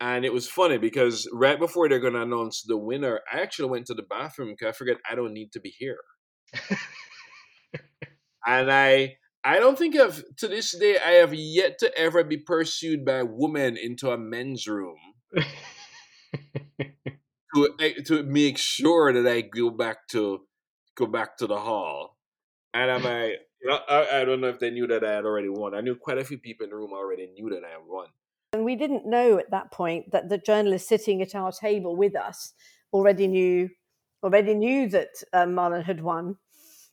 And 0.00 0.24
it 0.24 0.32
was 0.32 0.48
funny 0.48 0.78
because 0.78 1.28
right 1.32 1.58
before 1.58 1.88
they're 1.88 2.00
gonna 2.00 2.22
announce 2.22 2.62
the 2.66 2.76
winner, 2.76 3.20
I 3.32 3.40
actually 3.40 3.70
went 3.70 3.86
to 3.86 3.94
the 3.94 4.02
bathroom 4.02 4.50
because 4.50 4.74
I 4.74 4.76
forget 4.76 4.96
I 5.08 5.14
don't 5.14 5.32
need 5.32 5.52
to 5.52 5.60
be 5.60 5.70
here. 5.78 6.00
and 8.46 8.70
I 8.70 9.16
I 9.44 9.58
don't 9.58 9.76
think 9.76 9.96
I've 9.96 10.22
to 10.36 10.48
this 10.48 10.76
day 10.78 10.98
I 11.04 11.12
have 11.12 11.34
yet 11.34 11.78
to 11.80 11.96
ever 11.98 12.22
be 12.22 12.36
pursued 12.36 13.04
by 13.04 13.14
a 13.14 13.24
woman 13.24 13.76
into 13.76 14.10
a 14.10 14.18
men's 14.18 14.68
room 14.68 14.96
to 17.54 17.74
eh, 17.80 17.94
to 18.06 18.22
make 18.22 18.56
sure 18.56 19.12
that 19.12 19.26
I 19.26 19.40
go 19.40 19.70
back 19.70 20.06
to 20.08 20.42
go 20.94 21.06
back 21.06 21.38
to 21.38 21.46
the 21.46 21.58
hall. 21.58 22.16
And 22.72 22.90
I'm 22.90 23.02
like, 23.02 23.40
I, 23.88 24.20
I 24.20 24.24
don't 24.24 24.40
know 24.40 24.48
if 24.48 24.60
they 24.60 24.70
knew 24.70 24.86
that 24.86 25.04
I 25.04 25.12
had 25.12 25.24
already 25.24 25.48
won. 25.48 25.74
I 25.74 25.80
knew 25.80 25.96
quite 25.96 26.18
a 26.18 26.24
few 26.24 26.38
people 26.38 26.64
in 26.64 26.70
the 26.70 26.76
room 26.76 26.92
already 26.92 27.26
knew 27.26 27.50
that 27.50 27.64
I 27.64 27.70
had 27.70 27.82
won. 27.86 28.06
And 28.52 28.64
we 28.64 28.76
didn't 28.76 29.06
know 29.06 29.38
at 29.38 29.50
that 29.50 29.72
point 29.72 30.12
that 30.12 30.28
the 30.28 30.38
journalist 30.38 30.88
sitting 30.88 31.20
at 31.20 31.34
our 31.34 31.52
table 31.52 31.96
with 31.96 32.14
us 32.14 32.52
already 32.92 33.26
knew 33.26 33.70
already 34.22 34.54
knew 34.54 34.88
that 34.90 35.08
um, 35.32 35.54
Marlon 35.54 35.82
had 35.82 36.00
won. 36.00 36.36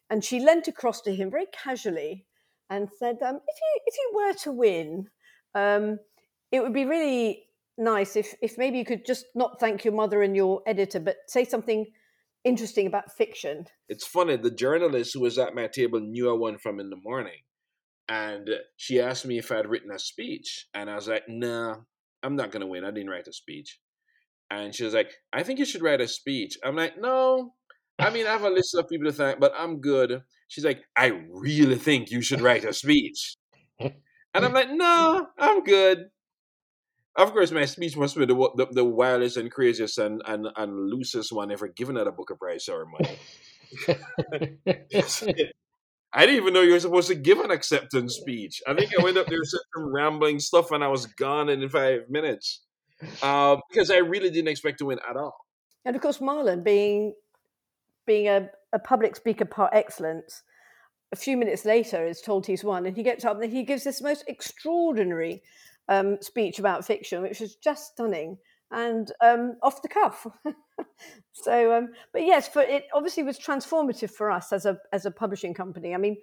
And 0.09 0.25
she 0.25 0.39
leant 0.39 0.67
across 0.67 1.01
to 1.01 1.13
him 1.13 1.29
very 1.29 1.45
casually 1.53 2.25
and 2.69 2.89
said, 2.97 3.17
um, 3.21 3.39
"If 3.47 3.57
you 3.61 3.81
if 3.85 3.95
you 3.97 4.11
were 4.15 4.33
to 4.33 4.51
win, 4.51 5.09
um, 5.55 5.99
it 6.51 6.61
would 6.61 6.73
be 6.73 6.85
really 6.85 7.45
nice 7.77 8.15
if 8.15 8.35
if 8.41 8.57
maybe 8.57 8.77
you 8.77 8.85
could 8.85 9.05
just 9.05 9.25
not 9.35 9.59
thank 9.59 9.83
your 9.83 9.93
mother 9.93 10.21
and 10.21 10.35
your 10.35 10.61
editor, 10.67 10.99
but 10.99 11.17
say 11.27 11.45
something 11.45 11.85
interesting 12.43 12.87
about 12.87 13.15
fiction." 13.15 13.65
It's 13.87 14.05
funny. 14.05 14.37
The 14.37 14.51
journalist 14.51 15.13
who 15.13 15.21
was 15.21 15.37
at 15.37 15.55
my 15.55 15.67
table 15.67 15.99
knew 15.99 16.29
I 16.29 16.33
won 16.33 16.57
from 16.57 16.79
in 16.79 16.89
the 16.89 16.95
morning, 17.03 17.41
and 18.07 18.49
she 18.77 18.99
asked 18.99 19.25
me 19.25 19.37
if 19.37 19.51
I'd 19.51 19.67
written 19.67 19.91
a 19.91 19.99
speech, 19.99 20.67
and 20.73 20.89
I 20.89 20.95
was 20.95 21.07
like, 21.07 21.27
"Nah, 21.27 21.77
I'm 22.23 22.35
not 22.35 22.51
gonna 22.51 22.67
win. 22.67 22.85
I 22.85 22.91
didn't 22.91 23.09
write 23.09 23.27
a 23.27 23.33
speech." 23.33 23.79
And 24.51 24.73
she 24.73 24.83
was 24.83 24.93
like, 24.93 25.13
"I 25.31 25.43
think 25.43 25.59
you 25.59 25.65
should 25.65 25.83
write 25.83 26.01
a 26.01 26.07
speech." 26.07 26.57
I'm 26.63 26.75
like, 26.75 26.97
"No." 26.97 27.55
I 27.99 28.09
mean, 28.11 28.25
I 28.25 28.31
have 28.31 28.43
a 28.43 28.49
list 28.49 28.73
of 28.75 28.87
people 28.87 29.07
to 29.07 29.13
thank, 29.13 29.39
but 29.39 29.53
I'm 29.57 29.81
good. 29.81 30.23
She's 30.49 30.65
like, 30.65 30.83
I 30.97 31.13
really 31.29 31.75
think 31.75 32.11
you 32.11 32.21
should 32.21 32.41
write 32.41 32.65
a 32.65 32.73
speech. 32.73 33.35
And 33.79 33.93
I'm 34.33 34.53
like, 34.59 34.69
no, 34.69 35.27
I'm 35.37 35.63
good. 35.63 36.09
Of 37.15 37.31
course, 37.31 37.51
my 37.51 37.65
speech 37.65 37.95
must 37.95 38.17
be 38.17 38.25
the, 38.25 38.35
the, 38.55 38.67
the 38.71 38.85
wildest 38.85 39.37
and 39.37 39.51
craziest 39.51 39.97
and, 39.99 40.21
and, 40.25 40.47
and 40.57 40.89
loosest 40.89 41.31
one 41.31 41.51
ever 41.51 41.67
given 41.67 41.97
at 41.97 42.07
a 42.07 42.11
Booker 42.11 42.35
Prize 42.35 42.65
ceremony. 42.65 43.17
I 46.11 46.25
didn't 46.25 46.37
even 46.37 46.53
know 46.53 46.61
you 46.61 46.73
were 46.73 46.79
supposed 46.79 47.09
to 47.09 47.15
give 47.15 47.39
an 47.39 47.51
acceptance 47.51 48.15
speech. 48.15 48.61
I 48.67 48.73
think 48.73 48.91
I 48.97 49.03
went 49.03 49.17
up 49.17 49.27
there 49.27 49.43
said 49.43 49.59
some 49.75 49.93
rambling 49.93 50.39
stuff 50.39 50.71
and 50.71 50.83
I 50.83 50.87
was 50.87 51.05
gone 51.05 51.49
in 51.49 51.69
five 51.69 52.09
minutes 52.09 52.61
uh, 53.21 53.57
because 53.69 53.91
I 53.91 53.97
really 53.97 54.31
didn't 54.31 54.47
expect 54.47 54.79
to 54.79 54.85
win 54.85 54.99
at 55.07 55.15
all. 55.15 55.35
And 55.85 55.95
of 55.95 56.01
course, 56.01 56.17
Marlon 56.17 56.63
being 56.63 57.13
being 58.07 58.27
a, 58.27 58.49
a 58.73 58.79
public 58.79 59.15
speaker 59.15 59.45
par 59.45 59.69
excellence, 59.73 60.43
a 61.11 61.15
few 61.15 61.37
minutes 61.37 61.65
later 61.65 62.05
is 62.05 62.21
told 62.21 62.45
he's 62.45 62.63
won, 62.63 62.85
and 62.85 62.95
he 62.95 63.03
gets 63.03 63.25
up 63.25 63.41
and 63.41 63.51
he 63.51 63.63
gives 63.63 63.83
this 63.83 64.01
most 64.01 64.23
extraordinary 64.27 65.41
um, 65.87 66.17
speech 66.21 66.59
about 66.59 66.85
fiction, 66.85 67.21
which 67.21 67.39
was 67.39 67.55
just 67.55 67.93
stunning 67.93 68.37
and 68.71 69.11
um, 69.21 69.55
off 69.63 69.81
the 69.81 69.87
cuff. 69.87 70.27
so, 71.33 71.75
um, 71.75 71.89
but 72.13 72.23
yes, 72.23 72.47
for 72.47 72.61
it 72.61 72.85
obviously 72.93 73.23
was 73.23 73.39
transformative 73.39 74.11
for 74.11 74.29
us 74.29 74.53
as 74.53 74.65
a 74.65 74.77
as 74.93 75.05
a 75.05 75.11
publishing 75.11 75.53
company. 75.53 75.93
I 75.93 75.97
mean, 75.97 76.17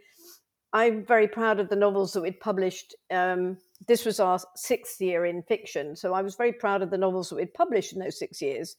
I'm 0.73 1.05
very 1.05 1.29
proud 1.29 1.59
of 1.59 1.69
the 1.69 1.77
novels 1.77 2.13
that 2.13 2.23
we'd 2.23 2.41
published. 2.41 2.95
Um, 3.11 3.59
this 3.89 4.05
was 4.05 4.21
our 4.21 4.39
sixth 4.55 5.01
year 5.01 5.27
in 5.27 5.43
fiction, 5.43 5.97
so 5.97 6.15
I 6.15 6.23
was 6.23 6.37
very 6.37 6.53
proud 6.53 6.83
of 6.83 6.91
the 6.91 6.99
novels 6.99 7.29
that 7.31 7.37
we'd 7.37 7.55
published 7.55 7.93
in 7.93 7.99
those 7.99 8.19
six 8.19 8.41
years. 8.41 8.77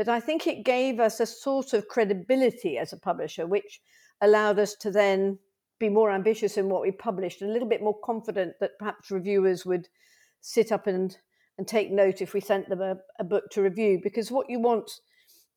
But 0.00 0.08
I 0.08 0.18
think 0.18 0.46
it 0.46 0.64
gave 0.64 0.98
us 0.98 1.20
a 1.20 1.26
sort 1.26 1.74
of 1.74 1.88
credibility 1.88 2.78
as 2.78 2.94
a 2.94 2.96
publisher, 2.96 3.46
which 3.46 3.82
allowed 4.22 4.58
us 4.58 4.74
to 4.76 4.90
then 4.90 5.38
be 5.78 5.90
more 5.90 6.10
ambitious 6.10 6.56
in 6.56 6.70
what 6.70 6.80
we 6.80 6.90
published, 6.90 7.42
and 7.42 7.50
a 7.50 7.52
little 7.52 7.68
bit 7.68 7.82
more 7.82 7.98
confident 8.02 8.54
that 8.60 8.78
perhaps 8.78 9.10
reviewers 9.10 9.66
would 9.66 9.90
sit 10.40 10.72
up 10.72 10.86
and, 10.86 11.18
and 11.58 11.68
take 11.68 11.90
note 11.90 12.22
if 12.22 12.32
we 12.32 12.40
sent 12.40 12.70
them 12.70 12.80
a, 12.80 12.96
a 13.18 13.24
book 13.24 13.50
to 13.50 13.60
review. 13.60 14.00
Because 14.02 14.30
what 14.30 14.48
you 14.48 14.58
want, 14.58 14.90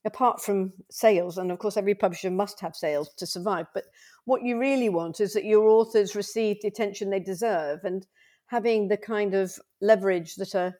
apart 0.04 0.42
from 0.42 0.74
sales, 0.90 1.38
and 1.38 1.50
of 1.50 1.58
course 1.58 1.78
every 1.78 1.94
publisher 1.94 2.30
must 2.30 2.60
have 2.60 2.76
sales 2.76 3.14
to 3.14 3.26
survive, 3.26 3.68
but 3.72 3.84
what 4.26 4.42
you 4.42 4.60
really 4.60 4.90
want 4.90 5.20
is 5.20 5.32
that 5.32 5.46
your 5.46 5.66
authors 5.66 6.14
receive 6.14 6.60
the 6.60 6.68
attention 6.68 7.08
they 7.08 7.18
deserve 7.18 7.82
and 7.84 8.06
having 8.48 8.88
the 8.88 8.98
kind 8.98 9.32
of 9.32 9.58
leverage 9.80 10.34
that 10.34 10.52
a, 10.52 10.74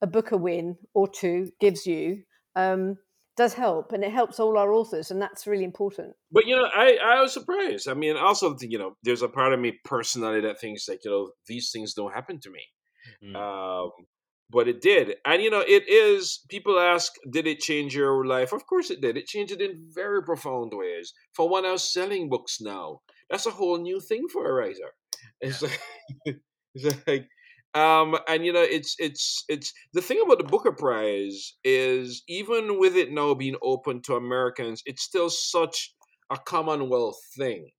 a 0.00 0.06
Booker 0.06 0.38
win 0.38 0.78
or 0.94 1.06
two 1.06 1.50
gives 1.60 1.86
you 1.86 2.22
um, 2.56 2.96
does 3.40 3.54
help 3.54 3.92
and 3.92 4.04
it 4.04 4.12
helps 4.12 4.38
all 4.38 4.58
our 4.58 4.72
authors 4.72 5.10
and 5.10 5.20
that's 5.22 5.46
really 5.46 5.64
important 5.64 6.12
but 6.30 6.46
you 6.46 6.54
know 6.54 6.68
i 6.74 6.98
i 7.12 7.20
was 7.22 7.32
surprised 7.32 7.88
i 7.88 7.94
mean 7.94 8.16
also 8.16 8.54
you 8.60 8.78
know 8.78 8.92
there's 9.02 9.22
a 9.22 9.28
part 9.28 9.54
of 9.54 9.60
me 9.60 9.72
personally 9.84 10.40
that 10.42 10.60
thinks 10.60 10.88
like 10.88 11.00
you 11.04 11.10
know 11.10 11.30
these 11.46 11.70
things 11.72 11.94
don't 11.94 12.12
happen 12.12 12.38
to 12.38 12.50
me 12.50 12.64
mm. 13.24 13.34
um 13.36 13.90
but 14.50 14.68
it 14.68 14.80
did. 14.80 15.14
And 15.24 15.42
you 15.42 15.50
know, 15.50 15.64
it 15.66 15.88
is. 15.88 16.40
People 16.48 16.78
ask, 16.78 17.12
did 17.30 17.46
it 17.46 17.60
change 17.60 17.94
your 17.94 18.26
life? 18.26 18.52
Of 18.52 18.66
course, 18.66 18.90
it 18.90 19.00
did. 19.00 19.16
It 19.16 19.26
changed 19.26 19.52
it 19.52 19.60
in 19.60 19.88
very 19.94 20.22
profound 20.22 20.72
ways. 20.74 21.12
For 21.32 21.48
one, 21.48 21.64
I 21.64 21.72
was 21.72 21.92
selling 21.92 22.28
books 22.28 22.60
now. 22.60 23.00
That's 23.30 23.46
a 23.46 23.50
whole 23.50 23.78
new 23.78 24.00
thing 24.00 24.26
for 24.32 24.48
a 24.48 24.52
writer. 24.52 24.90
It's 25.40 25.62
like, 25.62 25.80
it's 26.74 27.06
like 27.06 27.28
um, 27.74 28.16
and 28.28 28.44
you 28.44 28.52
know, 28.52 28.62
it's 28.62 28.96
it's 28.98 29.44
it's 29.48 29.72
the 29.92 30.02
thing 30.02 30.20
about 30.24 30.38
the 30.38 30.44
Booker 30.44 30.72
Prize 30.72 31.54
is 31.62 32.22
even 32.28 32.80
with 32.80 32.96
it 32.96 33.12
now 33.12 33.34
being 33.34 33.56
open 33.62 34.02
to 34.02 34.16
Americans, 34.16 34.82
it's 34.86 35.02
still 35.02 35.30
such 35.30 35.94
a 36.30 36.38
Commonwealth 36.38 37.20
thing 37.36 37.70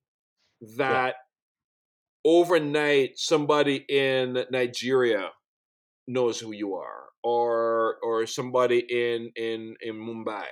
that 0.76 1.14
yeah. 1.14 2.30
overnight 2.32 3.12
somebody 3.16 3.84
in 3.88 4.44
Nigeria 4.50 5.30
knows 6.08 6.40
who 6.40 6.52
you 6.52 6.74
are, 6.74 7.04
or 7.22 7.96
or 8.02 8.26
somebody 8.26 8.78
in 8.78 9.30
in 9.36 9.74
in 9.82 9.94
Mumbai, 9.96 10.46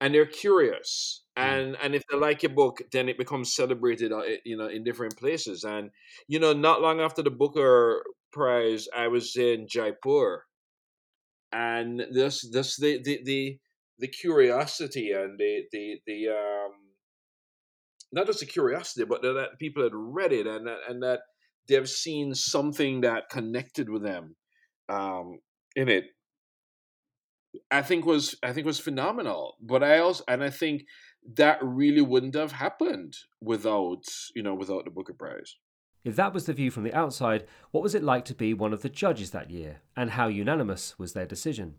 and 0.00 0.14
they're 0.14 0.26
curious 0.26 1.20
Mm. 1.36 1.42
and 1.42 1.76
and 1.82 1.94
if 1.96 2.02
they 2.06 2.16
like 2.16 2.44
your 2.44 2.52
book 2.52 2.80
then 2.92 3.08
it 3.08 3.18
becomes 3.18 3.54
celebrated 3.54 4.12
uh, 4.12 4.22
you 4.44 4.56
know 4.56 4.68
in 4.68 4.84
different 4.84 5.16
places 5.16 5.64
and 5.64 5.90
you 6.28 6.38
know 6.38 6.52
not 6.52 6.80
long 6.80 7.00
after 7.00 7.22
the 7.22 7.30
booker 7.30 8.04
prize 8.32 8.86
i 8.96 9.08
was 9.08 9.34
in 9.36 9.66
jaipur 9.68 10.44
and 11.52 12.00
this 12.12 12.48
this 12.50 12.76
the 12.76 13.00
the 13.02 13.20
the, 13.24 13.58
the 13.98 14.08
curiosity 14.08 15.12
and 15.12 15.38
the 15.38 15.62
the 15.72 16.00
the 16.06 16.28
um 16.28 16.72
not 18.12 18.26
just 18.26 18.40
the 18.40 18.46
curiosity 18.46 19.04
but 19.04 19.22
that 19.22 19.58
people 19.58 19.82
had 19.82 19.92
read 19.94 20.32
it 20.32 20.46
and 20.46 20.66
that 20.66 20.78
and 20.88 21.02
that 21.02 21.20
they've 21.68 21.88
seen 21.88 22.34
something 22.34 23.00
that 23.00 23.28
connected 23.30 23.88
with 23.88 24.02
them 24.02 24.36
um 24.88 25.38
in 25.76 25.88
it 25.88 26.04
I 27.70 27.82
think 27.82 28.04
was 28.04 28.34
I 28.42 28.52
think 28.52 28.66
was 28.66 28.80
phenomenal. 28.80 29.56
But 29.60 29.82
I 29.82 29.98
also 29.98 30.24
and 30.28 30.42
I 30.42 30.50
think 30.50 30.84
that 31.36 31.58
really 31.62 32.02
wouldn't 32.02 32.34
have 32.34 32.52
happened 32.52 33.16
without 33.40 34.04
you 34.34 34.42
know 34.42 34.54
without 34.54 34.84
the 34.84 34.90
Booker 34.90 35.14
Prize. 35.14 35.56
If 36.04 36.16
that 36.16 36.34
was 36.34 36.44
the 36.44 36.52
view 36.52 36.70
from 36.70 36.82
the 36.84 36.92
outside, 36.92 37.46
what 37.70 37.82
was 37.82 37.94
it 37.94 38.02
like 38.02 38.26
to 38.26 38.34
be 38.34 38.52
one 38.52 38.74
of 38.74 38.82
the 38.82 38.90
judges 38.90 39.30
that 39.30 39.50
year, 39.50 39.80
and 39.96 40.10
how 40.10 40.28
unanimous 40.28 40.98
was 40.98 41.14
their 41.14 41.26
decision? 41.26 41.76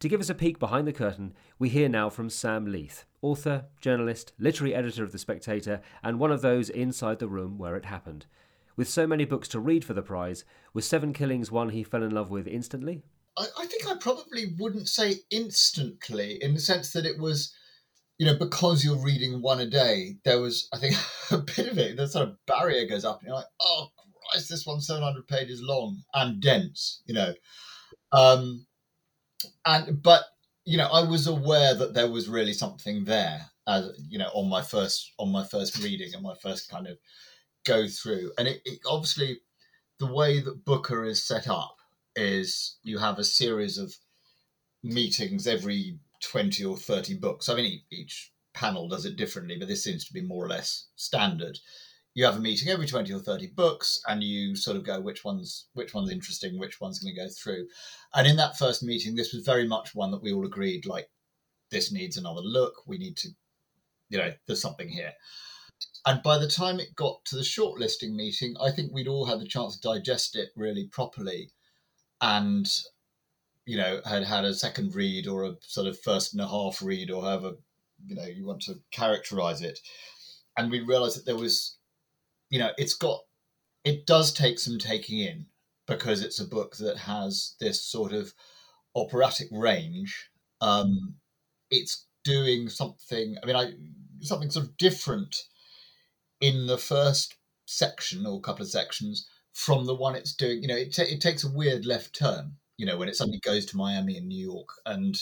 To 0.00 0.08
give 0.08 0.20
us 0.20 0.28
a 0.28 0.34
peek 0.34 0.58
behind 0.58 0.86
the 0.86 0.92
curtain, 0.92 1.34
we 1.58 1.70
hear 1.70 1.88
now 1.88 2.10
from 2.10 2.28
Sam 2.28 2.66
Leith, 2.66 3.06
author, 3.22 3.64
journalist, 3.80 4.32
literary 4.38 4.74
editor 4.74 5.02
of 5.02 5.12
The 5.12 5.18
Spectator, 5.18 5.80
and 6.02 6.18
one 6.18 6.30
of 6.30 6.42
those 6.42 6.68
inside 6.68 7.18
the 7.18 7.28
room 7.28 7.58
where 7.58 7.74
it 7.76 7.86
happened. 7.86 8.26
With 8.76 8.88
so 8.88 9.06
many 9.06 9.24
books 9.24 9.48
to 9.48 9.60
read 9.60 9.84
for 9.84 9.94
the 9.94 10.02
prize, 10.02 10.44
was 10.72 10.86
Seven 10.86 11.12
Killings 11.12 11.50
one 11.50 11.70
he 11.70 11.82
fell 11.82 12.02
in 12.02 12.10
love 12.10 12.30
with 12.30 12.46
instantly? 12.46 13.02
I, 13.36 13.46
I 13.58 13.66
think 13.66 13.86
I 13.88 13.96
probably 13.96 14.54
wouldn't 14.58 14.88
say 14.88 15.20
instantly, 15.30 16.42
in 16.42 16.54
the 16.54 16.60
sense 16.60 16.92
that 16.92 17.06
it 17.06 17.18
was 17.18 17.54
you 18.18 18.26
know, 18.26 18.36
because 18.38 18.84
you're 18.84 18.96
reading 18.96 19.42
one 19.42 19.60
a 19.60 19.66
day, 19.66 20.16
there 20.24 20.40
was, 20.40 20.68
I 20.72 20.78
think, 20.78 20.94
a 21.30 21.38
bit 21.38 21.70
of 21.70 21.78
it, 21.78 21.96
the 21.96 22.06
sort 22.06 22.28
of 22.28 22.36
barrier 22.46 22.86
goes 22.86 23.04
up, 23.04 23.20
and 23.20 23.28
you're 23.28 23.36
like, 23.36 23.46
oh, 23.60 23.88
Christ, 24.30 24.48
this 24.48 24.66
one's 24.66 24.86
700 24.86 25.26
pages 25.26 25.60
long 25.62 26.02
and 26.14 26.40
dense, 26.40 27.02
you 27.06 27.14
know. 27.14 27.34
Um, 28.12 28.66
and, 29.66 30.02
but, 30.02 30.22
you 30.64 30.78
know, 30.78 30.88
I 30.90 31.06
was 31.06 31.26
aware 31.26 31.74
that 31.74 31.94
there 31.94 32.10
was 32.10 32.28
really 32.28 32.52
something 32.52 33.04
there, 33.04 33.46
as, 33.66 33.90
you 34.08 34.18
know, 34.18 34.30
on 34.32 34.48
my 34.48 34.62
first, 34.62 35.12
on 35.18 35.30
my 35.30 35.44
first 35.44 35.82
reading 35.82 36.14
and 36.14 36.22
my 36.22 36.34
first 36.40 36.70
kind 36.70 36.86
of 36.86 36.96
go 37.66 37.88
through. 37.88 38.30
And 38.38 38.46
it, 38.46 38.62
it 38.64 38.78
obviously, 38.88 39.40
the 39.98 40.12
way 40.12 40.40
that 40.40 40.64
Booker 40.64 41.04
is 41.04 41.22
set 41.22 41.48
up 41.48 41.76
is 42.16 42.76
you 42.82 42.98
have 42.98 43.18
a 43.18 43.24
series 43.24 43.78
of 43.78 43.94
meetings 44.82 45.46
every 45.46 45.98
20 46.20 46.64
or 46.64 46.76
30 46.76 47.14
books. 47.14 47.48
I 47.48 47.54
mean, 47.54 47.82
each 47.90 48.32
panel 48.52 48.88
does 48.88 49.04
it 49.04 49.16
differently, 49.16 49.56
but 49.58 49.68
this 49.68 49.84
seems 49.84 50.04
to 50.04 50.12
be 50.12 50.20
more 50.20 50.44
or 50.44 50.48
less 50.48 50.86
standard. 50.96 51.58
You 52.14 52.24
have 52.24 52.36
a 52.36 52.40
meeting 52.40 52.68
every 52.68 52.86
20 52.86 53.12
or 53.12 53.18
30 53.18 53.48
books 53.48 54.00
and 54.06 54.22
you 54.22 54.54
sort 54.54 54.76
of 54.76 54.84
go 54.84 55.00
which 55.00 55.24
one's 55.24 55.66
which 55.74 55.92
one's 55.94 56.12
interesting, 56.12 56.58
which 56.58 56.80
one's 56.80 57.00
going 57.00 57.14
to 57.14 57.20
go 57.20 57.28
through. 57.28 57.66
And 58.14 58.26
in 58.26 58.36
that 58.36 58.56
first 58.56 58.82
meeting, 58.82 59.16
this 59.16 59.32
was 59.32 59.44
very 59.44 59.66
much 59.66 59.94
one 59.94 60.12
that 60.12 60.22
we 60.22 60.32
all 60.32 60.46
agreed 60.46 60.86
like 60.86 61.08
this 61.70 61.90
needs 61.90 62.16
another 62.16 62.40
look. 62.40 62.86
We 62.86 62.98
need 62.98 63.16
to, 63.18 63.30
you 64.08 64.18
know, 64.18 64.32
there's 64.46 64.62
something 64.62 64.88
here. 64.88 65.12
And 66.06 66.22
by 66.22 66.38
the 66.38 66.48
time 66.48 66.78
it 66.78 66.94
got 66.94 67.24
to 67.26 67.36
the 67.36 67.42
shortlisting 67.42 68.14
meeting, 68.14 68.54
I 68.60 68.70
think 68.70 68.92
we'd 68.92 69.08
all 69.08 69.24
had 69.24 69.40
the 69.40 69.48
chance 69.48 69.76
to 69.76 69.88
digest 69.88 70.36
it 70.36 70.50
really 70.54 70.86
properly. 70.86 71.50
And 72.20 72.66
you 73.66 73.76
know, 73.76 74.00
had 74.04 74.24
had 74.24 74.44
a 74.44 74.54
second 74.54 74.94
read 74.94 75.26
or 75.26 75.44
a 75.44 75.56
sort 75.62 75.86
of 75.86 75.98
first 76.00 76.32
and 76.32 76.42
a 76.42 76.48
half 76.48 76.82
read 76.82 77.10
or 77.10 77.22
however, 77.22 77.52
you 78.06 78.14
know, 78.14 78.24
you 78.24 78.44
want 78.44 78.62
to 78.62 78.80
characterize 78.90 79.62
it. 79.62 79.78
And 80.56 80.70
we 80.70 80.80
realized 80.80 81.16
that 81.16 81.26
there 81.26 81.36
was, 81.36 81.76
you 82.50 82.58
know, 82.58 82.70
it's 82.76 82.94
got, 82.94 83.20
it 83.84 84.06
does 84.06 84.32
take 84.32 84.58
some 84.58 84.78
taking 84.78 85.18
in 85.18 85.46
because 85.86 86.22
it's 86.22 86.40
a 86.40 86.46
book 86.46 86.76
that 86.76 86.98
has 86.98 87.54
this 87.60 87.82
sort 87.82 88.12
of 88.12 88.34
operatic 88.94 89.48
range. 89.50 90.30
Um, 90.60 91.14
it's 91.70 92.06
doing 92.22 92.68
something, 92.68 93.36
I 93.42 93.46
mean, 93.46 93.56
I, 93.56 93.72
something 94.20 94.50
sort 94.50 94.66
of 94.66 94.76
different 94.76 95.36
in 96.40 96.66
the 96.66 96.78
first 96.78 97.36
section 97.66 98.26
or 98.26 98.40
couple 98.40 98.62
of 98.62 98.70
sections 98.70 99.26
from 99.54 99.86
the 99.86 99.94
one 99.94 100.14
it's 100.14 100.34
doing. 100.34 100.60
You 100.62 100.68
know, 100.68 100.76
it, 100.76 100.92
t- 100.92 101.02
it 101.02 101.20
takes 101.20 101.44
a 101.44 101.50
weird 101.50 101.86
left 101.86 102.14
turn 102.14 102.56
you 102.76 102.86
know, 102.86 102.96
when 102.96 103.08
it 103.08 103.16
suddenly 103.16 103.40
goes 103.40 103.66
to 103.66 103.76
Miami 103.76 104.16
and 104.16 104.28
New 104.28 104.42
York, 104.42 104.68
and 104.86 105.16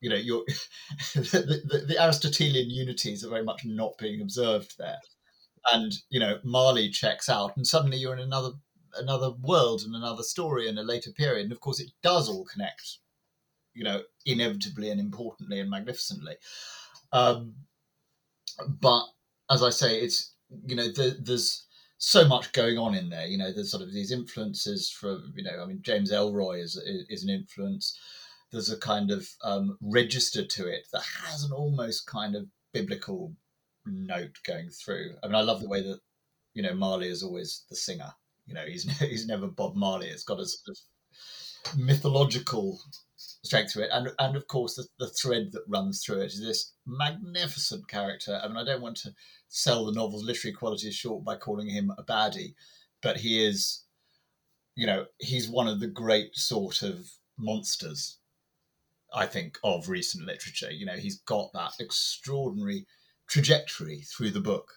you 0.00 0.10
know, 0.10 0.16
you're 0.16 0.44
the, 1.14 1.62
the, 1.64 1.84
the, 1.86 2.02
Aristotelian 2.02 2.70
unities 2.70 3.24
are 3.24 3.30
very 3.30 3.44
much 3.44 3.64
not 3.64 3.98
being 3.98 4.20
observed 4.20 4.74
there, 4.78 4.98
and 5.72 5.92
you 6.10 6.18
know, 6.18 6.38
Marley 6.42 6.88
checks 6.90 7.28
out, 7.28 7.56
and 7.56 7.66
suddenly 7.66 7.96
you're 7.96 8.14
in 8.14 8.20
another 8.20 8.50
another 8.96 9.30
world 9.42 9.82
and 9.82 9.94
another 9.94 10.22
story 10.22 10.66
in 10.68 10.78
a 10.78 10.82
later 10.82 11.10
period, 11.12 11.44
and 11.44 11.52
of 11.52 11.60
course, 11.60 11.80
it 11.80 11.90
does 12.02 12.28
all 12.28 12.44
connect, 12.44 12.98
you 13.74 13.84
know, 13.84 14.02
inevitably 14.26 14.90
and 14.90 15.00
importantly 15.00 15.60
and 15.60 15.70
magnificently. 15.70 16.36
Um, 17.12 17.54
but 18.68 19.04
as 19.48 19.62
I 19.62 19.70
say, 19.70 20.00
it's 20.00 20.34
you 20.66 20.74
know, 20.74 20.88
the, 20.88 21.16
there's 21.20 21.66
so 21.98 22.26
much 22.26 22.52
going 22.52 22.78
on 22.78 22.94
in 22.94 23.10
there. 23.10 23.26
You 23.26 23.38
know, 23.38 23.52
there's 23.52 23.70
sort 23.70 23.82
of 23.82 23.92
these 23.92 24.12
influences 24.12 24.90
from, 24.90 25.32
you 25.36 25.42
know, 25.42 25.60
I 25.62 25.66
mean, 25.66 25.82
James 25.82 26.12
Ellroy 26.12 26.62
is 26.62 26.76
is 27.08 27.24
an 27.24 27.30
influence. 27.30 27.98
There's 28.50 28.70
a 28.70 28.78
kind 28.78 29.10
of 29.10 29.28
um, 29.44 29.76
register 29.82 30.44
to 30.44 30.68
it 30.68 30.86
that 30.92 31.02
has 31.26 31.44
an 31.44 31.52
almost 31.52 32.06
kind 32.06 32.34
of 32.34 32.46
biblical 32.72 33.34
note 33.84 34.38
going 34.46 34.70
through. 34.70 35.16
I 35.22 35.26
mean, 35.26 35.34
I 35.34 35.42
love 35.42 35.60
the 35.60 35.68
way 35.68 35.82
that 35.82 36.00
you 36.54 36.62
know 36.62 36.74
Marley 36.74 37.08
is 37.08 37.22
always 37.22 37.64
the 37.68 37.76
singer. 37.76 38.12
You 38.46 38.54
know, 38.54 38.64
he's 38.64 38.84
he's 39.00 39.26
never 39.26 39.48
Bob 39.48 39.74
Marley. 39.74 40.06
It's 40.06 40.24
got 40.24 40.40
a 40.40 40.46
sort 40.46 40.76
of 40.76 41.78
mythological 41.78 42.80
strength 43.16 43.72
to 43.72 43.82
it, 43.82 43.90
and 43.92 44.12
and 44.20 44.36
of 44.36 44.46
course 44.46 44.76
the, 44.76 44.86
the 44.98 45.10
thread 45.10 45.50
that 45.52 45.64
runs 45.66 46.02
through 46.02 46.20
it 46.20 46.26
is 46.26 46.40
this 46.40 46.72
magnificent 46.86 47.88
character. 47.88 48.40
I 48.42 48.46
mean, 48.46 48.56
I 48.56 48.64
don't 48.64 48.82
want 48.82 48.98
to 48.98 49.10
sell 49.48 49.86
the 49.86 49.92
novel's 49.92 50.24
literary 50.24 50.54
qualities 50.54 50.94
short 50.94 51.24
by 51.24 51.36
calling 51.36 51.68
him 51.68 51.92
a 51.96 52.02
baddie, 52.02 52.54
but 53.02 53.18
he 53.18 53.44
is, 53.44 53.84
you 54.74 54.86
know, 54.86 55.06
he's 55.18 55.48
one 55.48 55.68
of 55.68 55.80
the 55.80 55.86
great 55.86 56.36
sort 56.36 56.82
of 56.82 57.10
monsters, 57.38 58.18
I 59.14 59.26
think, 59.26 59.58
of 59.64 59.88
recent 59.88 60.26
literature. 60.26 60.70
You 60.70 60.86
know, 60.86 60.96
he's 60.96 61.20
got 61.20 61.52
that 61.54 61.72
extraordinary 61.80 62.86
trajectory 63.28 64.00
through 64.02 64.30
the 64.30 64.40
book 64.40 64.72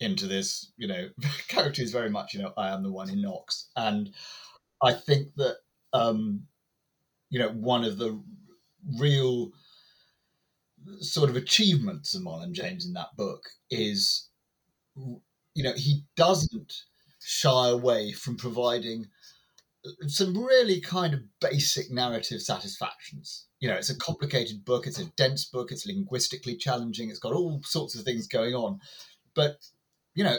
into 0.00 0.26
this, 0.26 0.72
you 0.76 0.86
know, 0.88 1.08
character 1.48 1.82
is 1.82 1.92
very 1.92 2.10
much, 2.10 2.34
you 2.34 2.42
know, 2.42 2.52
I 2.56 2.68
am 2.68 2.82
the 2.82 2.92
one 2.92 3.08
who 3.08 3.16
knocks. 3.16 3.68
And 3.76 4.10
I 4.82 4.92
think 4.92 5.34
that, 5.36 5.56
um, 5.92 6.42
you 7.30 7.38
know, 7.38 7.50
one 7.50 7.84
of 7.84 7.98
the 7.98 8.22
real 8.98 9.50
sort 11.00 11.30
of 11.30 11.36
achievements 11.36 12.14
of 12.14 12.22
Marlon 12.22 12.52
James 12.52 12.86
in 12.86 12.92
that 12.94 13.16
book 13.16 13.42
is, 13.70 14.28
you 14.96 15.62
know, 15.62 15.72
he 15.76 16.04
doesn't 16.16 16.72
shy 17.20 17.68
away 17.68 18.12
from 18.12 18.36
providing 18.36 19.06
some 20.06 20.36
really 20.36 20.80
kind 20.80 21.14
of 21.14 21.20
basic 21.40 21.90
narrative 21.90 22.40
satisfactions. 22.40 23.46
You 23.60 23.68
know, 23.68 23.76
it's 23.76 23.90
a 23.90 23.98
complicated 23.98 24.64
book, 24.64 24.86
it's 24.86 24.98
a 24.98 25.10
dense 25.16 25.44
book, 25.44 25.70
it's 25.70 25.86
linguistically 25.86 26.56
challenging, 26.56 27.10
it's 27.10 27.18
got 27.18 27.32
all 27.32 27.60
sorts 27.64 27.94
of 27.94 28.04
things 28.04 28.26
going 28.26 28.54
on. 28.54 28.80
But, 29.34 29.58
you 30.14 30.24
know, 30.24 30.36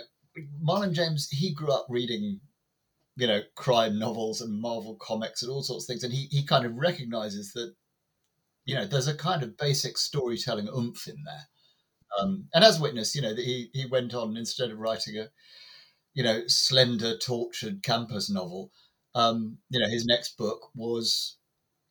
Marlon 0.63 0.93
James, 0.93 1.29
he 1.29 1.53
grew 1.53 1.71
up 1.71 1.85
reading, 1.89 2.39
you 3.15 3.27
know, 3.27 3.41
crime 3.55 3.97
novels 3.99 4.41
and 4.41 4.59
Marvel 4.59 4.95
comics 4.99 5.41
and 5.41 5.51
all 5.51 5.63
sorts 5.63 5.85
of 5.85 5.87
things. 5.87 6.03
And 6.03 6.13
he, 6.13 6.27
he 6.31 6.45
kind 6.45 6.65
of 6.65 6.75
recognizes 6.75 7.53
that 7.53 7.73
you 8.65 8.75
know, 8.75 8.85
there's 8.85 9.07
a 9.07 9.15
kind 9.15 9.43
of 9.43 9.57
basic 9.57 9.97
storytelling 9.97 10.67
oomph 10.67 11.07
in 11.07 11.17
there. 11.25 11.47
Um, 12.19 12.47
and 12.53 12.63
as 12.63 12.79
witness, 12.79 13.15
you 13.15 13.21
know, 13.21 13.35
he 13.35 13.69
he 13.73 13.85
went 13.85 14.13
on 14.13 14.37
instead 14.37 14.71
of 14.71 14.79
writing 14.79 15.17
a, 15.17 15.27
you 16.13 16.23
know, 16.23 16.43
slender, 16.47 17.17
tortured 17.17 17.83
campus 17.83 18.29
novel, 18.29 18.71
Um, 19.15 19.59
you 19.69 19.79
know, 19.79 19.87
his 19.87 20.05
next 20.05 20.37
book 20.37 20.69
was, 20.75 21.37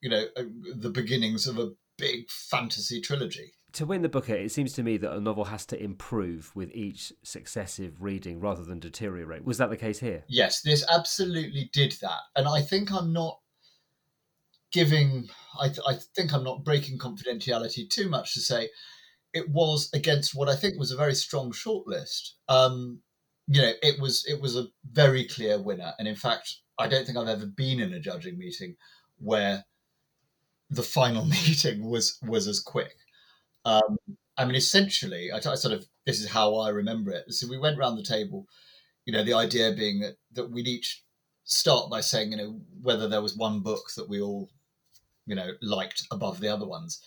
you 0.02 0.10
know, 0.10 0.26
uh, 0.36 0.44
the 0.76 0.90
beginnings 0.90 1.46
of 1.46 1.58
a 1.58 1.72
big 1.96 2.30
fantasy 2.30 3.00
trilogy. 3.00 3.52
To 3.72 3.86
win 3.86 4.02
the 4.02 4.08
Booker, 4.08 4.34
it 4.34 4.52
seems 4.52 4.72
to 4.74 4.82
me 4.82 4.98
that 4.98 5.12
a 5.12 5.20
novel 5.20 5.46
has 5.46 5.66
to 5.66 5.82
improve 5.82 6.54
with 6.54 6.70
each 6.72 7.12
successive 7.24 8.00
reading 8.00 8.40
rather 8.40 8.62
than 8.62 8.78
deteriorate. 8.78 9.44
Was 9.44 9.58
that 9.58 9.70
the 9.70 9.76
case 9.76 9.98
here? 9.98 10.24
Yes, 10.28 10.60
this 10.60 10.84
absolutely 10.88 11.70
did 11.72 11.92
that. 12.00 12.20
And 12.36 12.46
I 12.46 12.60
think 12.60 12.92
I'm 12.92 13.12
not 13.12 13.40
giving, 14.74 15.28
I, 15.60 15.68
th- 15.68 15.86
I 15.86 15.94
think 16.16 16.34
I'm 16.34 16.42
not 16.42 16.64
breaking 16.64 16.98
confidentiality 16.98 17.88
too 17.88 18.08
much 18.08 18.34
to 18.34 18.40
say 18.40 18.68
it 19.32 19.48
was 19.48 19.88
against 19.94 20.34
what 20.34 20.48
I 20.48 20.56
think 20.56 20.78
was 20.78 20.90
a 20.90 20.96
very 20.96 21.14
strong 21.14 21.52
shortlist. 21.52 22.32
Um, 22.48 23.00
you 23.46 23.62
know, 23.62 23.72
it 23.82 24.00
was 24.00 24.24
it 24.26 24.40
was 24.40 24.56
a 24.56 24.66
very 24.90 25.26
clear 25.26 25.62
winner, 25.62 25.92
and 25.98 26.08
in 26.08 26.16
fact, 26.16 26.56
I 26.78 26.88
don't 26.88 27.06
think 27.06 27.16
I've 27.16 27.28
ever 27.28 27.46
been 27.46 27.78
in 27.78 27.92
a 27.92 28.00
judging 28.00 28.36
meeting 28.36 28.76
where 29.18 29.64
the 30.70 30.82
final 30.82 31.24
meeting 31.46 31.88
was 31.88 32.18
was 32.22 32.48
as 32.48 32.58
quick. 32.58 32.96
Um, 33.64 33.98
I 34.36 34.44
mean, 34.44 34.56
essentially, 34.56 35.30
I, 35.30 35.38
sort 35.38 35.72
of 35.74 35.86
this 36.04 36.20
is 36.20 36.30
how 36.30 36.56
I 36.56 36.70
remember 36.70 37.12
it. 37.12 37.32
So 37.32 37.46
we 37.48 37.58
went 37.58 37.78
around 37.78 37.96
the 37.96 38.02
table, 38.02 38.46
you 39.04 39.12
know, 39.12 39.22
the 39.22 39.34
idea 39.34 39.72
being 39.72 40.00
that 40.00 40.16
that 40.32 40.50
we'd 40.50 40.66
each 40.66 41.04
start 41.44 41.90
by 41.90 42.00
saying, 42.00 42.32
you 42.32 42.38
know, 42.38 42.60
whether 42.82 43.08
there 43.08 43.22
was 43.22 43.36
one 43.36 43.60
book 43.60 43.90
that 43.96 44.08
we 44.08 44.20
all, 44.20 44.48
you 45.26 45.34
know, 45.34 45.50
liked 45.62 46.06
above 46.10 46.40
the 46.40 46.48
other 46.48 46.66
ones. 46.66 47.00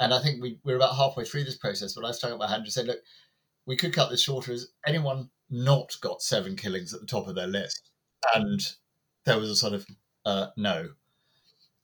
And 0.00 0.12
I 0.12 0.20
think 0.20 0.42
we, 0.42 0.58
we're 0.64 0.76
about 0.76 0.96
halfway 0.96 1.24
through 1.24 1.44
this 1.44 1.56
process, 1.56 1.94
but 1.94 2.04
I 2.04 2.12
stuck 2.12 2.32
up 2.32 2.38
my 2.38 2.48
hand 2.48 2.64
and 2.64 2.72
said, 2.72 2.86
look, 2.86 2.98
we 3.66 3.76
could 3.76 3.92
cut 3.92 4.10
this 4.10 4.22
shorter. 4.22 4.52
Has 4.52 4.68
anyone 4.86 5.30
not 5.50 5.96
got 6.00 6.22
seven 6.22 6.56
killings 6.56 6.92
at 6.92 7.00
the 7.00 7.06
top 7.06 7.28
of 7.28 7.34
their 7.34 7.46
list? 7.46 7.90
And 8.34 8.60
there 9.24 9.38
was 9.38 9.50
a 9.50 9.56
sort 9.56 9.72
of 9.72 9.86
uh, 10.26 10.48
no. 10.56 10.90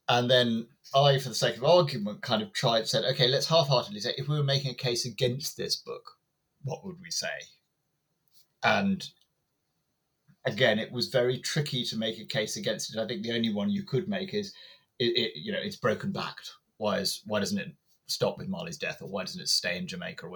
And 0.09 0.28
then 0.28 0.66
I, 0.95 1.18
for 1.18 1.28
the 1.28 1.34
sake 1.34 1.57
of 1.57 1.64
argument, 1.64 2.22
kind 2.22 2.43
of 2.43 2.53
tried, 2.53 2.88
said, 2.88 3.05
okay, 3.05 3.28
let's 3.28 3.47
half 3.47 3.68
heartedly 3.68 4.01
say, 4.01 4.12
if 4.18 4.28
we 4.28 4.36
were 4.36 4.45
making 4.45 4.72
a 4.72 4.74
case 4.74 5.05
against 5.05 5.57
this 5.57 5.76
book, 5.76 6.03
what 6.62 6.84
would 6.84 6.97
we 7.01 7.11
say? 7.11 7.28
And 8.64 9.07
again, 10.45 10.78
it 10.78 10.91
was 10.91 11.09
very 11.09 11.38
tricky 11.38 11.84
to 11.84 11.97
make 11.97 12.18
a 12.18 12.24
case 12.24 12.57
against 12.57 12.95
it. 12.95 13.01
I 13.01 13.07
think 13.07 13.22
the 13.22 13.34
only 13.34 13.53
one 13.53 13.70
you 13.70 13.84
could 13.84 14.09
make 14.09 14.34
is, 14.34 14.53
it, 15.01 15.16
it 15.16 15.32
you 15.36 15.51
know, 15.51 15.59
it's 15.61 15.76
broken 15.76 16.12
backed. 16.12 16.53
Why 16.76 16.98
is 16.98 17.22
why 17.26 17.40
doesn't 17.40 17.59
it 17.59 17.72
stop 18.07 18.38
with 18.38 18.48
Marley's 18.48 18.78
death, 18.78 19.03
or 19.03 19.09
why 19.09 19.24
doesn't 19.24 19.40
it 19.40 19.48
stay 19.48 19.76
in 19.78 19.88
Jamaica? 19.88 20.28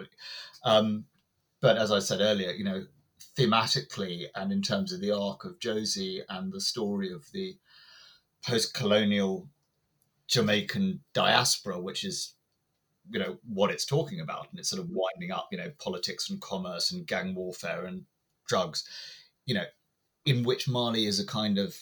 Um, 0.64 1.04
but 1.60 1.76
as 1.76 1.92
I 1.92 1.98
said 2.00 2.20
earlier, 2.20 2.50
you 2.50 2.64
know, 2.64 2.84
thematically 3.38 4.26
and 4.34 4.52
in 4.52 4.62
terms 4.62 4.92
of 4.92 5.00
the 5.00 5.12
arc 5.12 5.44
of 5.44 5.60
Josey 5.60 6.22
and 6.28 6.52
the 6.52 6.60
story 6.60 7.12
of 7.12 7.30
the 7.32 7.56
post-colonial 8.46 9.48
Jamaican 10.28 11.00
diaspora, 11.12 11.78
which 11.78 12.04
is 12.04 12.34
you 13.10 13.18
know 13.18 13.36
what 13.46 13.70
it's 13.70 13.84
talking 13.84 14.20
about, 14.20 14.48
and 14.50 14.58
it's 14.58 14.70
sort 14.70 14.82
of 14.82 14.88
winding 14.90 15.30
up, 15.30 15.48
you 15.52 15.58
know, 15.58 15.70
politics 15.78 16.30
and 16.30 16.40
commerce 16.40 16.90
and 16.90 17.06
gang 17.06 17.34
warfare 17.34 17.84
and 17.84 18.04
drugs, 18.48 18.84
you 19.46 19.54
know, 19.54 19.64
in 20.24 20.42
which 20.42 20.68
Marley 20.68 21.06
is 21.06 21.20
a 21.20 21.26
kind 21.26 21.58
of 21.58 21.76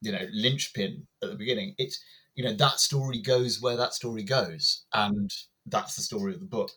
you 0.00 0.12
know 0.12 0.26
linchpin 0.32 1.06
at 1.22 1.30
the 1.30 1.36
beginning. 1.36 1.74
It's 1.78 2.02
you 2.34 2.44
know 2.44 2.54
that 2.54 2.80
story 2.80 3.20
goes 3.20 3.60
where 3.60 3.76
that 3.76 3.94
story 3.94 4.22
goes, 4.22 4.84
and 4.92 5.30
that's 5.66 5.96
the 5.96 6.02
story 6.02 6.34
of 6.34 6.40
the 6.40 6.46
book. 6.46 6.70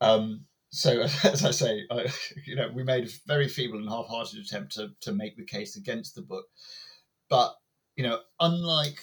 Um, 0.00 0.46
so 0.70 1.00
as 1.24 1.44
I 1.44 1.50
say, 1.50 1.84
I, 1.90 2.06
you 2.46 2.56
know, 2.56 2.70
we 2.74 2.82
made 2.82 3.06
a 3.06 3.10
very 3.26 3.48
feeble 3.48 3.78
and 3.78 3.88
half-hearted 3.88 4.38
attempt 4.38 4.74
to 4.74 4.90
to 5.02 5.12
make 5.12 5.36
the 5.36 5.44
case 5.44 5.76
against 5.76 6.14
the 6.14 6.22
book, 6.22 6.46
but 7.28 7.54
you 7.96 8.04
know, 8.04 8.20
unlike 8.40 8.98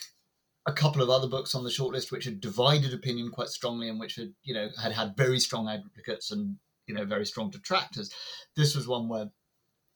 a 0.67 0.74
couple 0.74 1.01
of 1.01 1.09
other 1.09 1.28
books 1.28 1.55
on 1.55 1.63
the 1.63 1.69
shortlist 1.69 2.11
which 2.11 2.26
had 2.26 2.39
divided 2.39 2.93
opinion 2.93 3.32
quite 3.32 3.47
strongly 3.47 3.89
and 3.89 3.99
which 3.99 4.15
had 4.15 4.34
you 4.43 4.53
know 4.53 4.69
had 4.82 4.91
had 4.91 5.17
very 5.17 5.39
strong 5.39 5.67
advocates 5.67 6.32
and 6.32 6.57
you 6.88 6.93
know 6.93 7.05
very 7.05 7.26
strong 7.26 7.49
detractors, 7.49 8.11
this 8.55 8.76
was 8.76 8.88
one 8.88 9.07
where 9.07 9.30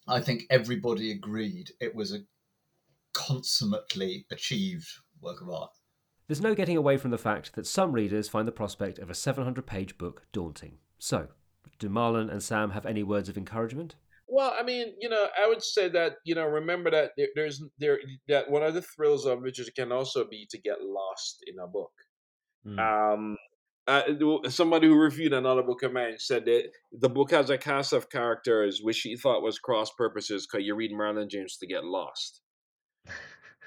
I 0.07 0.21
think 0.21 0.43
everybody 0.49 1.11
agreed 1.11 1.71
it 1.79 1.93
was 1.95 2.13
a 2.13 2.19
consummately 3.15 4.25
achieved 4.31 4.87
work 5.21 5.41
of 5.41 5.49
art. 5.49 5.71
There's 6.27 6.41
no 6.41 6.55
getting 6.55 6.77
away 6.77 6.97
from 6.97 7.11
the 7.11 7.17
fact 7.17 7.53
that 7.53 7.67
some 7.67 7.91
readers 7.91 8.29
find 8.29 8.47
the 8.47 8.51
prospect 8.51 8.99
of 8.99 9.09
a 9.09 9.15
700 9.15 9.65
page 9.65 9.97
book 9.97 10.23
daunting. 10.33 10.79
So, 10.97 11.27
do 11.79 11.89
Marlon 11.89 12.31
and 12.31 12.41
Sam 12.41 12.71
have 12.71 12.85
any 12.85 13.03
words 13.03 13.29
of 13.29 13.37
encouragement? 13.37 13.95
Well, 14.27 14.55
I 14.59 14.63
mean, 14.63 14.93
you 14.99 15.07
know, 15.07 15.27
I 15.37 15.47
would 15.47 15.63
say 15.63 15.87
that 15.89 16.15
you 16.25 16.33
know, 16.33 16.45
remember 16.45 16.89
that 16.91 17.11
there, 17.15 17.27
there's 17.35 17.63
there 17.77 17.99
that 18.27 18.49
one 18.49 18.63
of 18.63 18.73
the 18.73 18.81
thrills 18.81 19.25
of 19.25 19.41
literature 19.41 19.71
can 19.75 19.91
also 19.91 20.25
be 20.27 20.47
to 20.49 20.59
get 20.59 20.81
lost 20.81 21.43
in 21.45 21.59
a 21.59 21.67
book. 21.67 21.91
Mm. 22.65 22.79
Um, 23.13 23.37
uh, 23.87 24.49
somebody 24.49 24.87
who 24.87 24.95
reviewed 24.95 25.33
another 25.33 25.61
book 25.61 25.83
of 25.83 25.93
mine 25.93 26.15
said 26.17 26.45
that 26.45 26.63
the 26.91 27.09
book 27.09 27.29
has 27.29 27.51
a 27.51 27.57
cast 27.57 27.93
of 27.93 28.09
characters 28.09 28.79
which 28.81 29.01
he 29.01 29.15
thought 29.15 29.43
was 29.43 29.59
cross 29.59 29.91
purposes 29.91 30.47
because 30.47 30.65
you 30.65 30.73
read 30.73 30.91
Marlon 30.91 31.29
James 31.29 31.57
to 31.57 31.67
get 31.67 31.85
lost. 31.85 32.41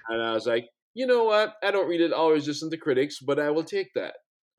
And 0.09 0.23
I 0.23 0.33
was 0.33 0.47
like, 0.47 0.69
you 0.95 1.07
know 1.07 1.25
what? 1.25 1.55
I 1.63 1.71
don't 1.71 1.89
read 1.89 2.01
it 2.01 2.13
always 2.13 2.47
listen 2.47 2.71
to 2.71 2.77
critics, 2.77 3.19
but 3.21 3.39
I 3.39 3.51
will 3.51 3.65
take 3.65 3.93
that. 3.95 4.15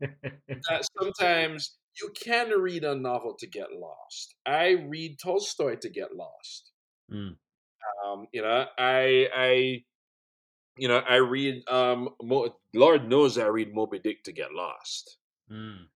that 0.00 0.88
sometimes 0.98 1.76
you 2.00 2.10
can 2.14 2.50
read 2.50 2.84
a 2.84 2.94
novel 2.94 3.34
to 3.38 3.46
get 3.46 3.72
lost. 3.72 4.34
I 4.46 4.86
read 4.88 5.18
Tolstoy 5.22 5.76
to 5.76 5.88
get 5.88 6.14
lost. 6.14 6.70
Mm. 7.12 7.36
Um, 8.06 8.26
you 8.32 8.42
know, 8.42 8.66
I 8.78 9.28
I 9.34 9.84
you 10.76 10.88
know 10.88 10.98
I 10.98 11.16
read 11.16 11.68
um 11.68 12.10
Mo- 12.22 12.56
Lord 12.74 13.08
knows 13.08 13.38
I 13.38 13.46
read 13.46 13.74
Moby 13.74 13.98
Dick 13.98 14.24
to 14.24 14.32
get 14.32 14.52
lost. 14.52 15.18
Mm. 15.50 15.86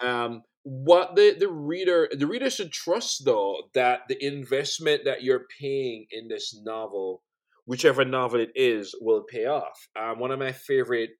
Um, 0.00 0.42
what 0.62 1.16
the 1.16 1.36
the 1.38 1.48
reader 1.48 2.08
the 2.12 2.26
reader 2.26 2.48
should 2.48 2.72
trust 2.72 3.24
though 3.24 3.62
that 3.74 4.02
the 4.08 4.24
investment 4.24 5.04
that 5.04 5.22
you're 5.22 5.46
paying 5.60 6.06
in 6.10 6.28
this 6.28 6.56
novel, 6.64 7.22
whichever 7.66 8.04
novel 8.04 8.40
it 8.40 8.50
is, 8.54 8.94
will 9.00 9.22
pay 9.22 9.46
off. 9.46 9.88
Um, 9.98 10.18
one 10.18 10.30
of 10.30 10.38
my 10.38 10.52
favorite 10.52 11.10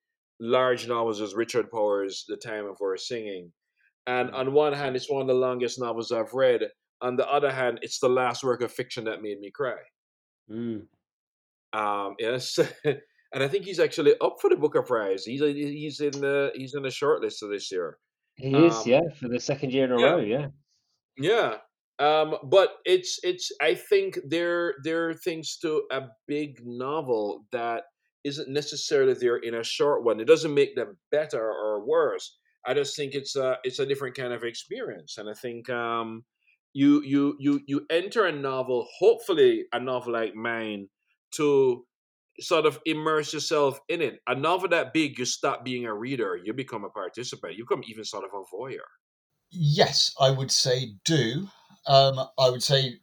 large 0.40 0.88
novels 0.88 1.20
is 1.20 1.34
Richard 1.34 1.70
Powers' 1.70 2.24
The 2.28 2.36
Time 2.36 2.66
of 2.66 2.76
Our 2.82 2.96
Singing 2.96 3.52
and 4.06 4.30
mm. 4.30 4.34
on 4.34 4.52
one 4.52 4.72
hand, 4.72 4.96
it's 4.96 5.10
one 5.10 5.22
of 5.22 5.28
the 5.28 5.34
longest 5.34 5.78
novels 5.80 6.12
I've 6.12 6.32
read. 6.32 6.62
On 7.00 7.16
the 7.16 7.28
other 7.28 7.50
hand, 7.50 7.80
it's 7.82 7.98
the 7.98 8.08
last 8.08 8.44
work 8.44 8.62
of 8.62 8.72
fiction 8.72 9.04
that 9.04 9.22
made 9.22 9.40
me 9.40 9.50
cry. 9.50 9.78
Mm. 10.50 10.86
Um, 11.72 12.14
yes, 12.18 12.58
and 12.84 13.42
I 13.42 13.48
think 13.48 13.64
he's 13.64 13.80
actually 13.80 14.14
up 14.20 14.36
for 14.40 14.50
the 14.50 14.56
Booker 14.56 14.82
Prize. 14.82 15.24
He's 15.24 15.40
he's 15.40 16.00
in 16.00 16.12
the 16.12 16.50
he's 16.54 16.74
in 16.74 16.82
the 16.82 16.90
shortlist 16.90 17.42
of 17.42 17.50
this 17.50 17.70
year. 17.70 17.98
He 18.36 18.54
um, 18.54 18.64
is, 18.64 18.86
yeah, 18.86 19.00
for 19.18 19.28
the 19.28 19.40
second 19.40 19.72
year 19.72 19.84
in 19.84 19.92
a 19.92 20.00
yeah. 20.00 20.06
row, 20.06 20.18
yeah. 20.18 20.46
Yeah. 21.16 21.54
Um, 22.02 22.34
but 22.42 22.78
it's 22.84 23.20
it's 23.22 23.52
I 23.60 23.74
think 23.74 24.18
there 24.26 24.74
there 24.82 25.08
are 25.08 25.14
things 25.14 25.56
to 25.58 25.84
a 25.92 26.02
big 26.26 26.58
novel 26.64 27.44
that 27.52 27.84
isn't 28.24 28.48
necessarily 28.48 29.14
there 29.14 29.36
in 29.36 29.54
a 29.54 29.62
short 29.62 30.02
one. 30.02 30.18
It 30.18 30.26
doesn't 30.26 30.52
make 30.52 30.74
them 30.74 30.98
better 31.12 31.40
or 31.40 31.86
worse. 31.86 32.36
I 32.66 32.74
just 32.74 32.96
think 32.96 33.14
it's 33.14 33.36
a 33.36 33.56
it's 33.62 33.78
a 33.78 33.86
different 33.86 34.16
kind 34.16 34.32
of 34.32 34.42
experience, 34.42 35.16
and 35.16 35.30
I 35.30 35.34
think 35.34 35.70
um, 35.70 36.24
you 36.72 37.02
you 37.04 37.36
you 37.38 37.60
you 37.68 37.86
enter 37.88 38.26
a 38.26 38.32
novel, 38.32 38.88
hopefully 38.98 39.66
a 39.72 39.78
novel 39.78 40.14
like 40.14 40.34
mine, 40.34 40.88
to 41.36 41.84
sort 42.40 42.66
of 42.66 42.80
immerse 42.84 43.32
yourself 43.32 43.78
in 43.88 44.02
it. 44.02 44.18
A 44.26 44.34
novel 44.34 44.68
that 44.70 44.92
big, 44.92 45.20
you 45.20 45.24
stop 45.24 45.64
being 45.64 45.86
a 45.86 45.94
reader, 45.94 46.36
you 46.42 46.52
become 46.52 46.84
a 46.84 46.90
participant, 46.90 47.54
you 47.54 47.64
become 47.64 47.84
even 47.86 48.04
sort 48.04 48.24
of 48.24 48.30
a 48.34 48.56
voyeur. 48.56 48.90
Yes, 49.52 50.12
I 50.18 50.30
would 50.30 50.50
say 50.50 50.94
do. 51.04 51.48
Um, 51.86 52.20
I 52.38 52.48
would 52.50 52.62
say, 52.62 53.00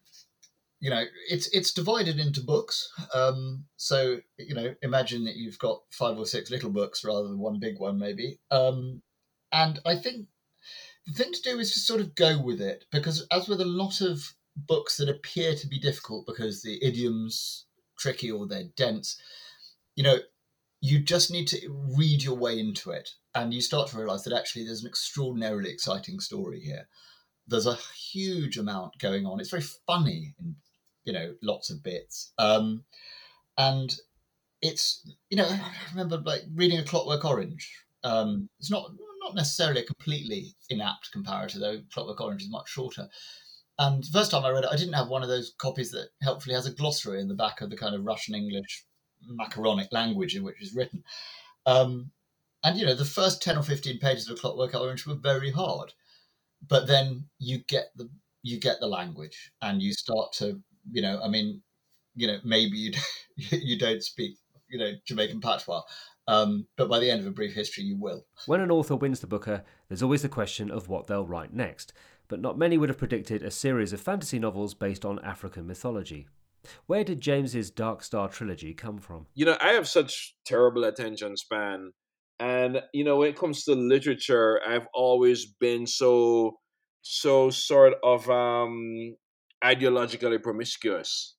you 0.79 0.89
know, 0.89 1.03
it's 1.29 1.47
it's 1.49 1.73
divided 1.73 2.19
into 2.19 2.41
books. 2.41 2.91
Um, 3.13 3.65
so 3.77 4.19
you 4.37 4.55
know, 4.55 4.75
imagine 4.81 5.25
that 5.25 5.35
you've 5.35 5.59
got 5.59 5.81
five 5.91 6.17
or 6.17 6.25
six 6.25 6.49
little 6.49 6.69
books 6.69 7.03
rather 7.03 7.27
than 7.27 7.39
one 7.39 7.59
big 7.59 7.79
one, 7.79 7.99
maybe. 7.99 8.39
Um, 8.51 9.01
and 9.51 9.79
I 9.85 9.95
think 9.95 10.27
the 11.05 11.13
thing 11.13 11.33
to 11.33 11.41
do 11.41 11.59
is 11.59 11.73
to 11.73 11.79
sort 11.79 12.01
of 12.01 12.15
go 12.15 12.41
with 12.41 12.61
it 12.61 12.85
because, 12.91 13.25
as 13.31 13.47
with 13.47 13.61
a 13.61 13.65
lot 13.65 14.01
of 14.01 14.33
books 14.55 14.97
that 14.97 15.09
appear 15.09 15.55
to 15.55 15.67
be 15.67 15.79
difficult 15.79 16.25
because 16.25 16.61
the 16.61 16.83
idiom's 16.83 17.65
tricky 17.97 18.31
or 18.31 18.47
they're 18.47 18.69
dense, 18.75 19.19
you 19.95 20.03
know, 20.03 20.19
you 20.81 20.99
just 20.99 21.31
need 21.31 21.47
to 21.47 21.59
read 21.97 22.23
your 22.23 22.35
way 22.35 22.59
into 22.59 22.91
it 22.91 23.09
and 23.35 23.53
you 23.53 23.61
start 23.61 23.89
to 23.89 23.97
realize 23.97 24.23
that 24.23 24.33
actually 24.33 24.65
there's 24.65 24.81
an 24.81 24.89
extraordinarily 24.89 25.69
exciting 25.69 26.19
story 26.19 26.59
here. 26.59 26.87
There's 27.49 27.65
a 27.65 27.77
huge 28.11 28.57
amount 28.57 28.99
going 28.99 29.25
on. 29.25 29.39
It's 29.39 29.49
very 29.49 29.63
funny 29.87 30.35
in, 30.39 30.55
you 31.03 31.13
know, 31.13 31.33
lots 31.41 31.69
of 31.69 31.83
bits. 31.83 32.31
Um, 32.37 32.83
and 33.57 33.95
it's, 34.61 35.09
you 35.29 35.37
know, 35.37 35.47
I 35.47 35.73
remember 35.91 36.17
like 36.17 36.43
reading 36.53 36.79
A 36.79 36.83
Clockwork 36.83 37.25
Orange. 37.25 37.83
Um, 38.03 38.49
it's 38.59 38.71
not 38.71 38.91
not 39.19 39.35
necessarily 39.35 39.81
a 39.81 39.85
completely 39.85 40.55
inapt 40.69 41.11
comparator, 41.15 41.59
though 41.59 41.81
Clockwork 41.93 42.21
Orange 42.21 42.43
is 42.43 42.49
much 42.49 42.69
shorter. 42.69 43.07
And 43.77 44.03
the 44.03 44.11
first 44.11 44.31
time 44.31 44.43
I 44.43 44.49
read 44.49 44.63
it, 44.65 44.69
I 44.71 44.75
didn't 44.75 44.93
have 44.93 45.07
one 45.07 45.23
of 45.23 45.29
those 45.29 45.53
copies 45.57 45.91
that 45.91 46.09
helpfully 46.21 46.55
has 46.55 46.65
a 46.65 46.71
glossary 46.71 47.21
in 47.21 47.27
the 47.27 47.33
back 47.33 47.61
of 47.61 47.69
the 47.69 47.77
kind 47.77 47.95
of 47.95 48.05
Russian 48.05 48.35
English 48.35 48.85
macaronic 49.27 49.89
language 49.91 50.35
in 50.35 50.43
which 50.43 50.57
it's 50.59 50.75
written. 50.75 51.03
Um, 51.65 52.11
and 52.63 52.77
you 52.77 52.85
know, 52.85 52.95
the 52.95 53.05
first 53.05 53.41
ten 53.41 53.57
or 53.57 53.63
fifteen 53.63 53.99
pages 53.99 54.29
of 54.29 54.39
Clockwork 54.39 54.75
Orange 54.75 55.05
were 55.05 55.15
very 55.15 55.51
hard, 55.51 55.93
but 56.67 56.87
then 56.87 57.25
you 57.39 57.59
get 57.67 57.85
the 57.95 58.09
you 58.43 58.59
get 58.59 58.79
the 58.79 58.87
language 58.87 59.51
and 59.61 59.81
you 59.81 59.93
start 59.93 60.31
to, 60.31 60.61
you 60.91 61.01
know, 61.01 61.19
I 61.21 61.27
mean, 61.27 61.61
you 62.15 62.27
know, 62.27 62.39
maybe 62.43 62.77
you 62.77 62.91
you 63.51 63.77
don't 63.77 64.03
speak, 64.03 64.37
you 64.69 64.79
know, 64.79 64.93
Jamaican 65.05 65.41
patois, 65.41 65.81
um, 66.27 66.67
but 66.77 66.89
by 66.89 66.99
the 66.99 67.09
end 67.09 67.21
of 67.21 67.27
a 67.27 67.31
brief 67.31 67.53
history, 67.53 67.83
you 67.83 67.97
will. 67.97 68.25
When 68.45 68.61
an 68.61 68.71
author 68.71 68.95
wins 68.95 69.19
the 69.19 69.27
Booker, 69.27 69.63
there's 69.87 70.03
always 70.03 70.21
the 70.21 70.29
question 70.29 70.69
of 70.69 70.87
what 70.87 71.07
they'll 71.07 71.25
write 71.25 71.53
next. 71.53 71.91
But 72.27 72.39
not 72.39 72.59
many 72.59 72.77
would 72.77 72.89
have 72.89 72.99
predicted 72.99 73.41
a 73.41 73.49
series 73.49 73.91
of 73.91 73.99
fantasy 73.99 74.37
novels 74.37 74.75
based 74.75 75.03
on 75.03 75.17
African 75.19 75.65
mythology. 75.65 76.27
Where 76.85 77.03
did 77.03 77.21
James's 77.21 77.71
Dark 77.71 78.03
Star 78.03 78.29
trilogy 78.29 78.75
come 78.75 78.99
from? 78.99 79.25
You 79.33 79.45
know, 79.45 79.57
I 79.59 79.69
have 79.69 79.87
such 79.87 80.35
terrible 80.45 80.83
attention 80.83 81.35
span. 81.35 81.93
And, 82.39 82.81
you 82.93 83.03
know, 83.03 83.17
when 83.17 83.29
it 83.29 83.37
comes 83.37 83.63
to 83.65 83.73
literature, 83.73 84.61
I've 84.65 84.87
always 84.93 85.45
been 85.45 85.85
so, 85.85 86.57
so 87.01 87.49
sort 87.49 87.95
of 88.03 88.29
um, 88.29 89.15
ideologically 89.63 90.41
promiscuous 90.41 91.35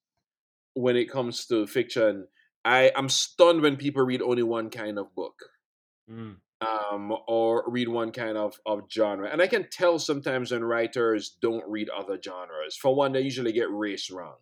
when 0.75 0.97
it 0.97 1.11
comes 1.11 1.47
to 1.47 1.67
fiction. 1.67 2.27
I 2.65 2.93
I'm 2.95 3.09
stunned 3.09 3.63
when 3.63 3.77
people 3.77 4.03
read 4.03 4.21
only 4.21 4.43
one 4.43 4.69
kind 4.71 4.99
of 4.99 5.15
book. 5.15 5.35
Mm. 6.11 6.37
Um, 6.63 7.11
or 7.27 7.65
read 7.69 7.89
one 7.89 8.13
kind 8.13 8.37
of, 8.37 8.61
of 8.67 8.83
genre. 8.93 9.31
And 9.33 9.41
I 9.41 9.47
can 9.47 9.67
tell 9.73 9.99
sometimes 9.99 10.53
when 10.53 10.63
writers 10.63 11.35
don't 11.41 11.65
read 11.67 11.89
other 11.89 12.19
genres. 12.23 12.77
For 12.77 12.95
one, 12.95 13.13
they 13.13 13.23
usually 13.23 13.53
get 13.53 13.71
race 13.71 14.11
wrong. 14.11 14.35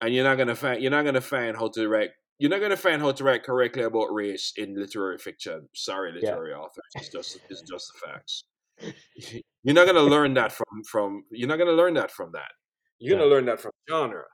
And 0.00 0.12
you're 0.12 0.24
not 0.24 0.36
gonna 0.36 0.56
find 0.56 0.82
you're 0.82 0.90
not 0.90 1.04
gonna 1.04 1.20
find 1.20 1.56
how 1.56 1.68
to 1.74 1.88
write 1.88 2.10
you're 2.38 2.50
not 2.50 2.60
gonna 2.60 2.76
find 2.76 3.00
how 3.00 3.12
to 3.12 3.24
write 3.24 3.44
correctly 3.44 3.82
about 3.82 4.12
race 4.12 4.52
in 4.56 4.74
literary 4.74 5.18
fiction. 5.18 5.68
Sorry, 5.74 6.12
literary 6.12 6.50
yeah. 6.50 6.56
authors. 6.56 6.84
It's 6.96 7.08
just 7.08 7.38
it's 7.48 7.62
just 7.62 7.92
the 7.92 8.06
facts. 8.06 8.44
You're 9.64 9.74
not 9.74 9.86
gonna 9.86 10.00
learn 10.00 10.34
that 10.34 10.50
from 10.50 10.82
from 10.90 11.24
you're 11.30 11.48
not 11.48 11.58
gonna 11.58 11.70
learn 11.70 11.94
that 11.94 12.10
from 12.10 12.32
that. 12.32 12.50
You're 12.98 13.16
gonna 13.16 13.30
learn 13.30 13.44
that 13.44 13.60
from 13.60 13.70
genre. 13.88 14.24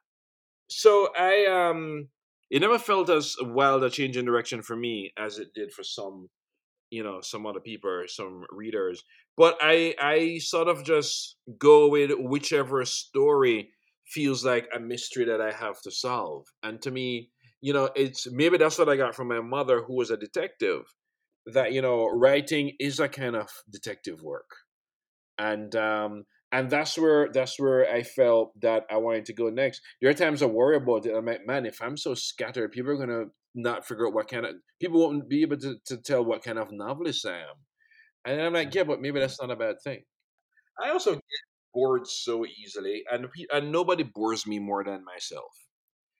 So 0.70 1.10
I 1.14 1.44
um 1.44 2.08
it 2.50 2.60
never 2.60 2.78
felt 2.78 3.10
as 3.10 3.36
wild 3.40 3.84
a 3.84 3.90
change 3.90 4.16
in 4.16 4.24
direction 4.24 4.62
for 4.62 4.76
me 4.76 5.12
as 5.18 5.38
it 5.38 5.48
did 5.54 5.72
for 5.72 5.82
some 5.82 6.28
you 6.90 7.02
know 7.02 7.20
some 7.20 7.46
other 7.46 7.60
people 7.60 7.90
or 7.90 8.06
some 8.06 8.44
readers 8.50 9.04
but 9.36 9.56
i 9.60 9.94
i 10.00 10.38
sort 10.38 10.68
of 10.68 10.84
just 10.84 11.36
go 11.58 11.88
with 11.88 12.10
whichever 12.18 12.84
story 12.84 13.70
feels 14.06 14.44
like 14.44 14.66
a 14.74 14.80
mystery 14.80 15.24
that 15.24 15.40
i 15.40 15.52
have 15.52 15.80
to 15.82 15.90
solve 15.90 16.46
and 16.62 16.80
to 16.80 16.90
me 16.90 17.30
you 17.60 17.72
know 17.72 17.90
it's 17.96 18.30
maybe 18.30 18.56
that's 18.56 18.78
what 18.78 18.88
i 18.88 18.96
got 18.96 19.14
from 19.14 19.28
my 19.28 19.40
mother 19.40 19.82
who 19.82 19.94
was 19.94 20.10
a 20.10 20.16
detective 20.16 20.82
that 21.46 21.72
you 21.72 21.82
know 21.82 22.06
writing 22.08 22.72
is 22.78 23.00
a 23.00 23.08
kind 23.08 23.36
of 23.36 23.48
detective 23.70 24.22
work 24.22 24.50
and 25.38 25.74
um 25.76 26.24
and 26.50 26.70
that's 26.70 26.96
where 26.96 27.28
that's 27.30 27.58
where 27.60 27.90
I 27.90 28.02
felt 28.02 28.58
that 28.62 28.84
I 28.90 28.96
wanted 28.96 29.26
to 29.26 29.34
go 29.34 29.50
next. 29.50 29.82
There 30.00 30.10
are 30.10 30.14
times 30.14 30.42
I 30.42 30.46
worry 30.46 30.76
about 30.76 31.04
it. 31.04 31.14
I'm 31.14 31.26
like, 31.26 31.46
man, 31.46 31.66
if 31.66 31.82
I'm 31.82 31.96
so 31.96 32.14
scattered, 32.14 32.72
people 32.72 32.90
are 32.92 32.96
gonna 32.96 33.26
not 33.54 33.86
figure 33.86 34.06
out 34.06 34.14
what 34.14 34.28
kind 34.28 34.46
of 34.46 34.54
people 34.80 35.00
won't 35.00 35.28
be 35.28 35.42
able 35.42 35.58
to, 35.58 35.76
to 35.86 35.96
tell 35.98 36.24
what 36.24 36.42
kind 36.42 36.58
of 36.58 36.72
novelist 36.72 37.26
I 37.26 37.38
am. 37.38 37.56
And 38.24 38.40
I'm 38.40 38.52
like, 38.52 38.74
yeah, 38.74 38.84
but 38.84 39.00
maybe 39.00 39.20
that's 39.20 39.40
not 39.40 39.50
a 39.50 39.56
bad 39.56 39.76
thing. 39.82 40.04
I 40.82 40.90
also 40.90 41.12
get 41.12 41.22
bored 41.74 42.06
so 42.06 42.46
easily, 42.46 43.04
and 43.10 43.26
and 43.52 43.72
nobody 43.72 44.04
bores 44.04 44.46
me 44.46 44.58
more 44.58 44.84
than 44.84 45.04
myself. 45.04 45.67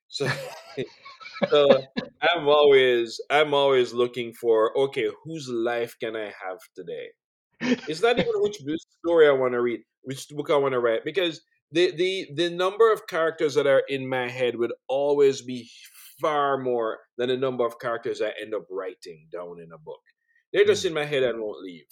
So, 0.09 0.29
so 1.49 1.83
I'm 2.23 2.49
always 2.49 3.21
I'm 3.31 3.55
always 3.55 3.93
looking 3.93 4.33
for 4.33 4.77
okay, 4.77 5.09
whose 5.25 5.49
life 5.49 5.97
can 6.01 6.17
I 6.17 6.27
have 6.27 6.59
today? 6.75 7.09
It's 7.61 8.03
not 8.03 8.19
even 8.19 8.33
which 8.37 8.59
story 9.05 9.29
I 9.29 9.33
want 9.33 9.53
to 9.53 9.61
read, 9.61 9.81
which 10.03 10.29
book 10.29 10.51
I 10.51 10.57
want 10.57 10.73
to 10.73 10.81
write, 10.81 11.05
because 11.05 11.41
the 11.73 11.93
the 11.97 12.29
the 12.35 12.51
number 12.51 12.93
of 12.93 13.07
characters 13.07 13.55
that 13.55 13.67
are 13.67 13.83
in 13.89 14.09
my 14.09 14.29
head 14.29 14.57
would 14.57 14.73
always 14.89 15.43
be 15.43 15.69
far 16.21 16.59
more 16.59 16.99
than 17.17 17.29
the 17.29 17.37
number 17.37 17.65
of 17.65 17.79
characters 17.79 18.21
I 18.21 18.33
end 18.41 18.55
up 18.55 18.67
writing 18.71 19.29
down 19.33 19.61
in 19.61 19.71
a 19.73 19.79
book. 19.79 20.01
They're 20.53 20.65
just 20.65 20.85
mm. 20.85 20.89
in 20.89 20.95
my 20.95 21.05
head 21.05 21.23
and 21.23 21.41
won't 21.41 21.63
leave. 21.63 21.87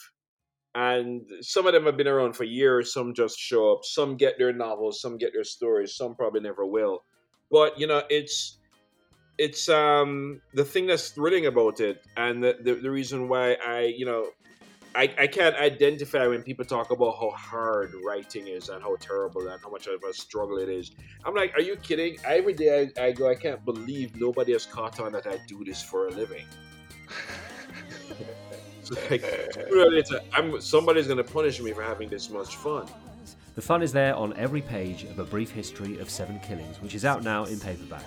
And 0.75 1.23
some 1.41 1.67
of 1.67 1.73
them 1.73 1.87
have 1.87 1.97
been 1.97 2.09
around 2.09 2.35
for 2.35 2.45
years. 2.45 2.93
Some 2.93 3.15
just 3.15 3.39
show 3.39 3.73
up. 3.73 3.81
Some 3.85 4.17
get 4.17 4.35
their 4.39 4.53
novels. 4.53 5.01
Some 5.01 5.17
get 5.17 5.33
their 5.33 5.45
stories. 5.45 5.97
Some 5.97 6.15
probably 6.15 6.41
never 6.41 6.67
will. 6.67 7.01
But 7.51 7.79
you 7.79 7.87
know, 7.87 8.03
it's 8.11 8.59
it's 9.39 9.69
um 9.69 10.41
the 10.55 10.65
thing 10.65 10.87
that's 10.87 11.11
thrilling 11.11 11.47
about 11.47 11.81
it, 11.81 12.05
and 12.17 12.43
the, 12.43 12.57
the 12.61 12.75
the 12.75 12.91
reason 12.91 13.29
why 13.29 13.55
I 13.55 13.95
you 13.97 14.07
know 14.07 14.27
I, 14.97 15.13
I 15.19 15.27
can't 15.27 15.55
identify 15.57 16.27
when 16.27 16.43
people 16.43 16.65
talk 16.65 16.91
about 16.91 17.17
how 17.21 17.31
hard 17.31 17.93
writing 18.03 18.47
is 18.47 18.71
and 18.71 18.83
how 18.83 18.97
terrible 18.97 19.47
and 19.47 19.61
how 19.63 19.69
much 19.69 19.87
of 19.89 20.03
a 20.03 20.15
struggle 20.15 20.57
it 20.57 20.71
is. 20.71 20.93
I'm 21.23 21.35
like, 21.35 21.53
are 21.55 21.61
you 21.61 21.77
kidding? 21.77 22.17
Every 22.25 22.55
day 22.55 22.91
I, 22.97 23.03
I 23.03 23.13
go, 23.13 23.29
I 23.29 23.35
can't 23.35 23.63
believe 23.63 24.17
nobody 24.17 24.53
has 24.53 24.65
caught 24.65 24.99
on 24.99 25.13
that 25.13 25.27
I 25.27 25.39
do 25.47 25.63
this 25.65 25.83
for 25.83 26.09
a 26.09 26.13
living. 26.13 26.47
like, 29.11 29.23
I'm, 30.33 30.63
somebody's 30.63 31.07
going 31.07 31.19
to 31.19 31.25
punish 31.25 31.61
me 31.61 31.73
for 31.73 31.83
having 31.83 32.09
this 32.09 32.31
much 32.31 32.57
fun. 32.57 32.89
The 33.57 33.63
fun 33.63 33.81
is 33.81 33.91
there 33.91 34.15
on 34.15 34.37
every 34.37 34.61
page 34.61 35.05
of 35.05 35.19
A 35.19 35.25
Brief 35.25 35.51
History 35.51 35.99
of 35.99 36.11
Seven 36.11 36.39
Killings, 36.41 36.79
which 36.83 36.95
is 36.95 37.07
out 37.07 37.25
now 37.25 37.45
in 37.45 37.59
paperback. 37.59 38.05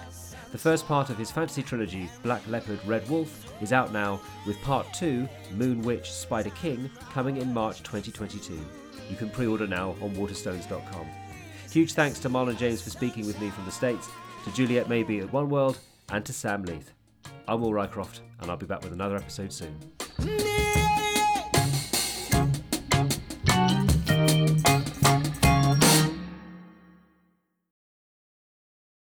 The 0.52 0.60
first 0.60 0.88
part 0.88 1.10
of 1.10 1.18
his 1.18 1.32
fantasy 1.32 1.64
trilogy, 1.64 2.08
Black 2.22 2.48
Leopard, 2.48 2.80
Red 2.86 3.10
Wolf, 3.10 3.52
is 3.60 3.74
out 3.74 3.92
now, 3.92 4.22
with 4.46 4.62
part 4.62 4.86
2, 4.94 5.28
Moon 5.56 5.82
Witch, 5.82 6.12
Spider 6.12 6.52
King, 6.52 6.88
coming 7.12 7.38
in 7.38 7.52
March 7.52 7.80
2022. 7.80 8.60
You 9.10 9.16
can 9.16 9.32
pre 9.32 9.48
order 9.48 9.66
now 9.66 9.96
on 10.04 10.12
waterstones.com. 10.12 11.08
Huge 11.72 11.94
thanks 11.94 12.20
to 12.20 12.30
Marlon 12.30 12.56
James 12.56 12.84
for 12.84 12.92
speaking 12.92 13.26
with 13.26 13.42
me 13.42 13.50
from 13.50 13.66
the 13.66 13.72
States, 13.72 14.08
to 14.46 14.54
Juliet 14.54 14.88
Mabey 14.88 15.20
at 15.20 15.34
One 15.34 15.50
World, 15.50 15.80
and 16.10 16.24
to 16.26 16.34
Sam 16.34 16.62
Leith. 16.62 16.92
I'm 17.48 17.60
Will 17.62 17.72
Rycroft, 17.72 18.20
and 18.40 18.52
I'll 18.52 18.58
be 18.58 18.68
back 18.68 18.84
with 18.84 18.94
another 18.94 19.16
episode 19.16 19.52
soon. 19.52 19.80